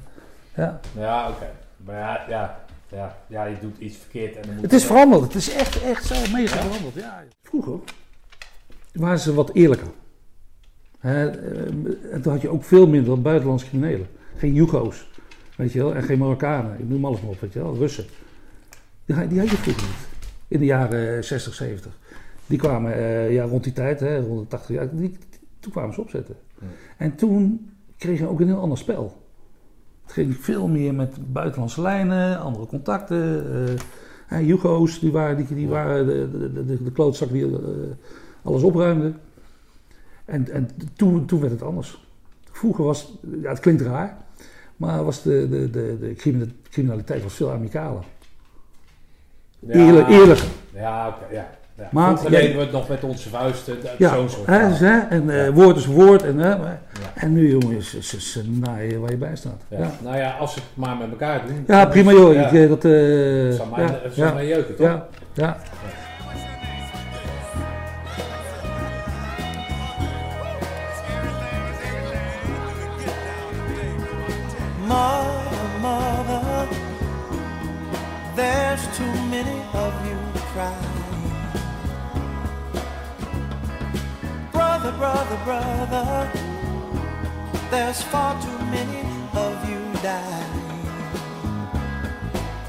[0.56, 0.80] ja.
[0.96, 1.50] Ja, oké.
[1.76, 5.22] Maar ja, ja, ja, ja, je doet iets verkeerd en dan moet Het is veranderd.
[5.22, 6.94] Het is echt, echt zo mega veranderd.
[6.94, 7.24] Ja.
[7.42, 7.78] Vroeger
[8.92, 9.88] waren ze wat eerlijker.
[10.98, 11.22] Eh,
[12.12, 14.06] en toen had je ook veel minder buitenlandse criminelen.
[14.36, 15.10] Geen Jugo's,
[15.56, 16.78] weet je wel, en geen Marokkanen.
[16.78, 18.04] Ik noem alles maar op, weet je wel, Russen.
[19.04, 20.06] Die, had- die had je vroeger niet.
[20.48, 21.98] In de jaren 60, 70.
[22.46, 25.16] Die kwamen eh, ja, rond die tijd, hè, rond de 80 jaar, die,
[25.60, 26.34] toen kwamen ze opzetten.
[26.60, 26.66] Ja.
[26.96, 29.22] En toen kreeg je ook een heel ander spel.
[30.02, 33.44] Het ging veel meer met buitenlandse lijnen, andere contacten.
[33.68, 33.74] eh,
[34.26, 37.58] hè, Jugo's, die waren, die, die waren de, de, de, de klootzak die eh,
[38.42, 39.12] alles opruimde.
[40.28, 42.06] En, en toen, toen werd het anders.
[42.52, 43.12] Vroeger was,
[43.42, 44.16] ja, het klinkt raar,
[44.76, 48.02] maar was de, de, de, de crimina- criminaliteit was veel amicaler.
[49.58, 50.48] Ja, Eerlijk, eerlijker.
[50.74, 51.48] Ja, oké, ja.
[51.74, 51.88] ja.
[51.92, 55.44] Maar- we het nog met onze vuisten, dat- Ja, zo'n soort hè, hè, en eh,
[55.46, 55.52] Ja.
[55.52, 56.22] woord is woord.
[56.22, 57.22] En, hè, maar- Ja.
[57.22, 59.62] en nu jongen, ze, ze, ze naaien waar je bij staat.
[60.02, 61.64] Nou ja, als ze het maar met elkaar doen.
[61.66, 62.34] ja prima is- joh.
[62.34, 64.86] Ik, eh, dat, eh, Het zou mij, ja, het zou ja, mij jeuken, toch?
[64.86, 65.58] ja, ja.
[85.28, 86.30] Brother, brother,
[87.70, 89.04] there's far too many
[89.34, 90.86] of you dying.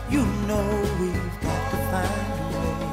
[0.10, 0.68] You know
[1.00, 2.84] we've got to find a way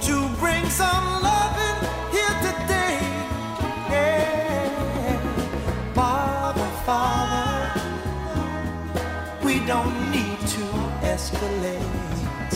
[0.00, 1.78] to bring some loving
[2.10, 2.98] here today.
[3.94, 5.20] Yeah.
[5.94, 7.80] Father, Father,
[9.44, 10.64] we don't need to
[11.14, 12.54] escalate.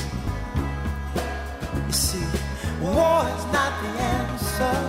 [1.87, 2.27] You see,
[2.81, 3.91] war is not the
[4.59, 4.81] answer,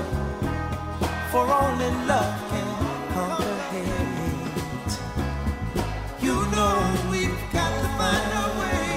[1.29, 2.67] for only love can
[3.13, 4.93] conquer hate.
[6.19, 6.77] You know
[7.11, 8.87] we've got to find a way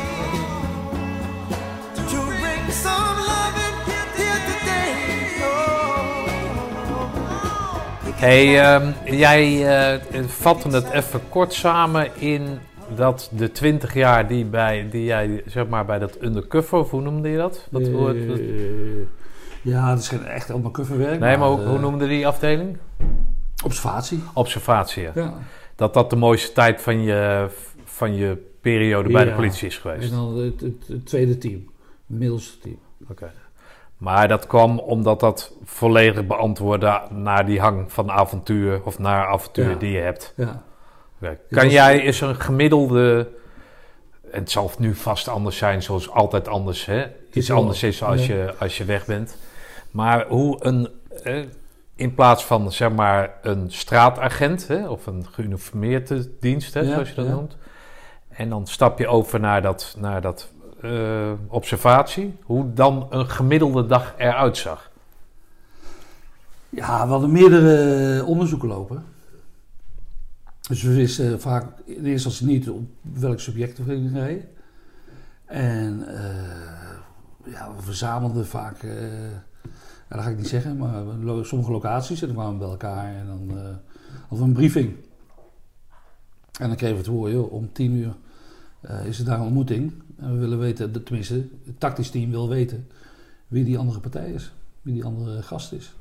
[2.11, 3.77] to bring some loving
[4.17, 4.93] here today.
[5.43, 6.29] Oh.
[8.21, 9.67] Hey, ehm, jij
[10.13, 12.59] eh, vatte het even kort samen in
[12.97, 17.01] dat de 20 jaar die, bij, die jij zeg maar bij dat undercover, of hoe
[17.01, 17.67] noemde je dat?
[17.71, 18.39] dat Eh, woord, dat-
[19.63, 21.21] ja, dat is geen echt undercover werk.
[21.21, 22.77] nee, maar hoe, eh, hoe noemde die afdeling?
[23.65, 24.23] Observatie.
[24.35, 25.09] Observatie.
[25.15, 25.35] ja.
[25.77, 27.49] Dat dat de mooiste tijd van je,
[27.85, 30.11] van je periode bij de politie is En geweest.
[30.11, 31.55] dan het, het, het tweede team.
[32.09, 32.79] Het middelste team.
[33.11, 33.31] Oké.
[33.97, 39.71] Maar dat kwam omdat dat volledig beantwoordde naar die hang van avontuur of naar avontuur
[39.71, 39.77] Ja.
[39.77, 40.33] die je hebt.
[40.37, 40.63] Ja.
[41.23, 41.39] Oké.
[41.51, 43.29] Kan was- jij eens een gemiddelde,
[44.31, 47.07] en het zal nu vast anders zijn zoals altijd anders, hè?
[47.33, 48.35] iets anders is als, ja.
[48.35, 49.37] je, als je weg bent.
[49.91, 50.89] Maar hoe een,
[51.23, 51.45] eh,
[51.95, 57.09] in plaats van zeg maar een straatagent hè, of een geuniformeerde dienst, hè, Ja, zoals
[57.09, 57.33] je dat ja.
[57.33, 57.57] noemt.
[58.29, 60.51] En dan stap je over naar dat, naar dat
[60.81, 62.37] eh, observatie.
[62.43, 64.91] Hoe dan een gemiddelde dag eruit zag.
[66.69, 69.05] Ja, we hadden meerdere onderzoeken lopen.
[70.69, 74.49] Dus we wisten vaak in eerste instantie niet op welk subject we gingen rijden.
[75.45, 78.93] En eh, ja, we verzamelden vaak, eh,
[80.11, 81.03] ja, dat ga ik niet zeggen, maar
[81.45, 82.21] sommige locaties.
[82.21, 83.65] En dan kwamen we bij elkaar en dan eh,
[84.21, 84.95] hadden we een briefing.
[86.61, 88.15] En dan kregen we het horen, joh, om tien uur
[88.81, 89.93] eh, is er daar een ontmoeting.
[90.19, 91.35] En we willen weten, de- tenminste,
[91.67, 92.89] het tactisch team wil weten
[93.49, 94.53] wie die andere partij is.
[94.83, 95.95] Wie die andere gast is.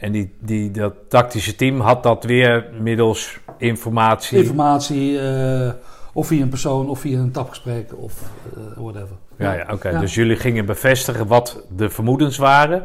[0.00, 4.38] En die, die, dat tactische team had dat weer middels informatie.
[4.38, 5.72] informatie, eh,
[6.12, 9.16] of via een persoon, of via een tapgesprek, of eh, whatever.
[9.38, 9.88] ja, ja oké.
[9.88, 10.00] Ja.
[10.00, 12.84] Dus jullie gingen bevestigen wat de vermoedens waren.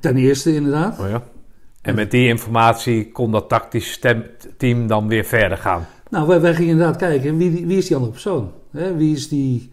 [0.00, 0.98] Ten eerste inderdaad.
[0.98, 1.22] Oh ja.
[1.82, 4.24] En met die informatie kon dat tactische stem-
[4.56, 5.86] team dan weer verder gaan.
[6.10, 8.52] Nou, wij, wij gingen inderdaad kijken, wie, wie is die andere persoon?
[8.70, 9.70] Wie is die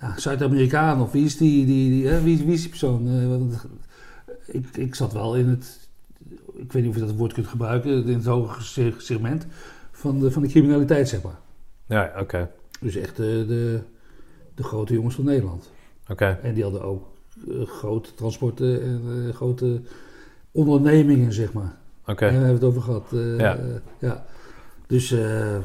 [0.00, 2.08] ja, Zuid-Amerikaan of wie is die, die, die?
[2.10, 3.08] Wie, wie is die persoon?
[3.08, 5.88] Eh, ik, ik zat wel in het,
[6.54, 9.46] ik weet niet of je dat woord kunt gebruiken, in het hoge se- segment
[9.92, 11.38] van de, van de criminaliteit, zeg maar.
[11.86, 12.50] Ja, oké.
[12.80, 13.80] Dus echt de, de,
[14.54, 15.70] de grote jongens van Nederland.
[16.08, 16.38] Oké.
[16.42, 17.11] En die hadden ook
[17.66, 19.80] grote transporten en eh, grote
[20.52, 21.76] ondernemingen, zeg maar.
[22.06, 22.20] Oké.
[22.24, 23.12] Daar hebben we het over gehad.
[23.12, 23.56] eh, Ja.
[23.56, 23.64] eh,
[23.98, 24.24] ja.
[24.86, 25.56] Dus eh,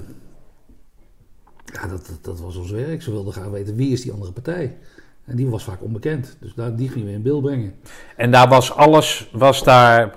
[1.66, 3.02] ja, dat, dat, dat was ons werk.
[3.02, 4.78] Ze wilden graag weten wie is die andere partij.
[5.26, 6.38] En die was vaak onbekend.
[6.40, 7.74] Dus daar, die gingen we in beeld brengen.
[8.16, 10.16] En daar was alles was daar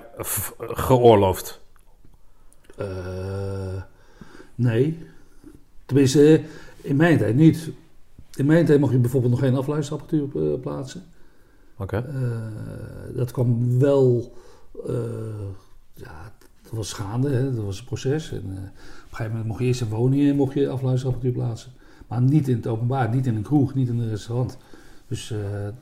[0.59, 1.59] geoorloofd.
[2.77, 3.81] Eh,
[4.55, 4.97] nee.
[5.85, 6.43] Tenminste, eh,
[6.81, 7.69] in mijn tijd niet.
[8.35, 11.03] In mijn tijd mocht je bijvoorbeeld nog geen afluisterapparatuur eh, plaatsen.
[11.89, 14.33] Eh, dat kwam wel.
[14.87, 14.93] eh,
[15.93, 16.31] ja,
[16.63, 17.55] dat was gaande, hè?
[17.55, 18.31] dat was een proces.
[18.31, 18.69] En, eh, op een
[19.09, 21.71] gegeven moment mocht je eerst in woningen mocht je afluisterapparatuur plaatsen.
[22.07, 24.57] Maar niet in het openbaar, niet in een kroeg, niet in een restaurant.
[25.07, 25.33] Dus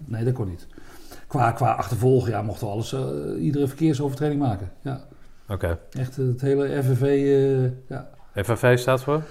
[0.05, 0.67] nee, dat kon niet.
[1.27, 2.95] Qua, qua achtervolgen, ja, mochten we alles,
[3.39, 4.71] iedere verkeersovertreding maken.
[4.81, 5.07] Ja,
[5.49, 5.79] Oké.
[5.91, 8.09] echt het hele eh, ja.
[8.43, 9.23] FNV staat voor?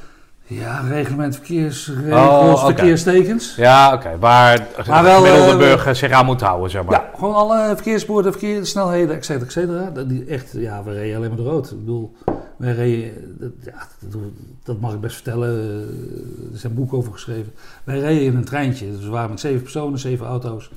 [0.49, 3.55] Ja, reglement verkeersregels, Oh, verkeerstekens.
[3.57, 4.19] Ja, oké.
[4.19, 6.93] Waar Maar wel, de gemiddelde eh, burger zich aan moet houden, zeg maar.
[6.93, 9.91] Ja, gewoon alle verkeersborden, verkeerssnelheden, et cetera, et cetera.
[10.05, 11.71] Die echt, ja, we reden alleen maar de rood.
[11.71, 12.17] Ik bedoel,
[12.57, 14.21] wij reden, dat, ja, dat,
[14.65, 15.49] dat mag ik best vertellen.
[15.61, 17.53] eh, Er zijn boeken over geschreven.
[17.85, 18.91] Wij reden in een treintje.
[18.91, 20.71] Dus we waren met zeven personen, zeven auto's.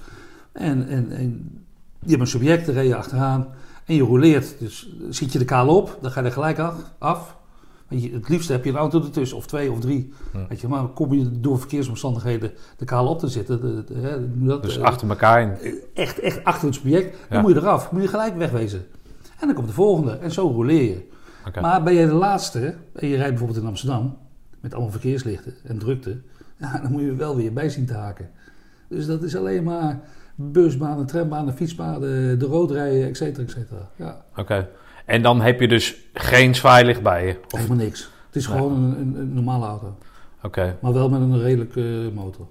[0.51, 1.61] En, en, en
[1.99, 3.47] je hebt een subject, daar rij je achteraan.
[3.85, 4.55] En je rouleert.
[4.59, 6.75] Dus zit je de kale op, dan ga je er gelijk af.
[6.97, 7.35] af.
[7.99, 10.13] Je, het liefst heb je een auto ertussen, of twee of drie.
[10.49, 13.61] Weet je, maar kom je door verkeersomstandigheden de kale op te zitten.
[13.61, 13.83] De,
[14.45, 15.73] dat, Dus Eh, achter elkaar in.
[15.93, 17.41] echt, echt achter het subject, dan Ja.
[17.41, 17.91] moet je eraf.
[17.91, 18.85] Moet je gelijk wegwezen.
[19.39, 20.11] En dan komt de volgende.
[20.11, 21.09] En zo rouleer je.
[21.61, 24.17] Maar ben je de laatste, en je rijdt bijvoorbeeld in Amsterdam,
[24.59, 26.17] met allemaal verkeerslichten en drukte,
[26.59, 28.29] ja, dan moet je wel weer bij zien te haken.
[28.87, 29.99] Dus dat is alleen maar
[30.35, 33.89] busbanen, trambanen, fietspaden, de rood rijden, et cetera, et cetera.
[33.95, 34.67] Ja, Oké.
[35.11, 37.35] En dan heb je dus geen zwaailicht bij je.
[37.51, 38.09] Of- helemaal niks.
[38.25, 39.95] Het is gewoon een, een, een normale auto.
[40.43, 40.75] Oké.
[40.81, 42.45] Maar wel met een redelijke motor.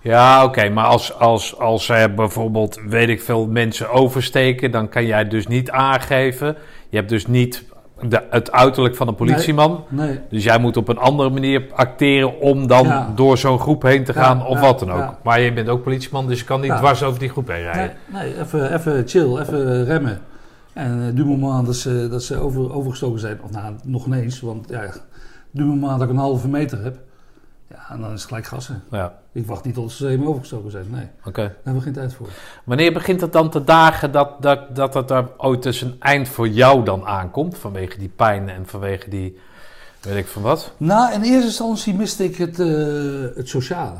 [0.00, 0.68] Ja, oké.
[0.68, 5.46] Maar als, als, als er bijvoorbeeld, weet ik veel, mensen oversteken, dan kan jij dus
[5.46, 6.56] niet aangeven.
[6.88, 7.64] Je hebt dus niet
[8.08, 9.84] de, het uiterlijk van een politieman.
[9.88, 13.12] Nee, Dus jij moet op een andere manier acteren om dan Ja.
[13.14, 15.14] door zo'n groep heen te Ja, gaan of ja, wat dan ook.
[15.22, 17.96] Maar je bent ook politieman, dus je kan niet dwars over die groep heen rijden.
[18.12, 20.20] nee, nee even, even chill, even remmen.
[20.72, 24.40] En uh, du moment dat ze, dat ze over, overgestoken zijn, of nou, nog ineens,
[24.40, 24.92] want ja,
[25.50, 26.98] du moment dat ik een halve meter heb,
[27.70, 28.82] ja, dan is het gelijk gassen.
[28.90, 31.42] Ja, Ik wacht niet tot ze even overgestoken zijn, nee, oké.
[31.42, 32.28] daar hebben we geen tijd voor.
[32.64, 36.28] Wanneer begint het dan te dagen dat, dat, dat het er ooit eens een eind
[36.28, 37.58] voor jou dan aankomt?
[37.58, 39.38] Vanwege die pijn en vanwege die,
[40.00, 43.98] weet ik van wat, Nou, in eerste instantie miste ik het, eh, het sociale.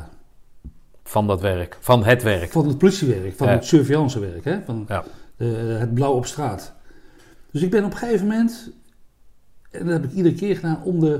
[1.03, 2.51] van dat werk, van het werk.
[2.51, 3.53] Van het politiewerk, van Ja.
[3.53, 4.57] het surveillancewerk, hè?
[4.65, 5.03] Van Ja.
[5.37, 6.73] Eh, het blauw op straat.
[7.51, 8.71] Dus ik ben op een gegeven moment,
[9.71, 11.19] en dat heb ik iedere keer gedaan, om de,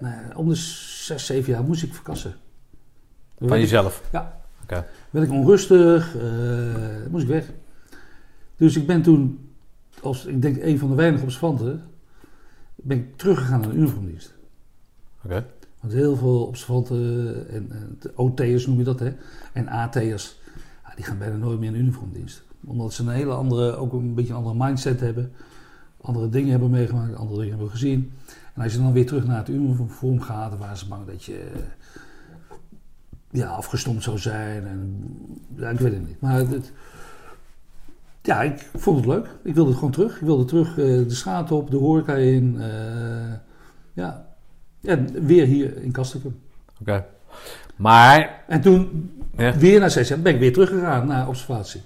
[0.00, 2.30] nou ja, om de zes, zeven jaar moest ik verkassen.
[2.30, 2.38] Dan
[3.38, 4.02] Van werd ik- jezelf.
[5.10, 7.50] werd ik onrustig, eh, moest ik weg.
[8.56, 9.50] Dus ik ben toen,
[10.02, 11.82] als ik denk een van de weinige observanten,
[12.74, 14.34] ben ik teruggegaan naar de uniformdienst.
[15.24, 15.46] Oké.
[15.80, 16.96] Want heel veel observanten
[17.50, 19.12] en, en OT'ers noem je dat, hè?
[19.52, 20.38] En AT'ers,
[20.84, 22.42] ja, die gaan bijna nooit meer in de uniformdienst.
[22.68, 25.32] Omdat ze een hele andere, ook een beetje een andere mindset hebben.
[26.00, 28.12] Andere dingen hebben meegemaakt, andere dingen hebben gezien.
[28.54, 31.24] En als je dan weer terug naar het uniform gaat, dan waren ze bang dat
[31.24, 31.50] je
[33.30, 34.66] ja, afgestompt zou zijn.
[34.66, 35.04] En,
[35.56, 36.20] ja, ik weet het niet.
[36.20, 36.72] Maar het,
[38.22, 39.26] ja, ik vond het leuk.
[39.42, 40.14] Ik wilde het gewoon terug.
[40.20, 42.56] Ik wilde terug eh, de straat op, de horeca in.
[42.60, 43.32] eh,
[43.92, 44.26] ja.
[44.82, 46.38] En weer hier in Kastrikum.
[46.80, 47.04] Oké.
[47.76, 51.80] Maar, En toen, ja, weer na zes jaar, ben ik weer teruggegaan naar observatie.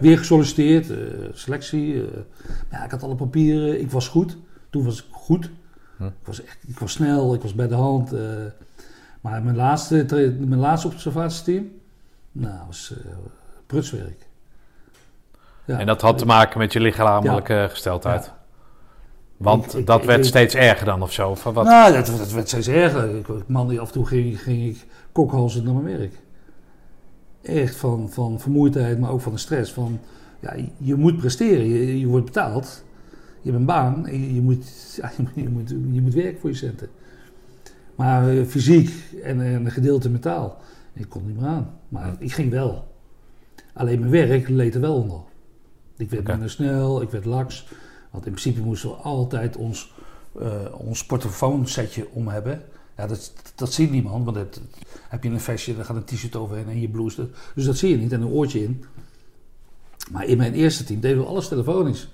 [0.00, 0.96] Weer gesolliciteerd, eh,
[1.32, 1.94] selectie.
[2.02, 2.08] eh.
[2.70, 4.36] ja, ik had alle papieren, ik was goed.
[4.70, 5.50] Toen was ik goed.
[5.96, 6.04] Hm.
[6.04, 8.12] Ik, was echt, ik was snel, ik was bij de hand.
[8.12, 8.20] eh.
[9.20, 10.06] maar mijn laatste,
[10.38, 11.70] mijn laatste observatieteam,
[12.32, 12.94] nou, was
[13.66, 14.26] prutswerk.
[15.64, 15.78] Ja.
[15.78, 18.24] En dat had te maken met je lichamelijke gesteldheid.
[18.24, 18.36] Ja.
[19.36, 21.34] Want Ik- dat ik- werd ik- steeds erger dan of zo.
[21.34, 21.64] Van wat?
[21.64, 23.16] Nou, dat, dat werd steeds erger.
[23.16, 26.12] Ik, man, af en toe ging, ging ik kokhalzend naar mijn werk.
[27.42, 29.72] Echt van, van vermoeidheid, maar ook van de stress.
[29.72, 29.98] Van,
[30.40, 32.84] ja, je, moet presteren, je, je wordt betaald.
[33.42, 34.64] Je hebt een baan en je, je moet,
[35.02, 36.88] ja, je, moet- je, moet, je moet werken voor je centen.
[37.94, 38.90] Maar eh, fysiek
[39.22, 40.56] en, en een gedeelte mentaal,
[40.92, 41.70] ik kon niet meer aan.
[41.88, 42.86] Maar ik ging wel.
[43.74, 45.20] Alleen mijn werk leed er wel onder.
[45.96, 47.68] Ik werd minder snel, ik werd laks.
[48.10, 49.92] Want in principe moesten we altijd ons
[50.40, 52.62] eh, ons portofoonsetje om hebben.
[52.98, 54.60] Ja, dat, dat ziet niemand, want dat,
[55.08, 57.28] heb je een vestje, daar gaat een t-shirt overheen en je blouse.
[57.54, 58.84] Dus dat zie je niet en een oortje in.
[60.10, 62.08] Maar in mijn eerste team deden we alles telefonisch.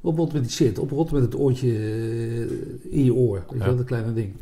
[0.00, 3.34] Oprot met die shit, oprot met het oortje eh, in je oor.
[3.38, 3.64] Weet je Ja.
[3.64, 4.34] wel, dat kleine ding.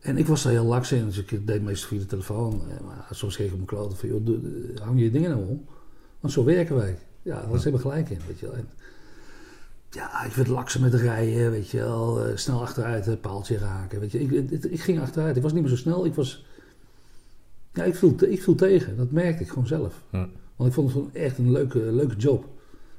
[0.00, 2.52] En ik was daar heel laks in, dus ik deed meestal via de telefoon.
[2.70, 5.64] Eh, Maar soms kreeg ik mijn kloten van, joh, hang je dingen nou om.
[6.20, 6.98] Want zo werken wij.
[7.22, 8.54] Ja, daar is helemaal gelijk in, weet je wel.
[8.54, 8.68] En,
[9.90, 12.24] ja, ik werd lakser met rijden, weet je wel.
[12.24, 14.20] eh, snel achteruit, een paaltje raken, weet je.
[14.20, 16.04] Ik, ik, ik ging achteruit, ik was niet meer zo snel.
[16.06, 16.46] Ik was...
[17.72, 18.96] Ja, ik viel, ik viel tegen.
[18.96, 20.02] Dat merkte ik gewoon zelf.
[20.10, 20.26] Hm.
[20.56, 22.44] Want ik vond het gewoon echt een leuke, leuke job.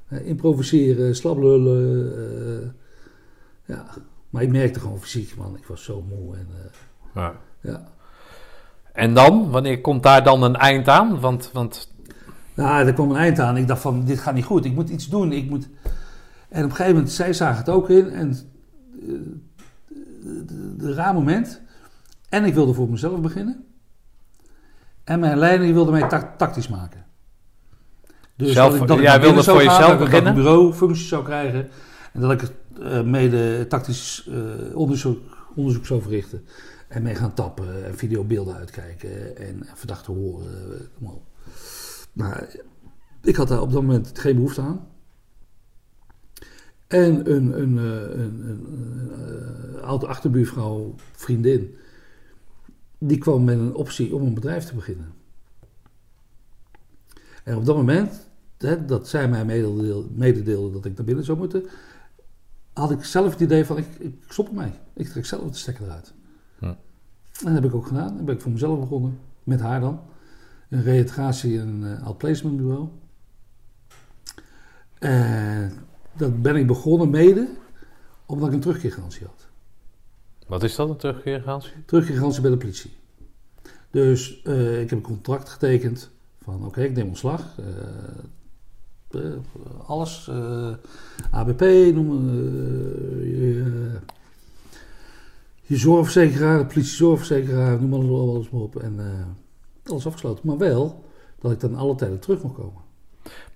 [0.08, 2.12] Eh, improviseren, slaplullen.
[2.62, 2.68] eh,
[3.64, 3.86] ja.
[4.30, 5.56] Maar ik merkte gewoon fysiek, man.
[5.56, 6.34] Ik was zo moe.
[6.36, 6.70] En, eh,
[7.14, 7.34] Ja.
[7.60, 7.88] ja.
[8.92, 9.50] En dan?
[9.50, 11.20] Wanneer komt daar dan een eind aan?
[11.20, 11.92] Want, want
[12.54, 13.56] Nou, er kwam een eind aan.
[13.56, 14.64] Ik dacht van, dit gaat niet goed.
[14.64, 15.32] Ik moet iets doen.
[15.32, 15.68] Ik moet...
[16.50, 18.10] En op een gegeven moment, zij zagen het ook in.
[18.10, 18.36] En
[20.78, 21.60] een raar moment.
[22.28, 23.64] En ik wilde voor mezelf beginnen.
[25.04, 27.04] En mijn leider die wilde mij tac- tactisch maken.
[28.36, 30.36] Dus Zelf- dat ik, dat jij wilde voor jezelf dat ik- dat ik beginnen?
[30.36, 31.68] een bureaufunctie zou krijgen.
[32.12, 32.42] En dat ik
[32.80, 34.28] eh, mede tactisch
[34.74, 35.18] onderzoek,
[35.54, 36.44] onderzoek zou verrichten.
[36.88, 40.88] En mee gaan tappen en videobeelden uitkijken en verdachten horen.
[42.12, 42.48] Maar
[43.22, 44.86] ik had daar op dat moment geen behoefte aan.
[46.90, 49.10] En een, een, eh, een, een,
[49.76, 51.76] eh, oude achterbuurvrouw, vriendin,
[52.98, 55.12] die kwam met een optie om een bedrijf te beginnen.
[57.44, 61.38] En op dat moment, hè, dat zij mij mededeel- mededeelde dat ik naar binnen zou
[61.38, 61.64] moeten,
[62.72, 64.72] had ik zelf het idee van, ik, ik stop ermee.
[64.94, 66.14] Ik trek zelf de stekker eruit.
[66.58, 66.64] Hm.
[66.64, 66.76] En
[67.44, 68.16] dat heb ik ook gedaan.
[68.16, 70.00] Dan ben ik voor mezelf begonnen, met haar dan.
[70.68, 72.88] Een reïntegratie en een outplacement bureau.
[74.98, 75.72] En
[76.20, 77.48] dat ben ik begonnen mede
[78.26, 79.48] omdat ik een terugkeergarantie had.
[80.46, 81.72] wat is dat, een terugkeergarantie?
[81.86, 82.90] Terugkeergarantie bij de politie.
[83.90, 86.10] Dus eh, ik heb een contract getekend
[86.42, 87.58] van oké, ik neem ontslag.
[87.58, 89.32] eh, eh,
[89.86, 90.30] alles.
[91.30, 91.60] ABP,
[91.94, 92.28] noem
[93.20, 93.98] je,
[95.62, 98.76] je zorgverzekeraar, de politiezorgverzekeraar, noem alles, alles maar op.
[98.76, 99.00] En
[99.84, 100.46] alles afgesloten.
[100.46, 101.04] Maar wel
[101.38, 102.88] dat ik dan alle tijden terug mag komen.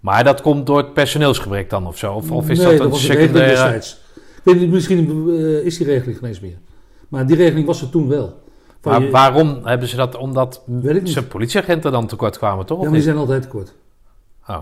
[0.01, 2.12] Maar dat komt door het personeelsgebrek dan of zo?
[2.12, 3.51] Of, of is nee, dat een secundaire...
[3.51, 4.01] destijds.
[4.16, 6.59] Ik weet niet, misschien eh, is die regeling geen eens meer.
[7.09, 8.43] Maar die regeling was er toen wel.
[8.81, 10.16] Van Maar je- waarom hebben ze dat?
[10.16, 10.62] Omdat
[11.03, 12.82] zijn politieagenten dan tekort kwamen, toch?
[12.82, 13.73] Ja, die zijn altijd tekort.
[14.49, 14.59] Oh.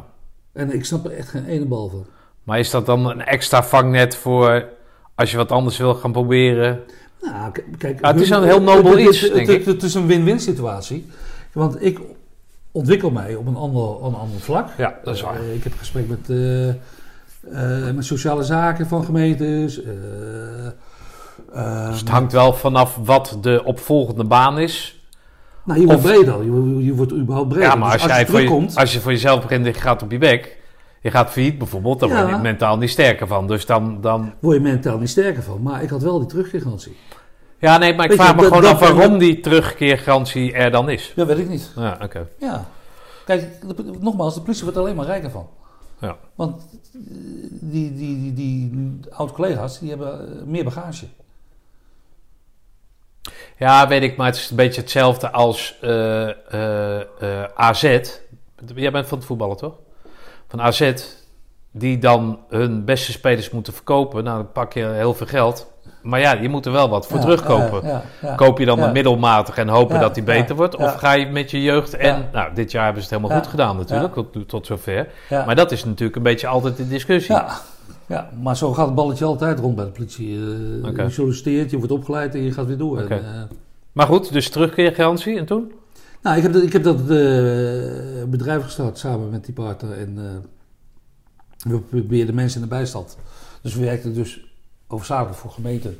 [0.52, 2.06] En ik snap er echt geen ene bal van.
[2.42, 4.68] Maar is dat dan een extra vangnet voor
[5.14, 6.80] als je wat anders wil gaan proberen?
[7.20, 9.64] Nou, kijk, het is een heel nobel iets, denk ik.
[9.64, 11.06] Het is een win-win situatie.
[11.52, 11.98] Want ik
[12.72, 14.68] ontwikkel mij op een ander, een ander vlak.
[14.76, 15.34] Ja, dat is waar.
[15.40, 19.82] Eh, ik heb gesprek met, eh, eh, met sociale zaken van gemeentes.
[19.82, 19.92] eh,
[21.52, 25.00] eh, Dus het hangt wel vanaf wat de opvolgende baan is.
[25.64, 26.44] nou, je wordt of- breder.
[26.44, 27.68] Je, je wordt überhaupt breder.
[27.68, 29.78] Ja, maar Dus als, jij je voor, je, als je voor jezelf begint en je
[29.80, 30.58] gaat op je bek,
[31.00, 32.22] je gaat failliet bijvoorbeeld, dan Ja.
[32.22, 33.46] word je mentaal niet sterker van.
[33.46, 34.32] Dus dan, dan...
[34.40, 35.62] word je mentaal niet sterker van.
[35.62, 36.96] Maar ik had wel die terugkeergarantie.
[37.62, 41.12] Ja, nee, maar ik je, vraag me gewoon af waarom die terugkeergarantie er dan is.
[41.16, 41.72] Ja, weet ik niet.
[41.76, 42.28] Ja, oké.
[42.39, 42.64] Ja.
[43.24, 45.48] Kijk, de- nogmaals, de politie wordt er alleen maar rijker van.
[46.01, 46.16] Ja.
[46.34, 47.01] Want eh,
[47.51, 51.06] die, die, die, die oud-collega's, die hebben eh, meer bagage.
[53.59, 56.28] Ja, weet ik, maar het is een beetje hetzelfde als eh,
[57.55, 57.82] AZ.
[58.74, 59.74] Jij bent van het voetballen, toch?
[60.48, 60.93] Van AZ,
[61.70, 64.24] die dan hun beste spelers moeten verkopen.
[64.24, 65.71] Nou, dan pak je heel veel geld.
[66.02, 67.88] Maar ja, je moet er wel wat voor Ja, terugkopen.
[67.88, 68.34] ja, ja, ja.
[68.34, 70.76] Koop je dan een middelmatig en hopen dat die beter wordt?
[70.76, 72.28] Of ga je met je jeugd en...
[72.32, 75.08] Nou, dit jaar hebben ze het helemaal goed gedaan natuurlijk, tot, tot zover.
[75.30, 77.34] Maar dat is natuurlijk een beetje altijd de discussie.
[77.34, 77.48] Ja.
[78.06, 80.38] ja, maar zo gaat het balletje altijd rond bij de politie.
[80.82, 81.02] Eh, Oké.
[81.02, 82.98] Je solliciteert, je wordt opgeleid en je gaat weer door.
[83.00, 83.42] En, eh,
[83.92, 85.72] Maar goed, dus terugkeergarantie en toen?
[86.22, 87.06] nou, ik heb, dat- ik heb dat eh,
[88.28, 89.98] bedrijf gestart samen met die partner.
[89.98, 90.18] En
[91.68, 93.16] we probeerden mensen in de bijstand.
[93.62, 94.44] Dus we werkten dus
[94.93, 95.98] hoofdzakelijk voor gemeenten.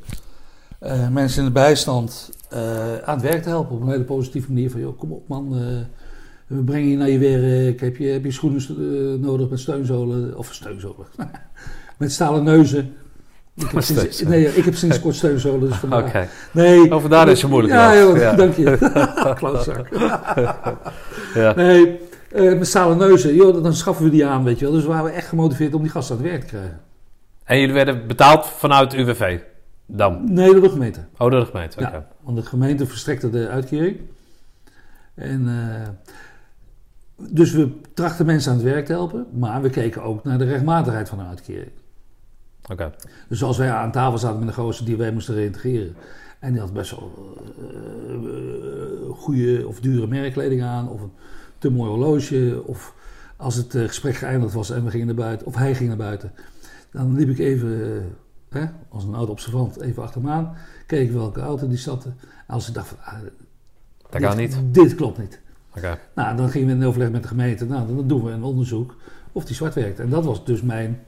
[0.79, 2.61] eh, mensen in de bijstand eh,
[3.05, 3.77] aan het werk te helpen.
[3.77, 4.71] Op een hele positieve manier.
[4.71, 5.55] Van, joh, kom op man.
[5.57, 5.61] eh,
[6.47, 7.81] we brengen je naar je werk.
[7.81, 10.39] Heb je, heb je schoenen nodig met steunzolen?
[10.39, 11.07] Of steunzolen.
[11.99, 12.95] met stalen neuzen.
[13.55, 15.69] Ik heb sinds, nee, ik heb sinds kort steunzolen.
[15.69, 16.07] Dus vandaar.
[16.07, 16.29] Oké.
[16.53, 16.95] Nee.
[16.95, 18.35] Oh, vandaar is het moeilijk Ja, joh, Ja.
[18.35, 18.77] dank je.
[19.39, 19.89] Klootzak.
[21.35, 21.55] Ja.
[21.57, 22.01] Nee,
[22.33, 24.75] met stalen neuzen, joh, dan schaffen we die aan, weet je wel.
[24.75, 26.81] Dus waren we echt gemotiveerd om die gasten aan het werk te krijgen.
[27.45, 29.41] En jullie werden betaald vanuit UWV?
[29.87, 30.33] Dan?
[30.33, 31.01] Nee, door de gemeente.
[31.13, 31.91] Oh, door de gemeente, oké.
[31.91, 34.01] Ja, want de gemeente verstrekte de uitkering.
[35.15, 35.89] En, eh,
[37.31, 40.45] dus we trachten mensen aan het werk te helpen, maar we keken ook naar de
[40.45, 41.71] rechtmatigheid van een uitkering.
[42.71, 42.93] Oké.
[43.29, 45.97] Dus als wij aan tafel zaten met een gozer die wij moesten reintegreren.
[46.39, 50.89] En die had best wel eh, goede of dure merkkleding aan.
[50.89, 51.13] Of een
[51.59, 52.63] te mooi horloge.
[52.67, 52.95] Of
[53.37, 55.47] als het eh, gesprek geëindigd was en we gingen naar buiten.
[55.47, 56.33] Of hij ging naar buiten.
[56.93, 58.03] Dan liep ik even, eh,
[58.61, 60.55] hè, als een oud observant, even achter hem aan.
[60.87, 62.07] Keek welke auto die zat.
[62.47, 64.57] Als ik dacht van, ah, Dat dit, kan niet.
[64.71, 65.41] dit klopt niet.
[65.77, 65.99] Oké.
[66.15, 67.67] Nou, dan gingen we in overleg met de gemeente.
[67.67, 68.95] Nou, dan doen we een onderzoek
[69.33, 70.01] of die zwart werkt.
[70.01, 71.01] En dat was dus mijn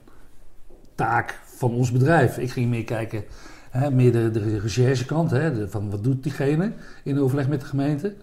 [0.95, 2.37] taak van ons bedrijf.
[2.37, 3.23] Ik ging meer kijken,
[3.69, 6.71] hè, meer de, de recherchekant, hè, de- van wat doet diegene
[7.03, 8.15] in overleg met de gemeente.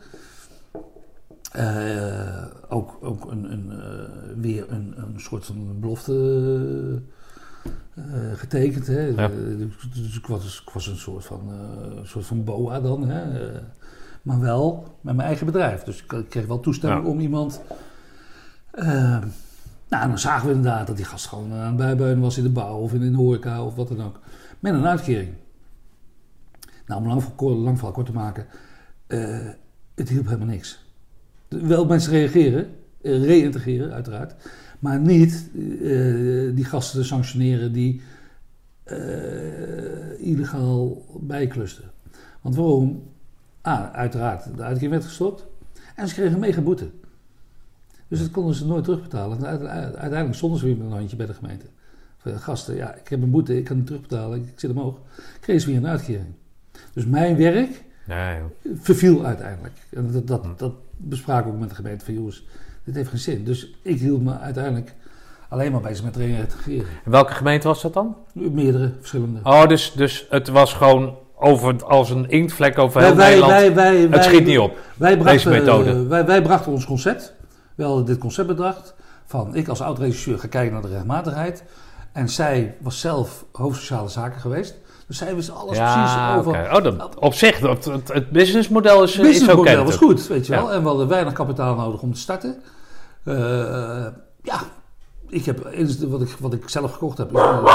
[1.53, 7.03] Eh, ook ook een, een, eh, weer een, een soort van belofte
[7.95, 8.87] eh, getekend.
[8.87, 9.01] Hè.
[9.01, 9.29] Ja.
[9.95, 13.09] Dus, ik, was, ik was een soort van, eh, soort van boa dan.
[13.09, 13.47] Hè.
[13.53, 13.61] eh,
[14.23, 15.83] maar wel met mijn eigen bedrijf.
[15.83, 17.11] Dus ik, ik kreeg wel toestemming Ja.
[17.11, 17.61] om iemand.
[18.71, 19.19] eh,
[19.89, 22.51] nou, dan zagen we inderdaad dat die gast gewoon aan het bijbeunen was in de
[22.51, 24.21] bouw of in de horeca of wat dan ook.
[24.59, 25.33] Met een uitkering.
[26.87, 28.47] Nou, om lang, lang verhaal kort te maken.
[29.95, 30.85] het hielp helemaal niks.
[31.49, 34.35] Wel mensen reageren, reïntegreren uiteraard.
[34.83, 38.01] Maar niet eh, die gasten te sanctioneren die
[38.83, 41.85] eh, illegaal bijklusten.
[42.41, 43.03] Want waarom?
[43.61, 45.47] Ah, uiteraard, de uitkering werd gestopt.
[45.97, 46.91] En ze kregen een mega boete.
[48.09, 49.39] Dus dat konden ze nooit terugbetalen.
[49.39, 51.67] En uite- uiteindelijk stonden ze weer met een handje bij de gemeente.
[52.17, 54.99] Van, gasten, ja, ik heb een boete, ik kan het terugbetalen, ik zit omhoog.
[55.41, 56.33] Kregen ze weer een uitkering.
[56.93, 58.41] Dus mijn werk Ja,
[58.75, 59.87] verviel uiteindelijk.
[59.91, 62.47] En dat, dat, dat bespraken we ook met de gemeente van jongens,
[62.85, 63.45] dit heeft geen zin.
[63.45, 64.95] Dus ik hield me uiteindelijk
[65.49, 66.87] alleen maar bezig met reintegreren.
[67.05, 68.17] In welke gemeente was dat dan?
[68.33, 69.41] Meerdere verschillende.
[69.43, 73.53] Oh, dus, dus het was gewoon over, als een inktvlek over heel wij, Nederland.
[73.53, 74.79] wij, wij, het schiet niet op.
[74.97, 76.07] Wij brachten, Deze methode.
[76.07, 77.35] Wij, wij brachten ons concept.
[77.75, 78.95] We hadden dit concept bedacht.
[79.27, 81.65] Van ik als oud-regisseur ga kijken naar de rechtmatigheid.
[82.13, 84.75] En zij was zelf hoofdsociale zaken geweest.
[85.13, 86.77] Dus zij wist alles precies over.
[86.77, 89.29] Oh, dat, op zich, dat, het, het businessmodel is, is oké.
[89.29, 90.69] businessmodel was goed, weet je wel.
[90.69, 90.75] Ja.
[90.75, 92.63] En we hadden weinig kapitaal nodig om te starten.
[93.25, 93.35] Eh,
[94.43, 94.61] ja,
[95.29, 95.63] ik heb,
[96.09, 97.69] wat, ik, wat ik zelf gekocht heb, is, een-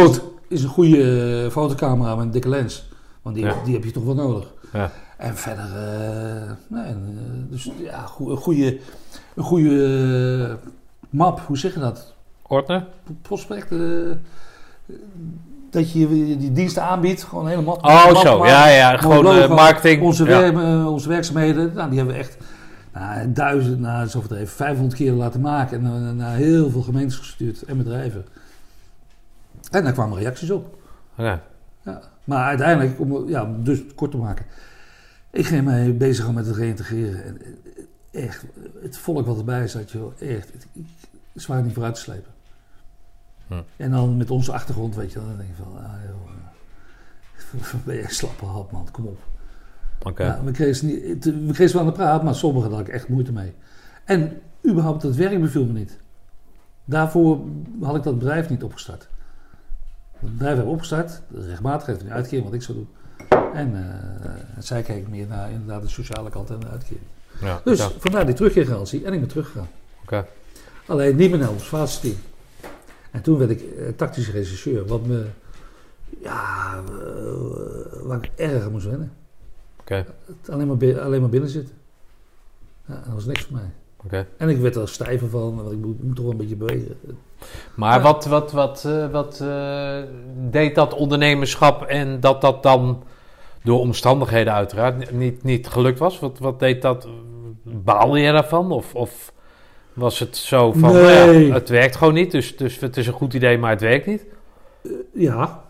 [0.00, 0.22] Goed.
[0.48, 2.88] is een goede eh, fotocamera met een dikke lens.
[3.22, 3.54] Want die, Ja.
[3.64, 4.44] die heb je toch wel nodig.
[4.72, 4.90] Ja.
[5.16, 6.94] En verder, eh, nee,
[7.50, 8.78] dus ja, een goede,
[9.34, 10.58] een goede
[11.10, 12.14] map, hoe zeg je dat?
[12.46, 12.86] Ordner?
[13.22, 13.70] Prospect,
[15.70, 17.84] dat je die diensten aanbiedt, gewoon een hele map.
[17.84, 18.38] Oh, zo.
[18.38, 18.52] maken.
[18.52, 18.96] Ja, ja.
[18.96, 19.40] Gewoon logo.
[19.40, 20.02] eh, marketing.
[20.02, 20.52] Onze, ja.
[20.52, 22.36] wer- eh, onze werkzaamheden, nou, die hebben we echt
[22.92, 26.82] nou, duizend, nou, dat is overdreven, 500 keer laten maken en eh, naar heel veel
[26.82, 28.24] gemeentes gestuurd en bedrijven.
[29.70, 30.78] En daar kwamen reacties op.
[31.16, 31.40] Oké.
[31.84, 32.00] Ja.
[32.24, 34.44] Maar uiteindelijk, om ja, dus het kort te maken,
[35.30, 37.24] ik ging mij bezig met het reïntegreren.
[37.24, 37.38] En
[38.12, 38.44] echt,
[38.82, 40.84] het volk wat erbij zat, joh, echt, ik,
[41.34, 42.30] zwaar niet vooruit te slepen.
[43.76, 46.30] En dan met onze achtergrond, weet je wel, dan denk je van, ah joh,
[47.62, 49.18] eh, ben je een slappe hap man, kom op.
[50.16, 52.88] Ja, we, kregen ze niet, we kregen wel aan de praat, maar sommigen had ik
[52.88, 53.52] echt moeite mee.
[54.04, 55.98] En überhaupt, het werk beviel me niet.
[56.84, 57.38] Daarvoor
[57.82, 59.08] had ik dat bedrijf niet opgestart.
[60.18, 62.88] Het bedrijf heb ik opgestart, de rechtmatigheid van de uitkering, wat ik zou doen.
[63.54, 67.06] En eh, zij keek meer naar inderdaad de sociale kant en de uitkering.
[67.40, 67.60] Ja.
[67.64, 67.88] Dus ja.
[67.98, 69.68] vandaar die terugkeergarantie en ik ben teruggegaan.
[70.86, 72.16] Alleen niet meer naar ons team.
[73.10, 75.24] En toen werd ik eh, tactische regisseur, wat me,
[76.22, 79.12] ja, eh, waar ik erg aan moest wennen.
[80.50, 81.74] Alleen, maar alleen maar binnen zitten.
[82.86, 83.70] Ja, dat was niks voor mij.
[84.04, 84.26] Oké.
[84.36, 86.96] En ik werd er stijver van, want ik moet, moet toch wel een beetje bewegen.
[87.74, 88.02] Maar Ja.
[88.02, 89.44] wat, wat, wat, eh, wat
[90.50, 93.02] deed dat ondernemerschap en dat dat dan
[93.62, 96.18] door omstandigheden uiteraard ni- niet, niet gelukt was?
[96.18, 97.08] Wat, wat deed dat?
[97.62, 98.72] Baalde je daarvan?
[98.72, 99.32] Of, of
[99.92, 101.46] was het zo van, nou Nee.
[101.46, 104.06] ja, het werkt gewoon niet, dus, dus het is een goed idee, maar het werkt
[104.06, 104.24] niet?
[105.12, 105.64] Ja,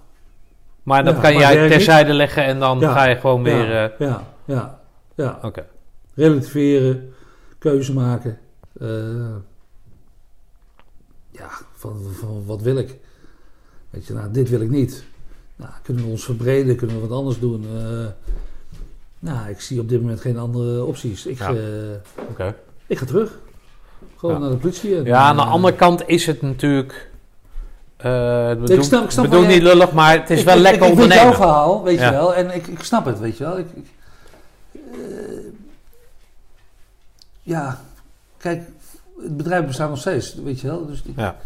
[0.82, 2.92] Maar dan Ja, kan maar jij terzijde leggen en dan Ja.
[2.92, 3.68] ga je gewoon weer...
[3.72, 4.80] ja, eh, ja, ja,
[5.14, 5.38] ja.
[5.42, 5.66] Oké,
[6.14, 7.12] Relativeren,
[7.58, 8.38] keuze maken.
[8.80, 8.88] eh,
[11.30, 12.96] ja, van, van wat wil ik?
[13.90, 15.04] Weet je, nou, dit wil ik niet.
[15.56, 16.76] Nou, kunnen we ons verbreden?
[16.76, 17.64] Kunnen we wat anders doen?
[17.76, 18.06] Eh,
[19.18, 21.26] nou, ik zie op dit moment geen andere opties.
[21.26, 21.48] Ik, eh,
[22.30, 22.54] oké.
[22.86, 23.38] ik ga terug.
[24.20, 24.40] Gewoon Ja.
[24.40, 24.96] naar de politie.
[24.96, 27.10] en, Ja, aan de eh, andere kant is het natuurlijk...
[27.96, 30.56] eh ik bedoel, Ik snap- ik snap bedoel niet lullig, maar het is ik, wel
[30.56, 31.30] ik- lekker ik, ik weet ondernemen.
[31.32, 32.04] jouw verhaal, weet Ja.
[32.06, 32.34] je wel.
[32.34, 33.58] En ik, ik snap het, weet je wel.
[33.58, 33.88] Ik, ik-
[34.72, 34.80] eh,
[37.42, 37.80] ja,
[38.38, 38.62] kijk,
[39.22, 40.86] het bedrijf bestaat nog steeds, weet je wel.
[40.86, 41.36] Dus Ja.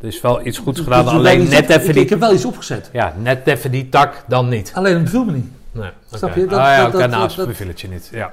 [0.00, 2.02] Er is wel iets goeds gedaan, alleen net even die...
[2.02, 2.88] ik heb wel iets opgezet.
[2.92, 4.72] Ja, net even die tak, dan niet.
[4.74, 5.50] Alleen het beviel me niet.
[5.72, 6.46] Nee, Snap je?
[6.46, 8.08] Dat- ah, ja, dat- oké, dat- nou, beviel het je niet.
[8.12, 8.32] Ja.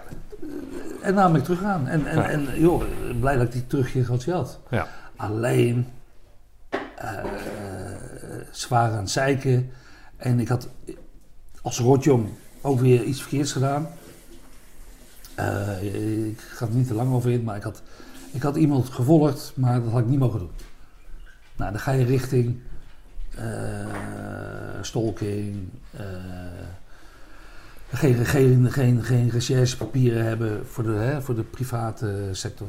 [1.04, 1.88] En daarom ben ik teruggegaan.
[1.88, 2.30] En, en, Ja.
[2.30, 2.84] en joh,
[3.20, 4.60] blij dat ik die terugkeergarantie had.
[4.70, 4.88] Ja.
[5.16, 5.88] Alleen,
[8.52, 9.72] ze waren aan het zeiken.
[10.18, 10.70] En ik had
[11.62, 12.30] als rotjong
[12.62, 13.88] ook weer iets verkeerds gedaan.
[15.36, 17.82] Eh, ik ga er niet te lang over in, maar ik had,
[18.32, 20.52] ik had iemand gevolgd, maar dat had ik niet mogen doen.
[21.56, 22.60] Nou, dan ga je richting
[23.36, 23.46] eh,
[24.82, 25.70] stalking,
[27.94, 32.68] geen, geen, geen, geen recherchepapieren hebben voor de, hè, voor de private sector.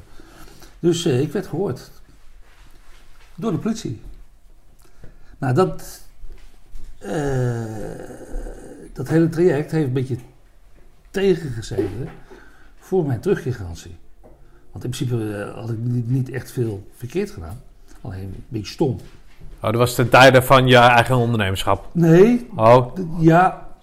[0.78, 1.90] Dus eh, ik werd gehoord.
[3.34, 4.00] Door de politie.
[5.38, 6.02] Nou, dat,
[6.98, 7.64] eh,
[8.92, 10.16] dat hele traject heeft een beetje
[11.10, 12.08] tegengezeten
[12.78, 13.96] voor mijn terugkeergarantie.
[14.72, 17.60] Want in principe eh, had ik niet, echt veel verkeerd gedaan.
[18.00, 19.00] Alleen een beetje stom.
[19.54, 21.88] Oh, dat was ten tijde van je eigen ondernemerschap.
[21.92, 23.73] Nee, Oh, ja.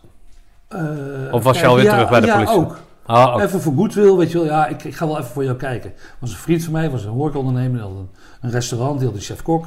[0.71, 2.55] Eh, Of was je alweer ja, terug bij de ja, politie?
[2.55, 2.77] ook.
[3.07, 3.41] oh, oh.
[3.43, 4.47] Even voor goodwill, weet je wel.
[4.47, 5.93] Ja, ik, ik ga wel even voor jou kijken.
[6.19, 7.71] was een vriend van mij, was een horecaondernemer.
[7.71, 8.09] Die had een,
[8.41, 9.65] een restaurant, die had een chef-kok.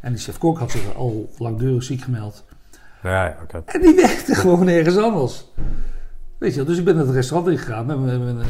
[0.00, 2.44] En die chef-kok had zich al langdurig ziek gemeld.
[3.02, 3.62] Ja, ja, oké.
[3.66, 5.44] En die werkte gewoon ergens anders.
[6.38, 8.46] Weet je wel, dus ik ben naar het restaurant ingegaan met mijn, eh,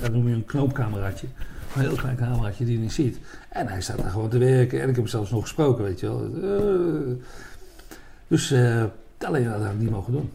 [0.00, 1.26] dat noem je een knoopcameraatje.
[1.74, 3.18] Een heel klein cameraatje die je niet ziet.
[3.48, 4.78] En hij staat daar gewoon te werken.
[4.78, 6.24] En ik heb hem zelfs nog gesproken, weet je wel.
[6.42, 7.24] Eh,
[8.28, 8.84] dus eh,
[9.18, 10.30] alleen dat had ik niet mogen doen.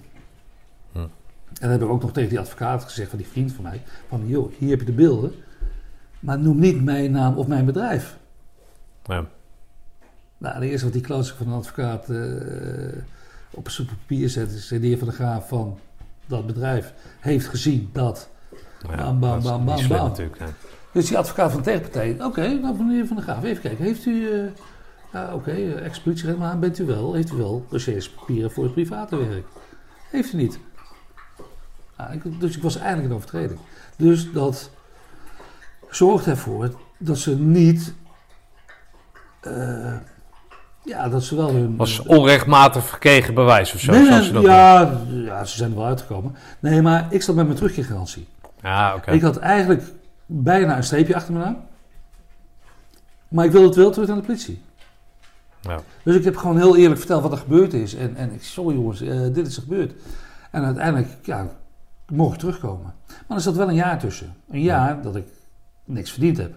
[1.53, 3.81] En dan heb ik ook nog tegen die advocaat gezegd van die vriend van mij.
[4.07, 5.31] Van joh, hier heb je de beelden.
[6.19, 8.17] Maar noem niet mijn naam of mijn bedrijf.
[9.05, 9.25] Ja.
[10.37, 12.17] Nou, de eerste wat die klootzak van een advocaat eh,
[13.49, 15.77] op een stuk papier zet, is de heer Van der Graaf van
[16.25, 18.29] dat bedrijf heeft gezien dat.
[18.89, 20.07] Ja, Bam, bam, dat bam, niet bam, slim bam.
[20.07, 20.41] natuurlijk.
[20.91, 23.61] Dus die advocaat van de tegenpartij, oké, nou van de heer Van der Graaf, even
[23.61, 24.27] kijken, heeft u,
[25.13, 29.15] ja, oké, eh, ex-politieagent, maar bent u wel, heeft u wel recherchepapieren voor het private
[29.17, 29.45] werk?
[30.09, 30.59] Heeft u niet?
[32.11, 33.59] Ik- dus ik was eigenlijk een overtreding.
[33.95, 34.69] Dus dat
[35.89, 37.93] zorgt ervoor dat ze niet,
[39.41, 39.93] eh,
[40.83, 41.75] ja, dat ze wel hun...
[41.75, 45.85] Was onrechtmatig verkregen bewijs of zo, Nee, ze dat ja, ja, ze zijn er wel
[45.85, 46.35] uitgekomen.
[46.59, 48.27] Nee, maar ik zat met mijn terugkeergarantie.
[48.61, 49.11] Ja, oké.
[49.11, 49.83] Ik had eigenlijk
[50.25, 51.57] bijna een streepje achter me naam.
[53.27, 54.61] Maar ik wilde het wel terug naar de politie.
[55.61, 55.79] Ja.
[56.03, 57.95] Dus ik heb gewoon heel eerlijk verteld wat er gebeurd is.
[57.95, 59.93] En, en ik sorry jongens, eh, dit is er gebeurd.
[60.51, 61.47] En uiteindelijk, ja,
[62.15, 62.93] mocht terugkomen.
[63.27, 64.33] Maar er zat wel een jaar tussen.
[64.49, 65.25] Een jaar dat ik
[65.85, 66.53] niks verdiend heb.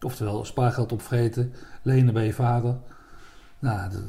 [0.00, 1.52] Oftewel, spaargeld opvreten,
[1.82, 2.76] lenen bij je vader.
[3.58, 4.02] Nou, de-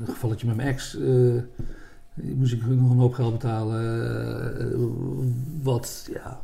[0.00, 0.96] een gevalletje met mijn ex.
[0.98, 1.42] eh,
[2.14, 3.80] moest ik nog een hoop geld betalen.
[4.60, 4.76] eh,
[5.62, 6.40] wat, ja,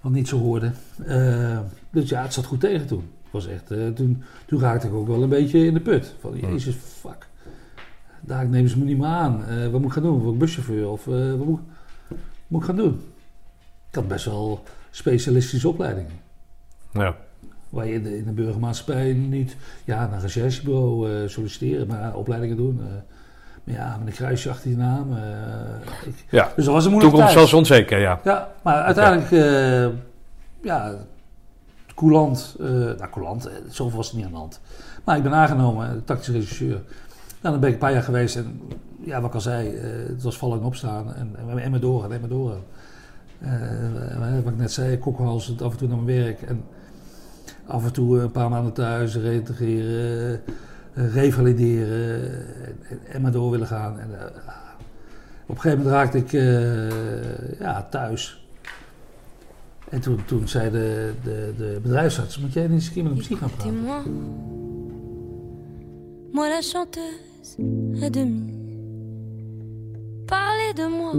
[0.00, 0.70] wat niet zo hoorde.
[1.06, 1.58] Eh,
[1.90, 3.10] dus ja, het zat goed tegen toen.
[3.30, 4.22] Was echt, eh, toen.
[4.46, 6.14] Toen raakte ik ook wel een beetje in de put.
[6.20, 7.28] Van, jezus, fuck.
[8.20, 9.44] Daar nemen ze me niet meer aan.
[9.44, 10.18] Eh, wat moet ik gaan doen?
[10.18, 10.88] Word ik buschauffeur?
[10.88, 11.60] Of eh, wat moet,
[12.52, 13.00] moet ik gaan doen?
[13.88, 16.12] Ik had best wel specialistische opleidingen.
[16.92, 17.14] Ja.
[17.68, 22.14] Waar je in de, in de burgermaatschappij niet ja, naar een recherchebureau eh, solliciteren, maar
[22.14, 22.80] opleidingen doen.
[22.80, 22.86] eh.
[23.64, 25.16] maar ja, met een kruisje achter je naam.
[25.16, 26.52] eh, ik- ja.
[26.56, 28.20] dus dat was een moeilijke Toekomst was onzeker, ja.
[28.24, 29.98] Ja, maar uiteindelijk, eh,
[30.62, 30.94] ja,
[31.94, 34.60] coulant, nou coulant, zoveel was er niet aan de hand.
[35.04, 36.80] Maar ik ben aangenomen, tactische regisseur.
[37.40, 38.60] Nou, dan ben ik een paar jaar geweest en
[39.04, 41.80] ja, wat ik al zei, eh, het was vallen en opstaan en, en, en maar
[41.80, 42.62] doorgaan, en maar doorgaan.
[43.38, 46.62] Eh, wat ik net zei, kokkenhals, af en toe naar mijn werk en
[47.66, 50.40] af en toe een paar maanden thuis, reintegreren,
[50.94, 52.22] eh, revalideren
[52.88, 53.98] en, en, maar door willen gaan.
[53.98, 54.26] En, eh,
[55.46, 58.46] op een gegeven moment raakte ik eh, ja, thuis.
[59.88, 63.12] En toen, toen zei de, de, de bedrijfsarts, moet jij niet eens een keer met
[63.12, 63.74] een psych gaan praten?
[66.32, 68.61] Moi la chanteuse à demi.
[70.26, 71.12] Parlez de moi,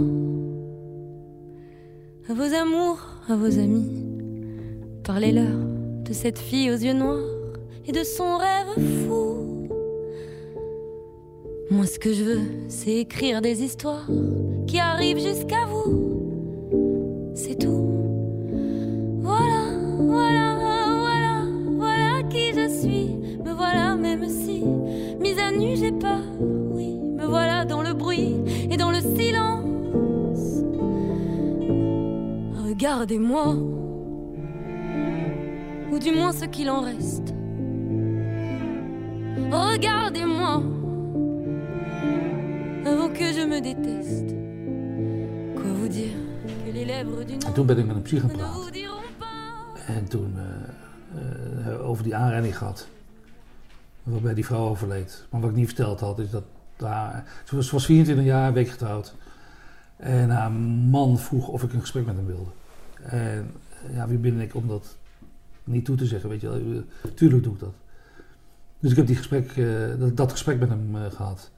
[2.28, 4.04] à vos amours, à vos amis.
[5.04, 5.56] Parlez-leur
[6.04, 7.20] de cette fille aux yeux noirs
[7.86, 9.68] et de son rêve fou.
[11.70, 14.06] Moi, ce que je veux, c'est écrire des histoires
[14.66, 17.32] qui arrivent jusqu'à vous.
[17.34, 17.88] C'est tout.
[19.22, 19.64] Voilà,
[19.98, 20.56] voilà,
[21.00, 23.16] voilà, voilà qui je suis.
[23.44, 24.62] Me voilà, même si,
[25.20, 26.22] mise à nu, j'ai peur.
[32.84, 33.54] Regardez-moi,
[35.90, 37.32] ou du moins ce qu'il en reste.
[39.50, 40.62] Regardez-moi,
[42.84, 44.34] avant que je me déteste.
[45.54, 46.12] Quoi vous dire
[46.66, 48.72] que les lèvres d'une En toen ben ik met een gaan praten.
[49.18, 49.86] pas.
[49.86, 52.88] En toen eh, eh, over die aanrijding gehad.
[54.02, 55.26] Waarbij die vrouw overleed.
[55.30, 56.44] Maar wat ik niet verteld had, is dat
[56.76, 59.14] haar, ze, was, ze was 24 jaar, een week getrouwd.
[59.96, 62.50] En haar man vroeg of ik een gesprek met hem wilde.
[63.04, 63.50] En
[63.92, 64.96] ja, wie ben ik om dat
[65.64, 66.82] niet toe te zeggen, weet je wel.
[67.14, 67.74] Tuurlijk doe ik dat.
[68.78, 71.50] Dus ik heb die gesprek, eh, dat, dat gesprek met hem eh, gehad.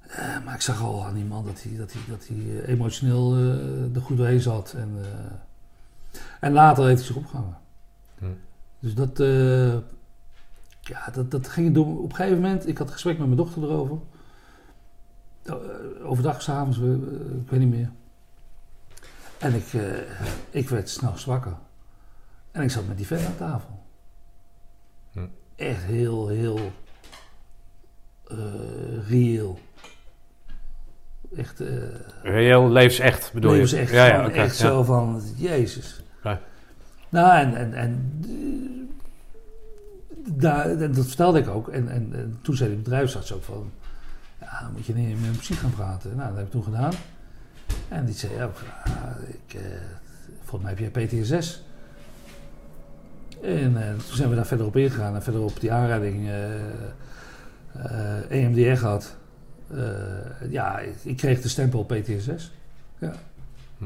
[0.00, 3.36] Eh, maar ik zag al aan die man dat hij, dat hij, dat hij emotioneel
[3.94, 4.72] er goed doorheen zat.
[4.72, 4.90] En,
[6.40, 7.56] en later heeft hij zich opgehangen.
[8.18, 8.24] Hm.
[8.78, 9.18] Dus dat,
[10.80, 12.02] ja, dat, dat ging door.
[12.02, 13.98] Op een gegeven moment, ik had een gesprek met mijn dochter erover.
[15.42, 15.54] Eh,
[16.04, 17.90] overdag, s'avonds, ik weet niet meer.
[19.42, 19.82] En ik, eh,
[20.50, 21.52] ik werd snel zwakker.
[22.50, 23.84] En ik zat met die vent aan tafel.
[25.12, 25.26] Hm.
[25.56, 26.72] Echt heel, heel
[28.28, 29.58] eh, reëel.
[31.36, 31.68] Echt, eh
[32.22, 33.76] Reëel, levensecht bedoel je?
[33.76, 34.66] echt, ja, ja, echt ja.
[34.66, 36.02] zo van, jezus.
[36.22, 36.40] Ja.
[37.08, 38.20] Nou, en, en, en
[40.26, 41.68] daar, en dat vertelde ik ook.
[41.68, 43.70] En, en, en toen zei de bedrijfsarts ook van,
[44.40, 46.16] ja, moet je niet met een psych gaan praten.
[46.16, 46.92] Nou, dat heb ik toen gedaan.
[47.88, 49.62] En die zei ook, ja, ik, eh,
[50.42, 51.62] volgens mij heb jij PTSS.
[53.42, 56.34] En eh, toen zijn we daar verder op ingegaan en verder op die aanrijding eh
[57.72, 59.16] eh, EMDR gehad.
[59.70, 62.52] Eh, ja, ik, ik kreeg de stempel PTSS.
[62.98, 63.12] Ja.
[63.78, 63.84] Hm.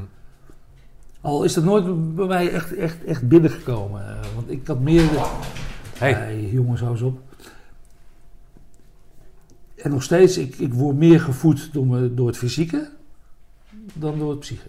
[1.20, 4.08] Al is dat nooit bij mij echt, echt, echt binnengekomen.
[4.08, 5.04] eh, want ik had meer...
[5.98, 6.12] Hey.
[6.12, 7.20] Hey, jongens, hou eens op.
[9.76, 12.90] En nog steeds, ik, ik word meer gevoed door, me, door het fysieke
[13.92, 14.66] dan door het psyche.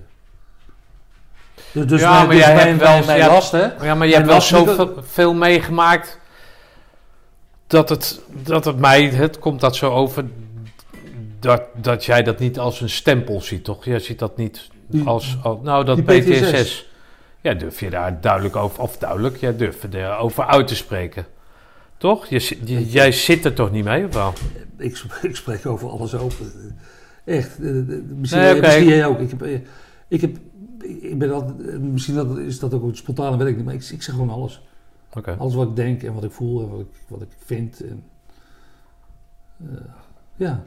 [1.72, 3.86] Dus, dus Ja, mijn, maar dus jij mijn, hebt wel- mijn, last, hè?
[3.86, 6.20] Ja, maar je hebt wel zoveel veel meegemaakt
[7.68, 10.26] dat het, dat het mij, het komt dat zo over,
[11.40, 13.86] dat, dat jij dat niet als een stempel ziet, toch?
[13.86, 14.68] Jij ziet dat niet
[15.06, 16.86] als, als nou dat PTSS.
[17.42, 21.26] Ja, durf je daar duidelijk over, of duidelijk, jij durft erover uit te spreken.
[21.98, 22.28] Toch?
[22.28, 24.34] Je, je- jij zit er toch niet mee, of wel?
[24.78, 26.78] Ik, ik spreek over alles open.
[27.28, 27.60] Echt.
[27.60, 27.86] eh, eh,
[28.16, 28.62] Misschien, Nee, oké.
[28.62, 29.20] misschien jij ook.
[29.20, 29.60] Ik heb, eh,
[30.08, 30.38] ik heb,
[31.02, 34.02] ik ben altijd, eh, misschien dat, is dat ook een spontane werk, maar ik, ik
[34.02, 34.62] zeg gewoon alles.
[35.38, 37.82] Alles wat ik denk en wat ik voel en wat ik, wat ik vind.
[37.84, 38.04] En,
[39.72, 39.78] eh,
[40.36, 40.64] ja,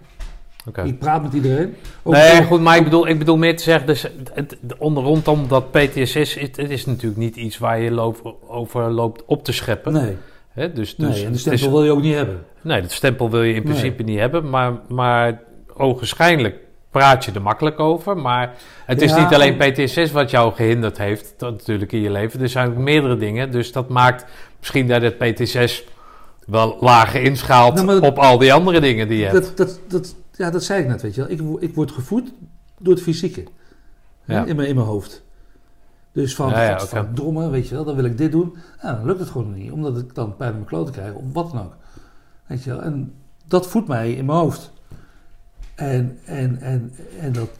[0.85, 1.75] ik praat met iedereen.
[2.03, 5.03] Ook- Nee, goed, maar ik bedoel, ik bedoel meer te zeggen, dus het, het, onder
[5.05, 9.45] rondom dat PTSS, is, het is natuurlijk niet iets waar je loopt, over loopt op
[9.45, 9.93] te scheppen.
[9.93, 10.17] Nee?
[10.55, 12.43] Dus, dus nee, en de het stempel is- wil je ook niet hebben.
[12.63, 13.73] nee, dat stempel wil je in Nee.
[13.73, 15.41] principe niet hebben, maar, maar
[15.77, 16.57] ogenschijnlijk
[16.91, 18.17] praat je er makkelijk over.
[18.17, 18.55] Maar
[18.87, 22.11] het is Ja, niet alleen en- PTSS wat jou gehinderd heeft, dat natuurlijk in je
[22.11, 22.41] leven.
[22.41, 24.25] Er zijn ook meerdere dingen, dus dat maakt
[24.59, 25.85] misschien dat het PTSS
[26.47, 29.35] wel lager inschaalt Nou, op al die andere dingen die je hebt.
[29.35, 31.31] Dat, dat, dat, ja, dat zei ik net, weet je wel.
[31.31, 32.33] Ik, ik word gevoed
[32.79, 33.45] door het fysieke.
[34.25, 34.45] Ja.
[34.45, 35.23] In, mijn, in mijn hoofd.
[36.13, 38.57] Dus van, Ja, weet je wel, dan wil ik dit doen.
[38.83, 41.23] Nou, dan lukt het gewoon niet, omdat ik dan pijn in mijn kloten krijg, of
[41.33, 41.77] wat dan ook.
[42.47, 43.15] Weet je wel, en
[43.47, 44.73] dat voedt mij in mijn hoofd.
[45.81, 47.51] En, en, en, en dat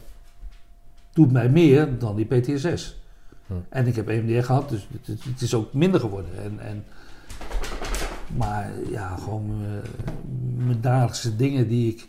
[1.13, 2.99] doet mij meer dan die PTSS.
[3.47, 3.53] Hm.
[3.69, 6.31] En ik heb EMDR gehad, dus het, is ook minder geworden.
[6.43, 6.83] En, en,
[8.37, 9.89] maar ja, gewoon eh,
[10.65, 12.07] mijn dagelijkse dingen die ik...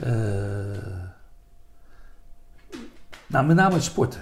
[0.00, 0.12] eh,
[3.26, 4.20] nou, met name het sporten.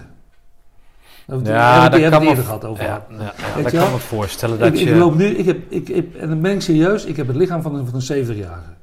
[1.25, 2.83] Het- Ja, we dat kan me, eerder gehad over.
[2.83, 4.85] ja, ja, ja, Weet dat kan me voorstellen dat ik, je...
[4.89, 7.35] ik loop nu, ik heb, ik, ik, en dan ben ik serieus, ik heb het
[7.35, 8.73] lichaam van een, van een 70-jarige.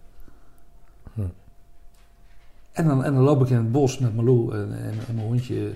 [2.72, 5.26] En, dan, en dan loop ik in het bos met Malou en, en, en mijn
[5.26, 5.66] hondje.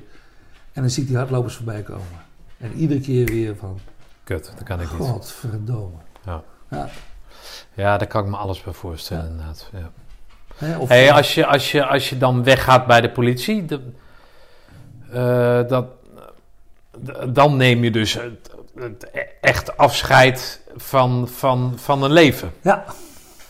[0.73, 2.25] En dan zie ik die hardlopers voorbij komen.
[2.59, 3.79] En iedere keer weer van,
[4.25, 5.01] Kut, dat kan ik niet.
[5.01, 5.97] godverdomme.
[6.25, 6.43] Ja.
[6.71, 6.89] Ja,
[7.75, 9.31] Ja, daar kan ik me alles bij voorstellen, Ja.
[9.31, 9.71] inderdaad.
[9.73, 10.79] Ja.
[10.79, 13.81] of, Hey, als, je, als, je, als je dan weggaat bij de politie, de,
[15.11, 15.87] eh, dat,
[17.35, 22.53] dan neem je dus het, het e- echt afscheid van, van, van een leven.
[22.63, 22.85] ja,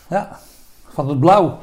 [0.09, 0.39] ja,
[0.87, 1.59] van het blauw.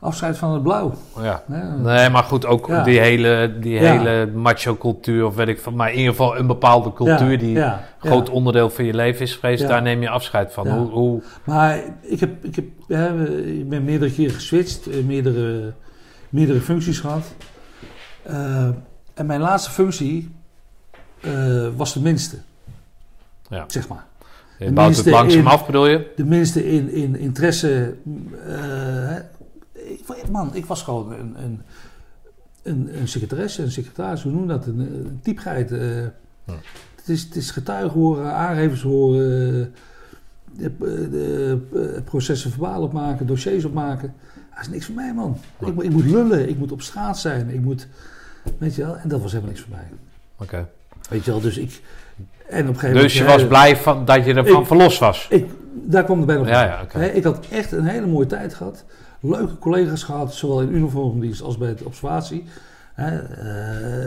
[0.00, 0.92] Afscheid van het blauw.
[1.20, 1.42] Ja.
[1.46, 2.82] Nee, maar goed, ook Ja.
[2.82, 3.98] die hele, die Ja.
[3.98, 7.74] hele macho-cultuur, of weet ik van, maar in ieder geval een bepaalde cultuur die een
[7.98, 10.68] groot onderdeel van je leven is geweest, daar neem je afscheid van.
[10.68, 15.72] Hoe, hoe, Maar ik, heb, ik, heb, hè, ik ben meerdere keren geswitcht, eh, meerdere,
[16.28, 17.34] meerdere functies gehad.
[18.22, 18.68] Eh,
[19.14, 20.34] en mijn laatste functie
[21.20, 22.36] eh, was de minste,
[23.48, 23.64] Ja.
[23.66, 24.04] zeg maar.
[24.58, 26.12] je bouwt het langzaam in- af, bedoel je?
[26.16, 27.94] De minste in, in interesse.
[30.30, 31.60] Man, ik was gewoon een, een,
[32.62, 34.66] een, een secretaresse, een secretaris, hoe noem dat?
[34.66, 35.72] Een, een typgeit.
[35.72, 36.00] eh.
[36.44, 36.54] Ja.
[36.96, 39.74] het, is, het is getuigen horen, aangevers horen,
[40.56, 44.14] de, de, de processen verbaal opmaken, dossiers opmaken.
[44.54, 45.38] Dat is niks voor mij, man.
[45.58, 45.66] Ja.
[45.66, 47.86] Ik, moet- ik moet lullen, ik moet op straat zijn, ik moet.
[48.58, 49.86] Weet je wel, en dat was helemaal niks voor mij.
[50.36, 50.68] Oké.
[51.10, 51.80] Weet je wel, dus ik.
[52.48, 53.02] En op een gegeven.
[53.02, 55.26] Dus je was blij van, dat je ervan Ik- verlost was?
[55.30, 56.98] Ik, daar kwam het bij nog Ja, ja, oké.
[56.98, 58.84] Hè, Ik had echt een hele mooie tijd gehad.
[59.20, 62.44] Leuke collega's gehad, zowel in uniformdienst als bij de observatie.
[62.94, 63.06] Eh,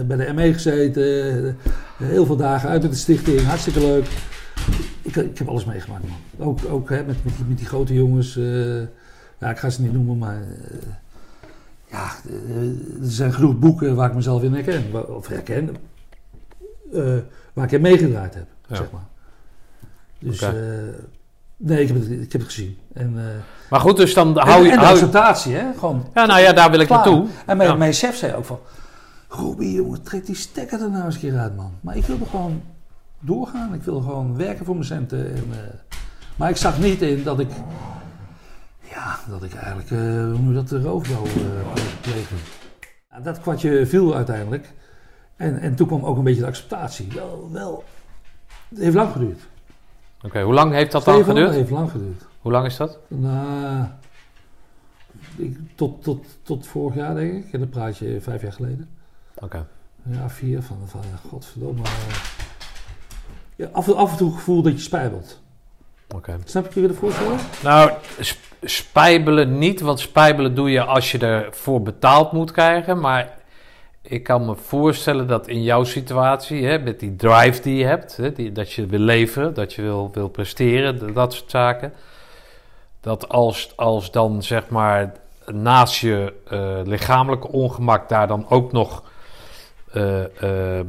[0.07, 1.03] bij de ME gezeten.
[1.47, 1.53] eh,
[1.97, 3.41] heel veel dagen uit met de stichting.
[3.41, 4.07] Hartstikke leuk.
[5.01, 6.47] Ik, ik, heb alles meegemaakt, man.
[6.47, 8.37] Ook, ook hè, met, met, die, met die grote jongens.
[8.37, 8.79] eh,
[9.39, 10.41] ja, ik ga ze niet noemen, maar...
[11.91, 12.05] ja,
[13.01, 14.91] er zijn genoeg boeken waar ik mezelf in herken.
[14.91, 15.75] Wa- Of herken.
[17.53, 18.75] waar ik in meegedraaid heb, Ja.
[18.75, 19.05] zeg maar.
[20.19, 20.39] Dus...
[21.57, 22.77] nee, ik heb, het, ik heb het gezien.
[22.93, 23.23] En, eh,
[23.69, 24.69] Maar goed, dus dan en, hou je...
[24.71, 25.73] en de hou je- acceptatie, hè?
[25.77, 27.05] Gewoon ja, nou ja, daar wil ik klaar.
[27.05, 27.27] naartoe.
[27.45, 27.75] En mijn, Ja.
[27.75, 28.59] mijn chef zei ook van...
[29.27, 31.71] Robbie, jongen, trek die stekker er nou eens een keer uit, man.
[31.81, 32.61] Maar ik wilde gewoon
[33.19, 33.73] doorgaan.
[33.73, 35.25] Ik wilde gewoon werken voor mijn centen.
[35.35, 35.57] En, eh,
[36.35, 37.49] maar ik zag niet in dat ik...
[38.93, 39.91] Ja, dat ik eigenlijk...
[39.91, 40.69] eh, hoe noem je dat?
[40.69, 41.23] De roofbouw
[43.23, 44.73] dat kwartje viel uiteindelijk.
[45.35, 47.07] En, en toen kwam ook een beetje de acceptatie.
[47.13, 47.83] Wel, wel...
[48.69, 49.39] Het heeft lang geduurd.
[50.23, 51.47] Oké, hoe lang heeft dat dan geduurd?
[51.47, 52.21] Het heeft lang geduurd.
[52.41, 52.97] Hoe lang is dat?
[53.07, 53.85] Nou,
[55.35, 57.53] ik, tot, tot, tot vorig jaar denk ik.
[57.53, 58.89] En dan praat je vijf jaar geleden.
[59.35, 59.65] Oké.
[60.03, 61.81] Ja, vier van, van godverdomme.
[63.55, 65.41] Ja, af, af en toe het gevoel dat je spijbelt.
[66.15, 66.37] Oké.
[66.43, 67.37] Snap je je de voorstellen?
[67.63, 72.99] Nou, sp- spijbelen niet, want spijbelen doe je als je ervoor betaald moet krijgen.
[72.99, 73.37] Maar
[74.03, 78.17] ik kan me voorstellen dat in jouw situatie, hè, met die drive die je hebt,
[78.17, 81.93] hè, dat je wil leveren, dat je wil, wil presteren, dat soort zaken.
[83.01, 85.13] Dat als, als dan zeg maar
[85.45, 89.03] naast je eh, lichamelijke ongemak daar dan ook nog
[89.91, 90.23] eh,
[90.79, 90.85] eh,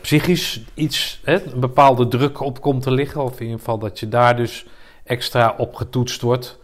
[0.00, 3.22] psychisch iets, hè, een bepaalde druk op komt te liggen.
[3.22, 4.66] Of in ieder geval dat je daar dus
[5.04, 6.58] extra op getoetst wordt.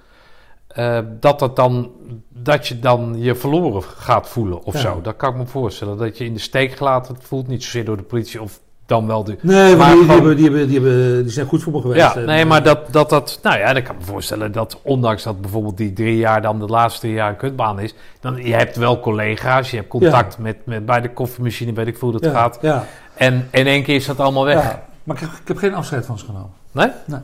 [0.75, 1.91] Eh, dat, dat, dan,
[2.29, 4.81] dat je dan je verloren gaat voelen of Ja.
[4.81, 5.01] zo.
[5.01, 5.97] Dat kan ik me voorstellen.
[5.97, 7.47] Dat je in de steek gelaten voelt.
[7.47, 9.37] Niet zozeer door de politie of dan wel de...
[9.41, 12.01] Nee, Maar die, hebben, die, hebben, die, hebben, die zijn goed voor me geweest.
[12.01, 13.39] Ja, En, nee, maar dat, dat, dat...
[13.43, 16.59] Nou ja, dan kan ik me voorstellen dat ondanks dat bijvoorbeeld die drie jaar dan
[16.59, 17.95] de laatste drie jaar een kutbaan is...
[18.21, 21.99] Dan, je hebt wel collega's, je hebt contact met, met bij de koffiemachine, weet ik
[21.99, 22.59] veel hoe dat ja, gaat.
[22.61, 22.85] Ja,
[23.15, 24.79] En in één keer is dat allemaal weg.
[25.05, 26.51] Maar ik heb, ik heb geen afscheid van ze genomen.
[26.73, 26.91] Nee?
[27.05, 27.21] Nee.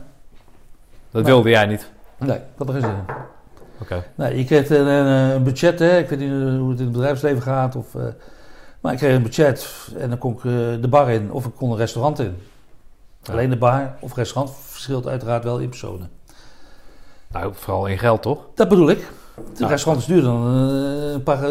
[1.11, 1.91] Dat wilde jij niet.
[2.17, 3.13] Nee, ik had er geen zin in.
[4.15, 5.97] Nee, je kreeg een, een, budget, hè.
[5.97, 7.75] ik weet niet hoe het in het bedrijfsleven gaat.
[7.75, 8.01] Of, eh,
[8.81, 9.67] maar ik kreeg een budget
[9.97, 10.51] en dan kon ik eh,
[10.81, 12.35] de bar in of ik kon een restaurant in.
[13.23, 13.33] Ja.
[13.33, 16.09] Alleen de bar of restaurant verschilt uiteraard wel in personen.
[17.31, 18.39] Nou, vooral in geld, toch?
[18.55, 19.11] Dat bedoel ik.
[19.49, 21.49] Het restaurant is duurder dan eh, een, paar, eh,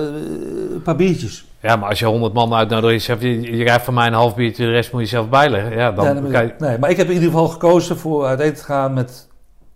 [0.73, 1.45] een paar biertjes.
[1.61, 4.35] Ja, maar als je 100 man uitnodigt, je, je, je krijgt van mij een half
[4.35, 5.77] biertje, de rest moet je zelf bijleggen.
[5.77, 8.57] Ja, dan Ja, je- nee, maar ik heb in ieder geval gekozen voor uit eten
[8.57, 9.29] te gaan met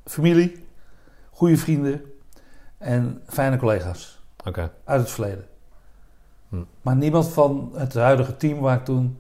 [0.05, 0.65] familie,
[1.31, 2.03] goede vrienden
[2.85, 4.71] en fijne collega's Oké.
[4.85, 5.47] uit het verleden.
[6.49, 6.63] Hm.
[6.83, 9.19] Maar niemand van het huidige team waar ik toen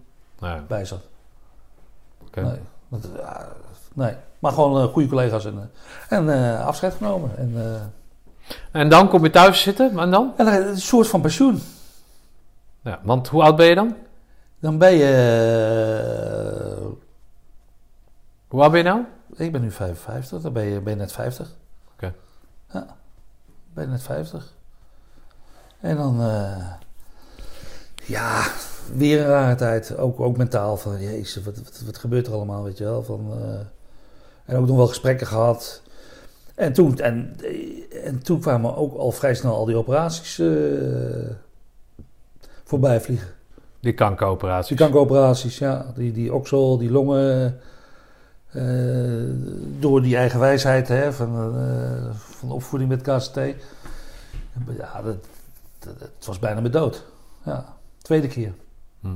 [0.66, 1.08] bij zat.
[2.26, 2.40] oké.
[2.40, 2.58] Nee,
[2.88, 3.48] dat, ja,
[3.92, 4.14] nee.
[4.38, 5.70] maar gewoon eh, goede collega's en,
[6.08, 7.36] eh, en eh, afscheid genomen.
[7.36, 7.92] En,
[8.72, 10.32] En dan kom je thuis zitten, en dan?
[10.36, 11.60] en een soort van pensioen.
[12.80, 13.96] Ja, want hoe oud ben je dan?
[14.58, 15.12] Dan ben je...
[18.48, 19.04] Hoe oud ben je nou?
[19.36, 21.52] ik ben nu 55, dan ben je, ben je net 50.
[21.94, 22.14] Oké.
[22.72, 22.96] Ja,
[23.74, 24.52] ben net 50.
[25.80, 26.20] En dan...
[26.20, 26.72] eh,
[28.06, 28.46] ja,
[28.94, 29.96] weer een rare tijd.
[29.96, 33.02] Ook, ook mentaal van, jezus, wat, wat, wat gebeurt er allemaal, weet je wel.
[33.02, 33.60] Van, eh,
[34.44, 35.82] en ook nog wel gesprekken gehad.
[36.54, 37.36] En toen, en,
[38.04, 41.30] en toen kwamen ook al vrij snel al die operaties eh,
[42.64, 43.28] voorbij vliegen.
[43.80, 44.76] Die kankeroperatie.
[44.76, 45.92] Die kankeroperaties, ja.
[45.94, 47.60] Die, die oksel, die longen.
[48.54, 49.22] Eh,
[49.78, 53.36] door die eigen wijsheid hè, van, eh, van de opvoeding met KCT.
[54.76, 55.16] Ja, dat,
[55.78, 57.04] dat, het was bijna mijn dood.
[57.44, 58.54] Ja, tweede keer.
[59.00, 59.14] Hm.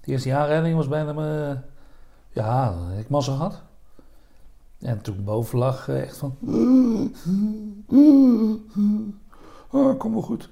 [0.00, 1.64] De eerste aanrijding was bijna mijn...
[2.30, 3.62] Ja, ik massa gehad.
[4.80, 6.36] En toen boven lag eh, echt van...
[9.70, 10.50] Oh, kom wel goed.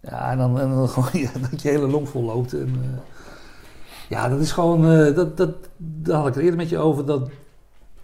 [0.00, 2.52] Ja, en dan, en dan gewoon ja, dat je hele long vol loopt.
[2.52, 3.00] En,
[4.08, 4.82] ja, dat is gewoon...
[5.14, 7.06] dat, dat, daar had ik het eerder met je over.
[7.06, 7.30] Dat,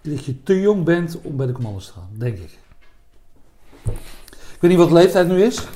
[0.01, 2.57] dat je te jong bent om bij de commando's te gaan, denk ik.
[4.33, 5.67] Ik weet niet wat de leeftijd nu is.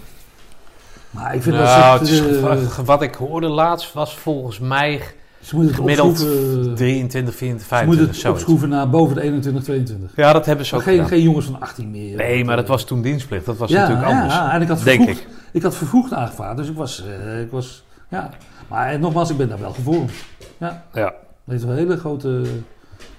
[1.10, 2.38] Maar ik vind Nou, dat het ze, is-
[2.78, 5.02] eh, wat ik hoorde laatst was volgens mij
[5.42, 8.40] ze moeten gemiddeld opschroeven, 23, 24, ze moeten 25 het zoiets.
[8.40, 10.12] opschroeven naar boven de 21, 22.
[10.16, 12.16] Ja, dat hebben ze Maar ook geen, geen jongens van 18 meer.
[12.18, 13.46] Nee, maar dat was toen dienstplicht.
[13.46, 14.34] Dat was ja, natuurlijk anders.
[14.34, 15.28] Ja, en ik had denk vervroegd, ik.
[15.52, 15.62] ik.
[15.64, 18.30] had vervroegd aangevraagd, dus ik was, eh, ik was, ja.
[18.68, 20.12] Maar en nogmaals, ik ben daar wel gevormd.
[20.58, 21.14] Ja, Ja, dat
[21.46, 22.42] heeft een hele grote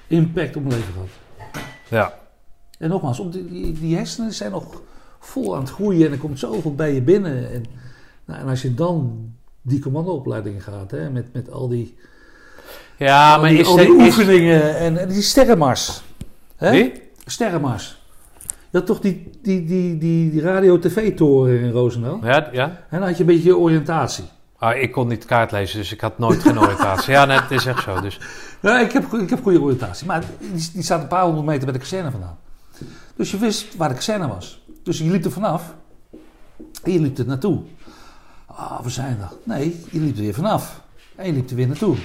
[0.07, 1.09] impact op mijn leven gehad.
[1.89, 2.23] ja.
[2.79, 4.83] En nogmaals, op die, die, die hersenen zijn nog
[5.21, 7.51] vol aan het groeien en er komt zoveel bij je binnen.
[7.51, 7.65] En,
[8.25, 9.29] nou, en als je dan
[9.63, 11.97] die commandoopleiding gaat, hè, met, met al die,
[12.97, 16.03] Ja, al maar die, is, al die is, oefeningen en, en die sterrenmars.
[16.57, 16.71] Hè?
[16.71, 16.93] Wie?
[17.27, 18.03] Sterrenmars.
[18.71, 22.19] Je had toch die, die, die, die, die radio-tv-toren in Roosendaal?
[22.23, 22.67] Ja, ja.
[22.67, 24.25] En dan had je een beetje oriëntatie.
[24.65, 27.13] Ah, ik kon niet kaart lezen, dus ik had nooit geen oriëntatie.
[27.13, 28.01] Ja, nee, het is echt zo.
[28.01, 28.21] Dus,
[28.61, 30.07] Ja, ik heb, ik heb goede oriëntatie.
[30.07, 32.39] Maar die, die staat een paar honderd meter bij de kazerne vandaan.
[33.17, 34.63] Dus je wist waar de kazerne was.
[34.83, 35.75] Dus je liep er vanaf.
[36.83, 37.61] En je liep er naartoe.
[38.47, 39.37] Ah, we zijn er.
[39.43, 40.81] Nee, je liep er weer vanaf.
[41.17, 41.97] En je liep er weer naartoe.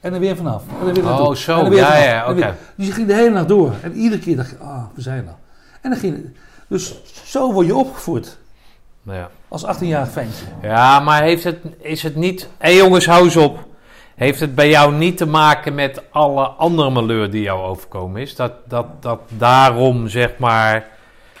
[0.00, 0.62] En er weer vanaf.
[0.80, 1.26] En er weer naartoe.
[1.26, 1.58] Oh, zo.
[1.64, 2.56] En weer Ja, ja, oké.
[2.76, 3.72] Dus je ging de hele nacht door.
[3.82, 5.36] En iedere keer dacht je, ah, we zijn er.
[5.80, 6.36] En dan ging.
[6.68, 6.94] Dus
[7.24, 8.38] zo word je opgevoed.
[9.02, 9.30] ja.
[9.48, 10.44] Als 18-jarig ventje.
[10.62, 12.48] Ja, maar heeft het, is het niet...
[12.58, 13.58] Hé jongens, hou eens op.
[14.14, 18.36] Heeft het bij jou niet te maken met alle andere malheur die jou overkomen is?
[18.36, 20.86] Dat, dat, dat daarom, zeg maar...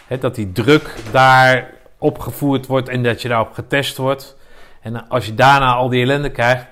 [0.06, 4.36] Hè, dat die druk daar opgevoerd wordt en dat je daarop getest wordt.
[4.80, 6.66] En als je daarna al die ellende krijgt...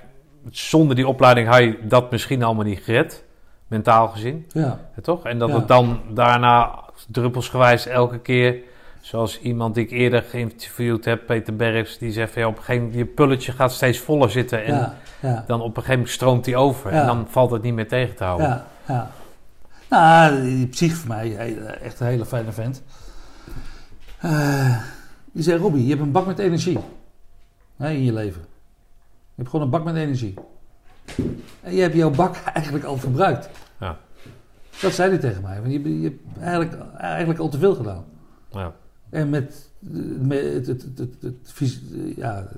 [0.51, 3.25] Zonder die opleiding had je dat misschien allemaal niet gered.
[3.67, 4.47] Mentaal gezien.
[4.53, 4.79] Ja.
[5.03, 5.25] Toch?
[5.25, 5.55] En dat Ja.
[5.55, 6.79] het dan daarna
[7.09, 8.57] druppelsgewijs elke keer,
[9.05, 12.63] zoals iemand die ik eerder geïnterviewd heb, Peter Bergs, die zegt van ja, op een
[12.63, 14.95] gegeven moment, je pulletje gaat steeds voller zitten en Ja.
[15.21, 15.45] Ja.
[15.47, 18.17] dan op een gegeven moment stroomt die over en dan valt het niet meer tegen
[18.17, 18.47] te houden.
[18.49, 19.11] Ja, ja.
[19.91, 22.83] Nou, die psych voor mij, he- echt een hele fijne vent.
[24.21, 24.79] Eh,
[25.33, 26.79] die zei, Robbie, je hebt een bak met energie.
[27.79, 28.41] In je leven.
[28.41, 30.35] Je hebt gewoon een bak met energie.
[31.61, 33.49] En je hebt jouw bak eigenlijk al verbruikt.
[33.81, 33.97] Ja.
[34.81, 35.61] Dat zei hij tegen mij.
[35.61, 38.05] Want je, je hebt eigenlijk, eigenlijk al te veel gedaan.
[38.51, 38.73] Ja.
[39.15, 39.69] En met,
[40.21, 41.81] met het, het, het, het, het fys-
[42.17, 42.49] ja,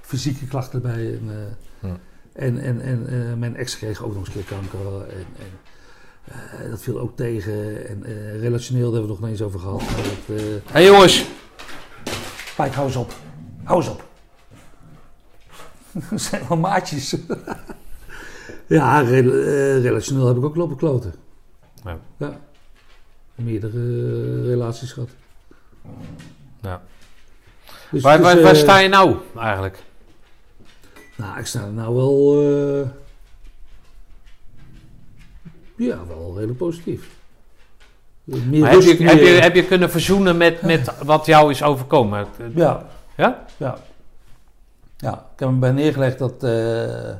[0.00, 1.12] fysieke klachten erbij.
[1.12, 1.96] En, eh, Ja.
[2.32, 5.00] en, en, en eh, mijn ex kreeg ook nog eens een keer kanker.
[5.08, 7.86] En, en eh, dat viel ook tegen.
[7.88, 9.82] En eh, relationeel daar hebben we het nog niet eens over gehad.
[9.82, 11.26] Eh, Hé jongens,
[12.56, 13.14] Pijk, hou eens op.
[13.64, 14.08] Hou eens op.
[16.10, 17.16] We zijn wel maatjes.
[18.66, 21.14] ja, rela- relationeel heb ik ook lopen kloten.
[21.84, 21.98] Ja.
[22.16, 22.40] ja.
[23.34, 25.08] Meerdere relaties gehad.
[26.60, 26.82] Ja.
[27.90, 29.82] Dus, waar, dus, waar, waar eh, sta je nou eigenlijk?
[31.16, 32.40] Nou, ik sta er nou wel...
[32.42, 32.88] eh,
[35.76, 37.14] ja, wel redelijk positief.
[38.24, 41.62] Meer Maar heb, je, heb, je, heb je kunnen verzoenen met, met wat jou is
[41.62, 42.26] overkomen?
[42.54, 42.86] Ja,
[43.16, 43.44] Ja?
[43.56, 43.78] Ja.
[44.96, 47.14] Ja, ik heb me bij neergelegd dat, eh,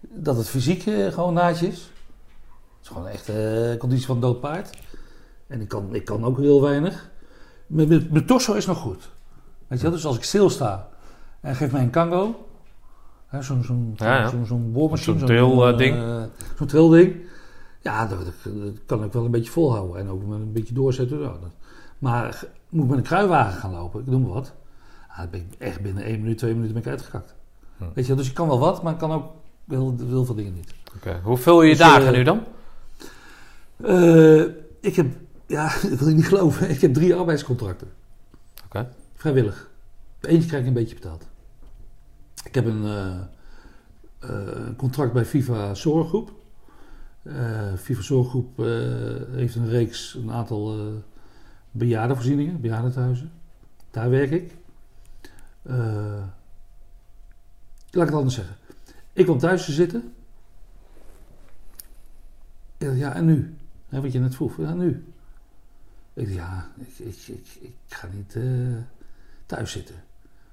[0.00, 0.82] dat het fysiek
[1.12, 1.74] gewoon naadje is.
[1.74, 4.70] Het is gewoon echt eh conditie van dood paard.
[5.46, 7.10] En ik kan, ik kan ook heel weinig.
[7.66, 9.08] Mijn, torso is nog goed.
[9.66, 9.94] Weet je wel?
[9.94, 10.88] Dus als ik stilsta
[11.40, 12.46] en geef mij een kango.
[13.26, 14.28] hè, Zo'n zo'n Ja, ja.
[14.28, 15.18] zo'n zo'n boormachine.
[15.18, 15.96] Zo'n eh, ding.
[15.96, 16.22] eh,
[16.58, 17.16] zo'n trillding.
[17.80, 18.18] Ja, dat,
[18.86, 19.96] kan ik wel een beetje volhouden.
[20.00, 21.18] En ook met een beetje doorzetten.
[21.20, 21.50] Ja, dat-
[21.98, 24.52] maar moet ik met een kruiwagen gaan lopen, ik noem maar wat.
[25.08, 27.34] Ah, dan ben ik echt binnen één minuut, twee minuten ben ik uitgekakt.
[27.76, 27.84] Hm.
[27.94, 29.24] Weet je, dus ik kan wel wat, maar ik kan ook
[29.68, 30.74] heel, heel veel dingen niet.
[30.96, 31.20] Oké.
[31.22, 32.40] Hoe vul je je Dus, dagen eh, nu dan?
[33.82, 34.40] Eh,
[34.80, 35.06] ik heb,
[35.46, 37.88] ja, dat wil je niet geloven, ik heb drie arbeidscontracten.
[38.64, 38.88] Oké.
[39.14, 39.70] Vrijwillig.
[40.20, 41.26] Eentje krijg ik een beetje betaald.
[42.44, 43.20] Ik heb een eh,
[44.18, 46.32] eh, contract bij FIFA Zorggroep.
[47.22, 48.56] Eh FIFA Zorggroep
[49.30, 50.92] heeft een reeks, een aantal
[51.70, 53.32] bejaardenvoorzieningen, bejaardentehuizen.
[53.90, 54.54] Daar werk ik.
[57.90, 58.56] Laat ik het anders zeggen.
[59.12, 60.12] Ik kwam thuis te zitten.
[62.78, 63.56] Ik Ja, en nu?
[63.88, 64.56] Hè, wat je net vroeg.
[64.56, 65.04] Ja, nu.
[66.16, 68.42] Ik ja, ik, ik, ik, ik ga niet eh,
[69.46, 69.94] thuis zitten.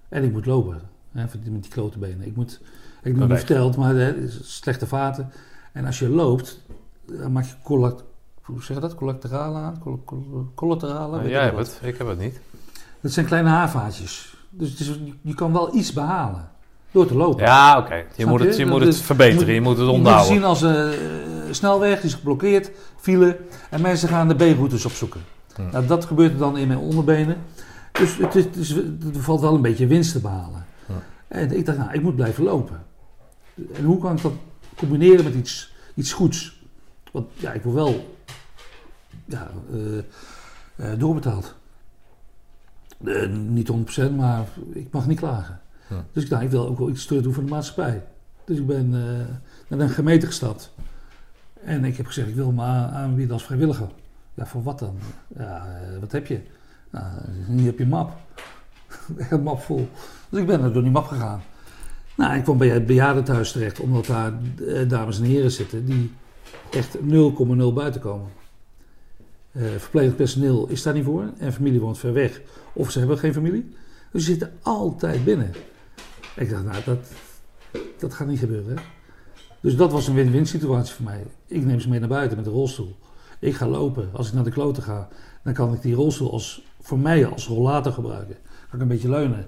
[0.10, 0.82] En ik moet lopen.
[1.12, 2.28] Hè, met die- klote benen.
[2.28, 2.60] Ik moet,
[3.04, 3.38] ik heb Oké.
[3.38, 5.32] verteld, maar hè, slechte vaten.
[5.72, 6.60] En als je loopt,
[7.06, 8.04] dan maak je collat,
[8.42, 8.96] hoe zeg je dat?
[8.96, 9.80] Collaterale aan?
[9.80, 11.20] Col- col- Collaterale?
[11.22, 12.40] weet jij ik hebt het, ik heb het niet.
[13.02, 14.36] Dat zijn kleine haarvaatjes.
[14.50, 16.50] Dus het is, je- je kan wel iets behalen
[16.92, 17.44] door te lopen.
[17.44, 18.04] Ja, oké.
[18.16, 18.66] Je, moet het, je?
[18.66, 20.34] je moet het verbeteren, je moet het Je moet het onderhouden.
[20.36, 23.40] zien als een snelweg, die is geblokkeerd, file.
[23.70, 25.22] En mensen gaan de B-routes opzoeken.
[25.56, 25.70] Hm.
[25.72, 27.38] Nou, dat gebeurt er dan in mijn onderbenen.
[27.92, 30.66] Dus het is, het is- er valt wel een beetje winst te behalen.
[30.86, 30.92] Hm.
[31.28, 32.84] En ik dacht, nou, ik moet blijven lopen.
[33.74, 34.34] En hoe kan ik dat
[34.76, 36.62] combineren met iets, iets goeds?
[37.12, 38.16] Want ja, ik word wel
[39.26, 39.98] ja, eh,
[40.92, 41.56] eh, doorbetaald.
[43.06, 45.62] Eh, niet 100%, maar ik mag niet klagen.
[46.12, 48.04] Dus ik dacht, ik wil ook wel iets terug doen voor de maatschappij.
[48.46, 48.90] Dus ik ben
[49.68, 50.74] naar een gemeente gestapt.
[51.64, 53.88] En ik heb gezegd, ik wil me aan- aanbieden als vrijwilliger.
[54.34, 54.98] Ja, voor wat dan?
[55.36, 55.64] Eh,
[56.00, 56.42] wat heb je?
[56.90, 57.06] Nou,
[57.48, 58.12] hier heb je een map.
[59.30, 59.90] Een map vol.
[60.30, 61.42] Dus ik ben er door die map gegaan.
[62.18, 64.34] Nou, ik kwam bij het bejaardentehuis terecht, omdat daar
[64.68, 66.12] eh, dames en heren zitten die
[66.72, 67.02] echt 0,0
[67.74, 68.30] buiten komen.
[69.52, 72.42] Eh verpleegend personeel is daar niet voor en familie woont ver weg.
[72.74, 73.76] Of ze hebben geen familie.
[74.12, 75.52] Dus ze zitten altijd binnen.
[76.36, 77.08] Ik dacht, nou, dat,
[77.98, 78.78] dat gaat niet gebeuren.
[79.62, 81.24] Dus dat was een win-win situatie voor mij.
[81.48, 82.96] Ik neem ze mee naar buiten met een rolstoel.
[83.44, 84.10] Ik ga lopen.
[84.12, 85.08] Als ik naar de kloten ga,
[85.44, 88.36] dan kan ik die rolstoel als, voor mij als rollator gebruiken.
[88.70, 89.46] Kan ik een beetje leunen.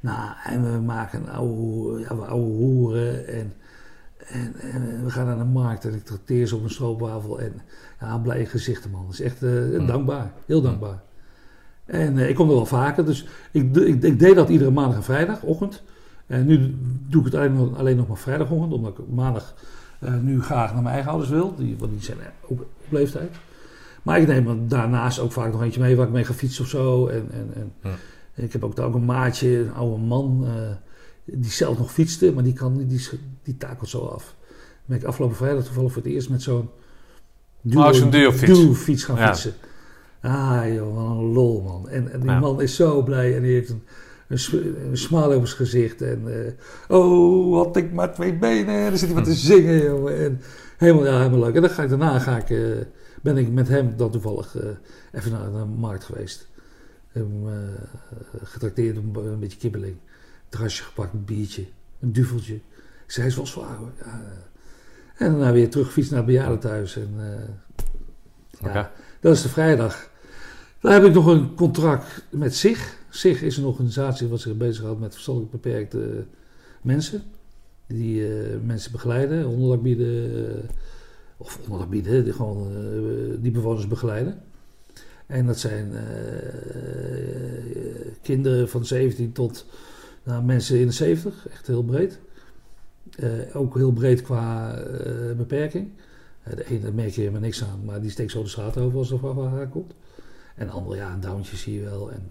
[0.00, 3.52] Nou, en we maken oude, ja, oude hoeren en,
[4.26, 7.52] en, en we gaan naar de markt en ik trakteer ze op een stroopwafel en
[8.00, 9.04] ja, blije gezichten man.
[9.04, 11.02] Dat is echt eh, dankbaar, heel dankbaar.
[11.84, 14.96] En eh, ik kom er wel vaker, dus ik, ik, ik deed dat iedere maandag
[14.96, 15.82] en vrijdagochtend.
[16.26, 16.76] En nu
[17.08, 19.54] doe ik het alleen nog, alleen nog maar vrijdagochtend, omdat ik maandag
[20.22, 23.30] nu graag naar mijn eigen ouders wil, die, want die zijn ook op leeftijd.
[24.02, 26.64] Maar ik neem er daarnaast ook vaak nog eentje mee waar ik mee ga fietsen
[26.64, 27.06] of zo.
[27.06, 28.42] En, en, en Ja.
[28.42, 30.52] ik heb ook, ook een maatje, een oude man, eh,
[31.24, 33.08] die zelf nog fietste, maar die, kan, die,
[33.42, 34.24] die takelt zo af.
[34.48, 36.68] Dan ben ik afgelopen vrijdag toevallig voor het eerst met zo'n
[37.74, 38.58] Oh, zo'n duofiets.
[38.60, 39.26] duofiets gaan Ja.
[39.26, 39.52] fietsen.
[40.20, 41.88] Ah joh, wat een lol man.
[41.88, 42.38] En, en die Ja.
[42.40, 43.82] man is zo blij en die heeft een,
[44.30, 46.02] een, sm- een smaal over zijn gezicht.
[46.02, 46.44] En
[46.88, 48.74] eh, oh, had ik maar twee benen.
[48.74, 50.10] En dan zit hij wat te zingen joh.
[50.10, 50.40] En
[50.76, 51.54] helemaal, ja, helemaal leuk.
[51.54, 52.58] En dan ga ik, daarna ga ik, eh,
[53.22, 54.68] ben ik met hem dan toevallig eh,
[55.12, 56.48] even naar de markt geweest.
[57.08, 57.48] Hem
[58.42, 59.92] getrakteerd op een, een beetje kibbeling.
[59.92, 61.66] Een terrasje gepakt, een biertje,
[62.00, 62.54] een duveltje.
[62.54, 63.92] Ik zei, hij is wel zwaar hoor.
[64.04, 64.22] Ja,
[65.16, 66.96] en daarna weer teruggefietst naar het bejaardentehuis.
[66.96, 67.14] En,
[68.62, 70.08] ja, dat is de vrijdag.
[70.80, 72.98] Dan heb ik nog een contract met SIG.
[73.10, 76.24] SIG is een organisatie wat zich bezighoudt met verstandelijk beperkte
[76.82, 77.22] mensen.
[77.86, 80.46] Die eh, mensen begeleiden, onderdak bieden.
[80.46, 80.68] eh,
[81.36, 84.42] of onderdak bieden, die, gewoon, eh, die bewoners begeleiden.
[85.26, 85.92] En dat zijn
[88.22, 89.66] kinderen van 17 tot
[90.22, 92.18] nou, mensen in de 70, echt heel breed.
[93.52, 94.78] Ook heel breed qua
[95.36, 95.90] beperking.
[96.54, 99.10] De ene merk je helemaal niks aan, maar die steekt zo de straat over als
[99.10, 99.92] er vrachtwagen aankomt.
[100.54, 102.12] En de andere, ja, een downtje zie je wel.
[102.12, 102.30] En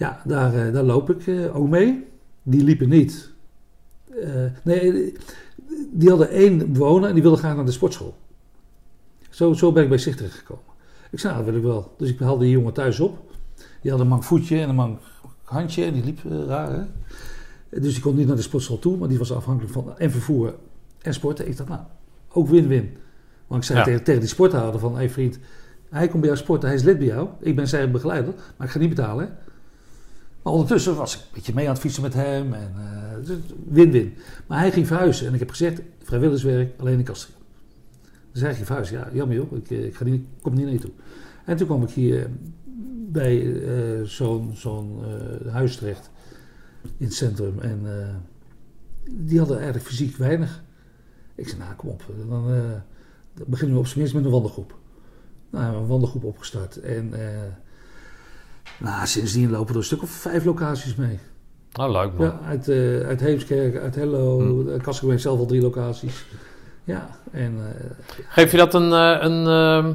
[0.00, 2.06] ja, daar, eh, daar loop ik eh, ook mee.
[2.42, 3.30] Die liepen niet.
[4.22, 5.12] Eh, nee,
[5.90, 8.14] die hadden één bewoner en die wilde graag naar de sportschool.
[9.30, 10.64] Zo, zo ben ik bij zich terechtgekomen.
[11.10, 11.94] Ik zei, nou, dat wil ik wel.
[11.98, 13.18] Dus ik haalde die jongen thuis op.
[13.82, 15.00] Die had een mank voetje en een mank
[15.42, 16.72] handje en die liep raar.
[16.72, 17.80] Hè?
[17.80, 20.54] Dus die kon niet naar de sportschool toe, maar die was afhankelijk van en vervoer
[21.02, 21.48] en sporten.
[21.48, 21.82] Ik dacht, nou,
[22.32, 22.96] ook win-win.
[23.46, 23.84] Want ik zei Ja.
[23.84, 25.38] tegen, tegen die sporthouder van, hé hey vriend,
[25.90, 27.28] hij komt bij jou sporten, hij is lid bij jou.
[27.40, 29.24] Ik ben zijn begeleider, maar ik ga niet betalen.
[29.24, 29.49] Hè?
[30.42, 32.54] Maar ondertussen was ik een beetje mee aan het fietsen met hem.
[32.54, 33.38] En, eh, dus
[33.68, 34.14] win-win.
[34.46, 35.26] Maar hij ging verhuizen.
[35.26, 37.38] En ik heb gezegd, vrijwilligerswerk, alleen in Kastrium.
[38.32, 38.98] Dus hij ging verhuizen.
[38.98, 40.90] Ja, jammer joh, ik, eh, ik ga niet, kom niet toe.
[41.44, 42.30] En toen kwam ik hier
[43.08, 46.10] bij eh, zo'n zo'n eh, huis terecht.
[46.96, 47.58] In het centrum.
[47.58, 47.86] En
[49.10, 50.62] die hadden eigenlijk fysiek weinig.
[51.34, 52.04] Ik zei, nou kom op.
[52.28, 52.44] Dan,
[53.46, 54.68] beginnen we op zijn minst met een wandelgroep.
[54.70, 54.78] Nou,
[55.50, 56.76] we hebben een wandelgroep opgestart.
[56.76, 57.12] En
[58.78, 61.18] nou, sindsdien lopen er een stuk of vijf locaties mee.
[61.80, 62.26] Oh, leuk man.
[62.26, 64.80] Ja, uit, eh uit Heemskerk, uit Hello, Hm.
[65.00, 65.18] hmm.
[65.18, 66.24] Zelf al drie locaties.
[66.84, 67.90] Ja, en eh,
[68.28, 68.92] Geef je dat een...
[68.92, 69.92] een ehm,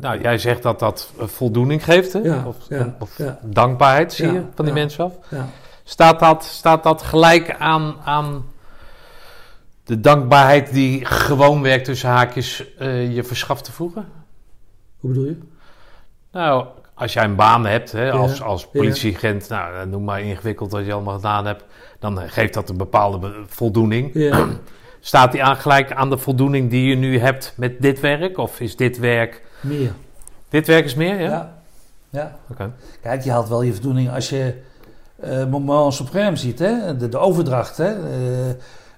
[0.00, 2.18] nou, jij zegt dat dat voldoening geeft, hè?
[2.18, 3.38] Ja, of ja, of ja.
[3.44, 5.12] dankbaarheid, zie je, van die mensen af.
[5.30, 5.48] ja.
[5.84, 8.44] Staat dat, staat dat gelijk aan, aan
[9.84, 14.08] de dankbaarheid die gewoon werkt tussen haakjes eh, je verschaft te voegen?
[15.00, 15.38] Hoe bedoel je?
[16.32, 16.66] Nou,
[16.98, 20.86] als jij een baan hebt hè, als, als politieagent, nou, eh, noem maar ingewikkeld wat
[20.86, 21.64] je allemaal gedaan hebt,
[21.98, 24.10] dan eh, geeft dat een bepaalde be- voldoening.
[24.14, 24.46] Ja,
[25.00, 28.38] Staat die aan gelijk aan de voldoening die je nu hebt met dit werk?
[28.38, 29.42] Of is dit werk...
[29.60, 29.92] meer.
[30.48, 31.60] Dit werk is meer, ja?
[32.10, 32.38] Ja.
[32.58, 32.70] ja.
[33.02, 34.54] Kijk, je haalt wel je voldoening als je
[35.20, 36.96] eh moment supreme ziet, hè?
[36.96, 37.94] De, de overdracht, hè?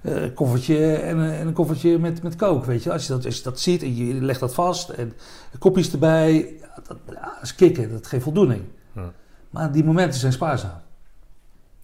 [0.01, 2.91] Eh, een koffertje en, een- en een koffertje met, met kook, weet je.
[2.91, 5.13] Als je, dat, als je dat ziet en je legt dat vast en
[5.59, 6.53] kopjes erbij,
[6.87, 8.63] dat, ja, dat is kicken, dat geeft voldoening.
[8.95, 9.11] Ja.
[9.49, 10.79] Maar die momenten zijn spaarzaam.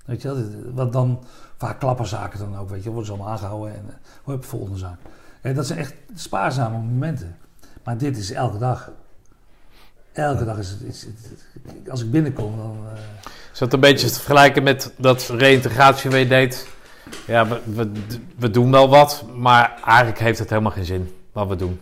[0.06, 1.24] Weet je wat dan
[1.58, 4.50] vaak klapperzaken dan ook, weet je, worden ze allemaal aangehouden en uh, hoe heb je
[4.50, 5.00] volgende zaak.
[5.42, 7.38] En dat zijn echt spaarzame momenten.
[7.84, 8.92] Maar dit is elke dag.
[10.12, 12.78] Elke dag is het, is het- als ik binnenkom, dan...
[12.94, 13.00] eh,
[13.54, 16.68] Is dat een beetje te vergelijken met dat reïntegratie je deed?
[17.28, 17.92] Ja, we, we,
[18.38, 21.80] we doen wel wat, maar eigenlijk heeft het helemaal geen zin wat we doen.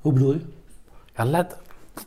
[0.00, 0.40] hoe bedoel je?
[1.16, 1.56] Ja, let,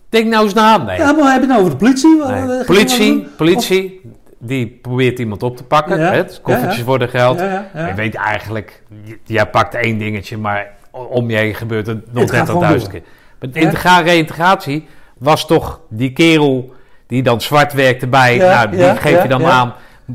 [0.10, 0.78] denk nou eens na.
[0.78, 0.98] Nee.
[0.98, 2.26] Ja, maar heb je het nou over de politie?
[2.26, 2.64] Nee.
[2.66, 4.02] Politie, politie,
[4.38, 6.00] die probeert iemand op te pakken.
[6.00, 6.24] Ja, Hè?
[6.24, 6.84] Koffertjes ja, ja.
[6.84, 7.40] worden geld.
[7.74, 8.84] Je weet eigenlijk,
[9.24, 12.78] jij pakt één dingetje, maar om je heen gebeurt het nog Het gaat gewoon 30.000
[12.78, 12.90] door.
[12.90, 13.02] keer.
[13.40, 14.88] Met integra reïntegratie
[15.18, 16.74] was toch die kerel
[17.08, 19.74] die dan zwart werkte bij, nou, die geef je dan aan.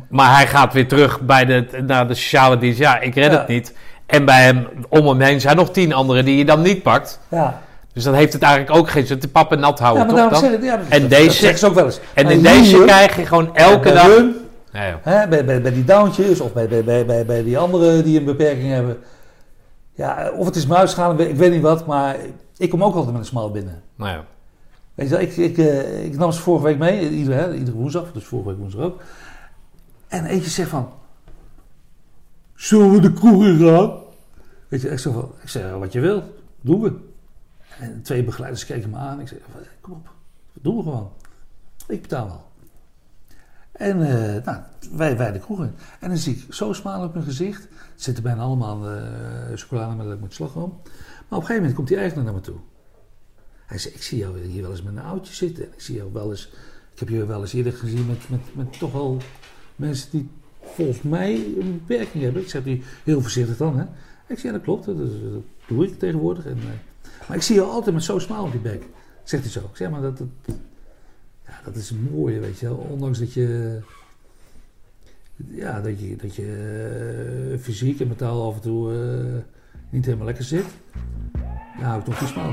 [0.08, 2.78] Maar hij gaat weer terug bij de, naar de sociale dienst.
[2.78, 3.38] Ja, ik red Ja.
[3.38, 3.74] het niet.
[4.06, 7.20] En bij hem, om hem heen, zijn nog tien anderen die je dan niet pakt.
[7.28, 7.62] Ja,
[7.92, 9.18] Dus dan heeft het eigenlijk ook geen zin.
[9.18, 10.60] De pap en nat ja houden, maar toch daarom dan?
[10.60, 12.00] zeg ik, ja, En dat- deze- dat ze ook wel eens.
[12.14, 14.06] En in deze krijg je gewoon elke dag...
[14.16, 14.36] hun,
[14.72, 18.18] Nee, hè, bij, bij, bij die downtjes of bij, bij, bij, bij, die anderen die
[18.18, 18.98] een beperking hebben.
[19.94, 22.16] Ja, of het is muisschalen, ik weet niet wat, maar
[22.56, 23.82] ik kom ook altijd met een smal binnen.
[23.96, 24.24] Nou ja.
[24.94, 27.76] Weet je wel, ik, ik, eh, ik nam ze vorige week mee, iedere, hè, iedere
[27.76, 29.00] woensdag, dus vorige week woensdag ook.
[30.08, 30.92] En eentje zegt van,
[32.54, 33.98] zullen we de kroeg in gaan?
[34.68, 36.98] Weet je, ik zeg, van, ik zeg wat je wil, doen we.
[37.78, 39.20] En twee begeleiders keken me aan.
[39.20, 39.38] Ik zeg,
[39.80, 40.10] kom op,
[40.52, 41.12] doen we gewoon.
[41.86, 42.44] Ik betaal wel.
[43.72, 44.62] En eh, nou,
[44.92, 45.74] wij, wij de kroeg in.
[46.00, 47.62] En dan zie ik zo smaal op mijn gezicht.
[47.62, 49.02] Het zitten bijna allemaal uh,
[49.54, 50.80] chocolademelk met slagroom.
[50.80, 50.84] Maar
[51.18, 52.58] op een gegeven moment komt die eigenaar naar me toe.
[53.66, 55.64] Hij zei, ik zie jou hier wel eens met een oudje zitten.
[55.64, 56.52] En ik zie jou wel eens...
[56.92, 59.20] Ik heb je wel eens eerder gezien met, met, met toch wel
[59.76, 60.28] mensen die
[60.60, 62.42] volgens mij een beperking hebben.
[62.42, 63.84] Ik zeg die heel voorzichtig dan, hè.
[64.26, 64.86] Ik zeg, ja, dat klopt.
[64.86, 64.96] Dat,
[65.66, 66.46] doe ik tegenwoordig.
[66.46, 66.64] En, uh,
[67.28, 68.82] maar ik zie jou altijd met zo'n smaal op je bek.
[69.22, 69.70] Zegt hij zo.
[69.72, 70.28] Zeg maar, dat, dat,
[71.46, 72.76] ja, dat is een mooie, weet je wel.
[72.76, 73.78] Ondanks dat je...
[75.36, 79.42] Ja, dat je, dat je uh, fysiek en mentaal af en toe uh,
[79.90, 80.64] niet helemaal lekker zit.
[81.78, 82.52] Ja, hou ik toch die smaal.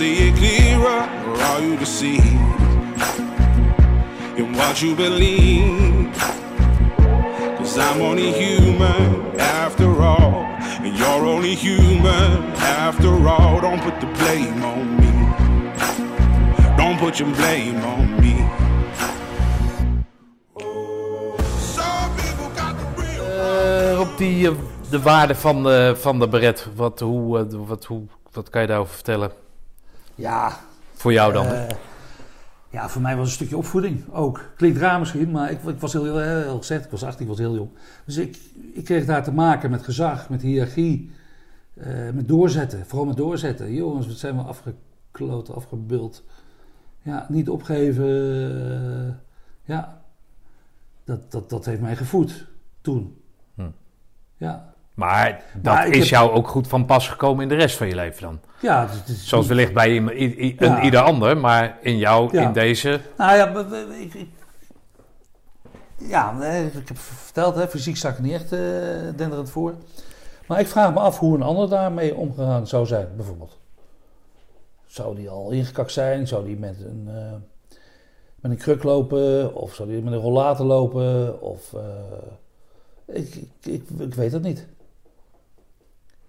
[0.00, 2.24] See it clearer or are you deceived
[4.38, 6.10] in what you believe?
[7.58, 10.46] Cause I'm only human after all.
[10.84, 13.60] And you're only human after all.
[13.60, 15.12] Don't put the blame on me.
[16.78, 18.34] Don't put your blame on me.
[23.20, 24.54] Eh, op die, eh,
[24.90, 28.02] de waarde van, de van de beret, wat, hoe, eh, wat, hoe,
[28.32, 29.48] wat kan je daarover vertellen?
[30.20, 30.58] Ja,
[30.92, 31.46] Voor jou dan?
[31.46, 31.68] Eh,
[32.70, 34.50] ja, voor mij was een stukje opvoeding ook.
[34.56, 37.28] Klinkt raar misschien, maar ik, ik was heel, heel, heel gezegd, ik was 18, ik
[37.28, 37.70] was heel jong.
[38.04, 38.38] Dus ik,
[38.74, 41.10] ik kreeg daar te maken met gezag, met hiërarchie,
[41.74, 42.86] eh, met doorzetten.
[42.86, 43.72] Vooral met doorzetten.
[43.72, 46.24] Jongens, wat zijn we afgekloot, afgebuld.
[47.02, 48.06] Ja, niet opgeven.
[49.08, 49.14] eh,
[49.64, 50.02] ja,
[51.04, 52.46] dat, dat, dat heeft mij gevoed
[52.80, 53.22] toen.
[53.54, 53.70] Hm.
[54.36, 54.69] Ja,
[55.00, 57.86] maar dat Maar is heb- jou ook goed van pas gekomen in de rest van
[57.88, 58.40] je leven dan?
[58.60, 60.00] ja het is Zoals wellicht bij Ja.
[60.58, 62.42] een ieder ander, maar in jou, Ja.
[62.42, 63.00] in deze...
[63.16, 63.48] Nou ja,
[64.00, 64.28] ik, ik,
[65.96, 66.42] ja,
[66.74, 68.58] ik heb verteld, hè, fysiek sta ik niet echt eh
[69.16, 69.74] denderend voor.
[70.46, 73.58] Maar ik vraag me af hoe een ander daarmee omgegaan zou zijn, bijvoorbeeld.
[74.86, 76.26] Zou die al ingekakt zijn?
[76.26, 77.32] Zou die met een, eh,
[78.40, 79.54] met een kruk lopen?
[79.54, 81.40] Of zou die met een rollator lopen?
[81.42, 84.66] Of, eh, ik, ik, ik, ik weet het niet.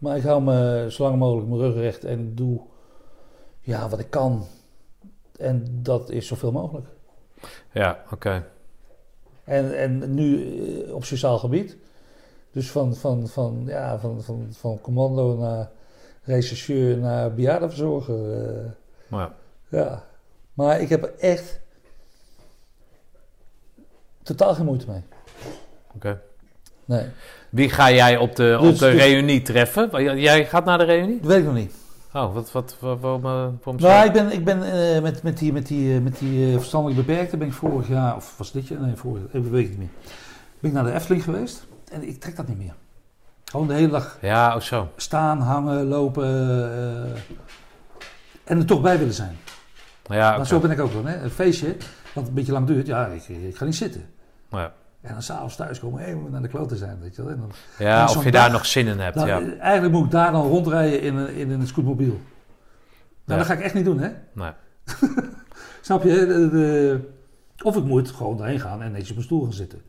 [0.02, 2.62] Maar ik hou me zo lang mogelijk mijn rug recht en doe
[3.60, 4.46] ja, wat ik kan.
[5.38, 6.88] En dat is zoveel mogelijk.
[7.72, 8.46] Ja, oké.
[9.44, 11.78] En, en nu eh, op sociaal gebied.
[12.52, 15.70] Dus van, van, van, ja, van, van, van commando naar
[16.24, 18.46] rechercheur naar bejaardenverzorger.
[18.48, 18.72] eh,
[19.08, 19.32] Maar
[19.70, 20.04] ja.
[20.54, 21.60] Maar ik heb er echt
[24.24, 25.04] totaal geen moeite mee.
[25.96, 26.22] oké.
[26.92, 27.06] Nee,
[27.50, 30.20] Wie ga jij op de, op Dus- de dus- reunie treffen?
[30.20, 31.20] Jij- gaat naar de reunie?
[31.20, 31.74] dat weet ik nog niet.
[32.14, 34.64] Oh, wat, wat, wat, waarom, waarom Nou, ik ben, ik ben
[34.96, 37.88] eh, met, met die, met die, eh, met die eh, verstandelijk beperkte ben ik vorig
[37.88, 38.82] jaar, of was dit jaar?
[38.82, 39.90] Nee, vorig jaar, ik weet het niet meer.
[40.60, 42.74] Ben ik naar de Efteling geweest en ik trek dat niet meer.
[43.46, 44.88] Gewoon de hele dag Ja, oh zo.
[44.96, 46.26] staan, hangen, lopen
[48.44, 49.38] en er toch bij willen zijn.
[50.06, 51.06] Ja, Maar zo ben ik ook wel.
[51.06, 51.22] Hè?
[51.24, 51.76] Een feestje,
[52.14, 54.06] wat een beetje lang duurt, ja, ik, ik ga niet zitten.
[54.52, 54.74] Ja.
[55.02, 57.32] En dan s'avonds thuiskomen, hé, we moeten naar de klote zijn, weet je wel.
[57.32, 59.58] En dan, Ja, of je daar nog zin in hebt, nou, ja.
[59.60, 62.20] Eigenlijk moet ik daar dan rondrijden in een, in een scootmobiel.
[63.26, 64.10] Nou, dat ga ik echt niet doen, hè.
[64.34, 64.52] Nee.
[65.82, 66.10] Snap je?
[66.26, 67.10] De- de-
[67.64, 69.82] of ik moet gewoon daarheen gaan en netjes op mijn stoel gaan zitten.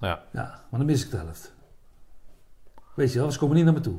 [0.00, 0.22] Ja.
[0.32, 1.54] Ja, maar dan mis ik de helft.
[2.94, 3.96] Weet je wel, ze komen niet naar me toe.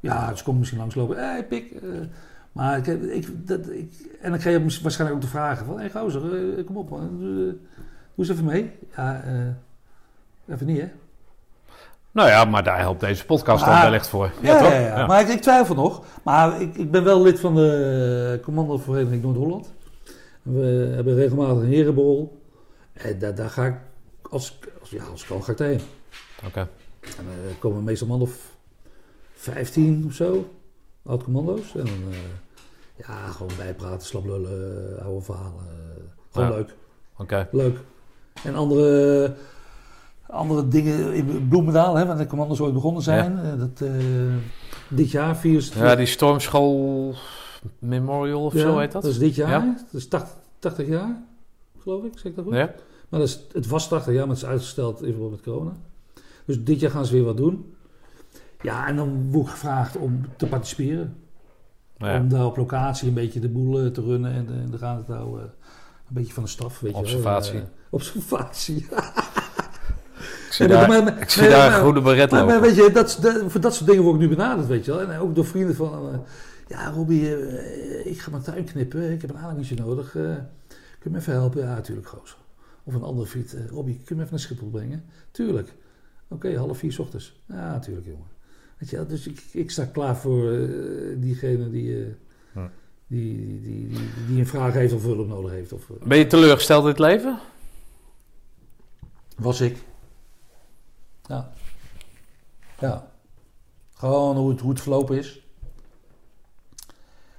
[0.00, 1.16] Ja, ze komen misschien langslopen.
[1.16, 1.70] Hé, hey, pik.
[1.72, 1.88] eh,
[2.52, 5.74] maar ik, heb- ik, dat, ik, en dan krijg je waarschijnlijk ook de vragen van...
[5.74, 7.20] Hé, hey, gozer, eh, kom op, man.
[8.14, 8.70] Doe eens even mee.
[8.96, 10.88] Ja, eh, even niet, hè?
[12.10, 14.30] Nou ja, maar daar helpt deze podcast dan Maar- wellicht voor.
[14.42, 14.68] Ja, toch?
[14.68, 15.06] ja, ja.
[15.06, 16.04] maar ik, ik twijfel nog.
[16.22, 19.72] Maar ik, ik ben wel lid van de commandovereniging Noord-Holland.
[20.42, 22.40] We hebben regelmatig een herenborrel.
[22.92, 23.74] En daar, daar ga ik,
[24.30, 25.80] als, als, ja, als ik kan, ga ik daarheen.
[26.46, 26.60] Oké.
[27.00, 28.56] En eh, er komen meestal man of
[29.34, 30.50] 15 of zo,
[31.06, 31.74] oud-commando's.
[31.74, 32.16] En dan, eh,
[33.06, 35.64] ja, gewoon bijpraten, slaplullen, oude verhalen.
[35.68, 36.54] eh, gewoon Ja.
[36.54, 36.74] leuk.
[37.16, 37.48] Oké.
[37.52, 37.78] Leuk.
[38.44, 39.34] En andere
[40.34, 43.38] Andere dingen in Bloemendaal, hè, waar de commando's ooit begonnen zijn.
[43.38, 43.92] Eh, Dat, eh,
[44.88, 47.14] dit jaar viert Ja, die Stormschool
[47.78, 49.02] Memorial of zo heet dat?
[49.02, 49.50] Dat is dit jaar.
[49.50, 49.76] Ja.
[49.92, 51.22] Dat is 80, 80 jaar,
[51.78, 52.12] geloof ik.
[52.14, 52.54] Zeg ik dat goed?
[52.54, 52.74] Ja?
[53.08, 55.72] Maar dat is, het was 80 jaar, maar het is uitgesteld in verband met corona.
[56.44, 57.74] Dus dit jaar gaan ze weer wat doen.
[58.60, 61.16] Ja, en dan word ik gevraagd om te participeren.
[61.96, 62.20] Ja.
[62.20, 65.04] Om daar op locatie een beetje de boel eh, te runnen en in de gaten
[65.04, 65.52] te houden.
[66.14, 67.02] Een beetje van de staf, weet je wel.
[67.04, 67.58] Observatie.
[67.58, 68.76] Eh, observatie.
[70.46, 72.74] Ik zie daar, maar- ik zie maar- daar maar- een goede beret Maar, maar weet
[72.74, 75.00] je, dat, dat- voor dat soort dingen word ik nu benaderd, weet je wel.
[75.10, 76.08] En ook door vrienden van...
[76.12, 76.18] eh,
[76.68, 79.10] ja, Robbie, eh, ik ga mijn tuin knippen.
[79.12, 80.06] Ik heb een aanhangetje nodig.
[80.16, 80.36] eh, kun
[81.02, 81.60] je me even helpen?
[81.62, 82.36] Ja, natuurlijk, gozer.
[82.84, 83.54] Of een andere vriend.
[83.54, 85.04] eh, Robbie, kun je me even naar Schiphol brengen?
[85.30, 85.72] Tuurlijk.
[86.28, 87.40] Oké, half vier 's ochtends.
[87.48, 88.26] Ja, natuurlijk, jongen.
[88.78, 90.68] Weet je, wel, dus ik, ik sta klaar voor eh,
[91.16, 92.06] diegene die, eh,
[92.52, 92.58] Hm.
[93.06, 95.72] Die, die, die, die, die een vraag heeft of hulp nodig heeft.
[95.72, 97.38] Of, eh, Ben je teleurgesteld in het leven?
[99.36, 99.84] was ik.
[101.26, 101.52] Ja.
[102.78, 103.12] Ja.
[103.94, 105.42] Gewoon hoe het, hoe het verlopen is.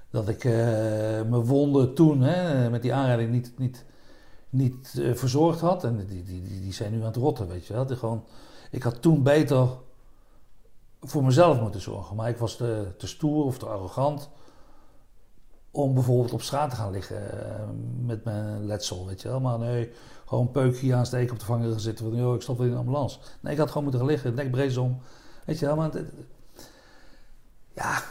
[0.10, 0.52] Dat ik eh,
[1.22, 3.86] mijn wonden toen hè, met die aanrijding niet, niet,
[4.50, 5.84] niet eh, verzorgd had.
[5.84, 7.86] En die, die, die, die zijn nu aan het rotten, weet je wel.
[7.86, 8.24] Die gewoon,
[8.72, 9.68] ik had toen beter
[11.02, 12.16] voor mezelf moeten zorgen.
[12.16, 14.30] Maar ik was te, te stoer of te arrogant
[15.76, 17.64] om bijvoorbeeld op straat te gaan liggen eh,
[18.06, 19.40] met mijn letsel, weet je wel.
[19.40, 19.92] Maar nee,
[20.26, 22.74] gewoon een peukje aansteken op de vanger gaan zitten van, joh, ik stop weer in
[22.74, 23.20] de ambulance.
[23.40, 25.00] Nee, ik had gewoon moeten gaan liggen, nekbreed om.
[25.46, 25.92] Weet je wel, maar...
[25.92, 26.12] het-
[27.74, 28.02] ja,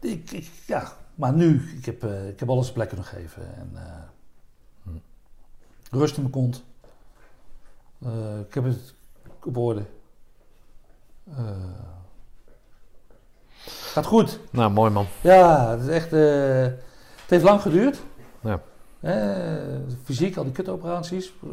[0.00, 3.54] ik, ik, ja, maar nu, ik heb, eh, ik heb alles een plek kunnen geven.
[3.56, 4.92] En, eh,
[5.90, 6.64] Rust in mijn kont.
[8.48, 8.94] Ik heb het
[9.44, 9.82] op orde.
[13.66, 14.38] Gaat goed.
[14.50, 15.06] Nou, mooi man.
[15.20, 16.12] Ja, het is echt.
[17.26, 18.02] Het heeft lang geduurd.
[18.40, 18.62] Ja.
[19.00, 21.32] Eh, fysiek, al die kutoperaties.
[21.42, 21.48] eh,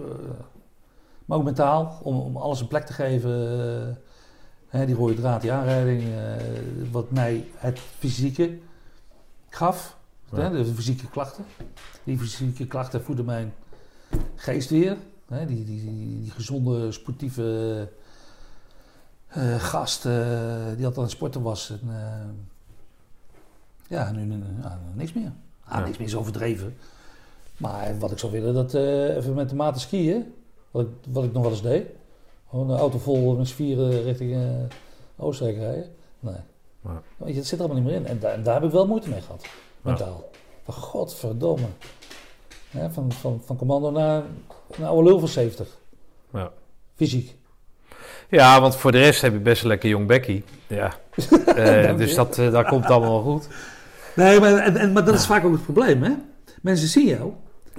[1.26, 3.32] maar ook mentaal, om, om alles een plek te geven.
[3.90, 3.96] eh,
[4.80, 6.02] hè, die rode draad, die aanrijding.
[6.04, 6.36] eh,
[6.92, 8.58] wat mij het fysieke
[9.50, 9.98] gaf.
[10.32, 10.38] Ja.
[10.40, 11.46] Hè, de fysieke klachten.
[12.04, 13.54] Die fysieke klachten voeden mijn
[14.36, 14.98] geest weer.
[15.28, 17.90] Hè, die, die, die, die gezonde, sportieve
[19.58, 20.12] gast die
[20.86, 21.70] altijd aan het sporten was.
[21.70, 22.50] En,
[23.88, 24.44] ja, nu, nu-
[24.94, 25.32] niks meer.
[25.66, 25.86] Ah, Ja.
[25.86, 26.78] Niks meer is overdreven.
[27.58, 30.34] Maar wat ik zou willen, dat eh, even met de maten skiën.
[30.72, 31.86] Wat ik, wat ik nog wel eens deed.
[32.50, 34.40] Gewoon een auto vol met vieren richting eh,
[35.26, 35.96] Oostenrijk rijden.
[36.20, 36.36] Nee.
[36.84, 37.02] Ja.
[37.18, 38.08] Weet je, dat zit er allemaal niet meer in.
[38.08, 39.46] En, daar- en daar heb ik wel moeite mee gehad.
[39.82, 40.30] Mentaal.
[40.64, 41.66] Van godverdomme.
[42.70, 44.24] Ja, van, van, van commando naar
[44.72, 45.68] een oude lul van 70.
[46.34, 46.52] Ja.
[46.96, 47.36] Fysiek.
[48.30, 50.44] Ja, want voor de rest heb je best een lekker jong bekkie.
[50.68, 50.94] Ja.
[51.56, 53.48] Eh, dus dat, eh, dat komt allemaal goed.
[54.16, 56.12] Nee, maar, en, en, maar dat is vaak ook het probleem, hè?
[56.62, 57.32] Mensen zien jou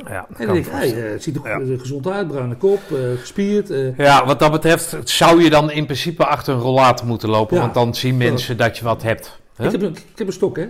[0.09, 1.57] Ja, en dan ik denk je, hey, eh, het ziet er Ja.
[1.57, 3.71] goed- gezond uit, bruine kop, eh, gespierd.
[3.71, 3.97] eh.
[3.99, 7.57] Ja, wat dat betreft zou je dan in principe achter een rollator moeten lopen.
[7.57, 7.63] Ja.
[7.63, 9.39] Want dan zien mensen dat je wat hebt.
[9.59, 10.69] Ik, heb een, ik heb een stok, hè?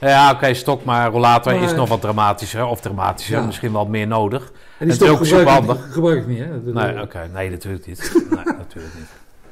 [0.00, 2.66] Ja, oké, stok, maar rollator Maar- is nog wat dramatischer.
[2.66, 3.44] Of dramatischer, Ja.
[3.46, 4.42] misschien wel meer nodig.
[4.44, 6.64] En die is stok ook gebruik, ik, gebruik ik niet, hè?
[6.64, 7.28] Dat- Nee, oké.
[7.32, 8.12] Nee, natuurlijk niet.
[8.30, 9.08] Nee, natuurlijk niet.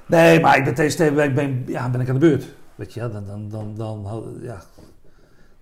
[0.06, 2.44] Nee, maar ik ben deze week ben, ja, ben ik aan de beurt.
[2.74, 4.62] Weet je, dan, dan, dan, dan, ja,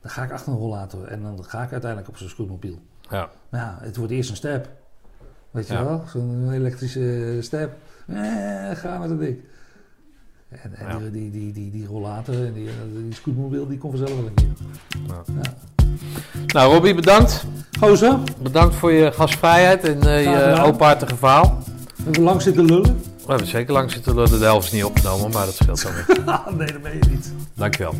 [0.01, 2.79] dan ga ik achter een rollator en dan ga ik uiteindelijk op zo'n scootmobiel.
[3.11, 3.29] Ja.
[3.49, 4.69] Maar ja, het wordt eerst een step.
[5.51, 5.85] Weet je Ja.
[5.85, 6.05] wel?
[6.13, 7.73] Zo'n elektrische step.
[8.07, 8.17] Eh,
[8.75, 9.39] ga met het ding.
[10.49, 10.99] En, en Ja.
[10.99, 12.69] die, die, die, die, die rollator en die,
[13.03, 14.49] die scootmobiel, die komt vanzelf wel een keer.
[15.07, 15.23] Ja.
[15.43, 15.55] Ja.
[16.47, 17.45] Nou, Robbie, bedankt.
[17.81, 20.23] Gozer, Bedankt voor je gastvrijheid en eh,
[20.57, 21.63] je openhartige verhaal.
[21.97, 22.97] we hebben lang zitten lullen.
[22.97, 24.39] We hebben zeker lang zitten lullen.
[24.39, 26.07] De helft is niet opgenomen, maar dat scheelt dan weer.
[26.57, 27.33] Nee, dat ben je niet.
[27.55, 27.95] Dankjewel.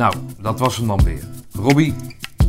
[0.00, 1.24] Nou, dat was hem dan weer.
[1.52, 1.94] Robbie,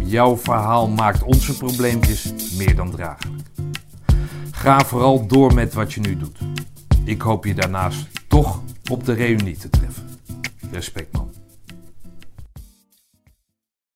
[0.04, 3.42] jouw verhaal maakt onze probleempjes meer dan draaglijk.
[4.52, 6.38] Ga vooral door met wat je nu doet.
[7.04, 8.62] Ik hoop je daarnaast toch
[8.92, 10.10] op de reunie te treffen.
[10.72, 11.31] Respect man.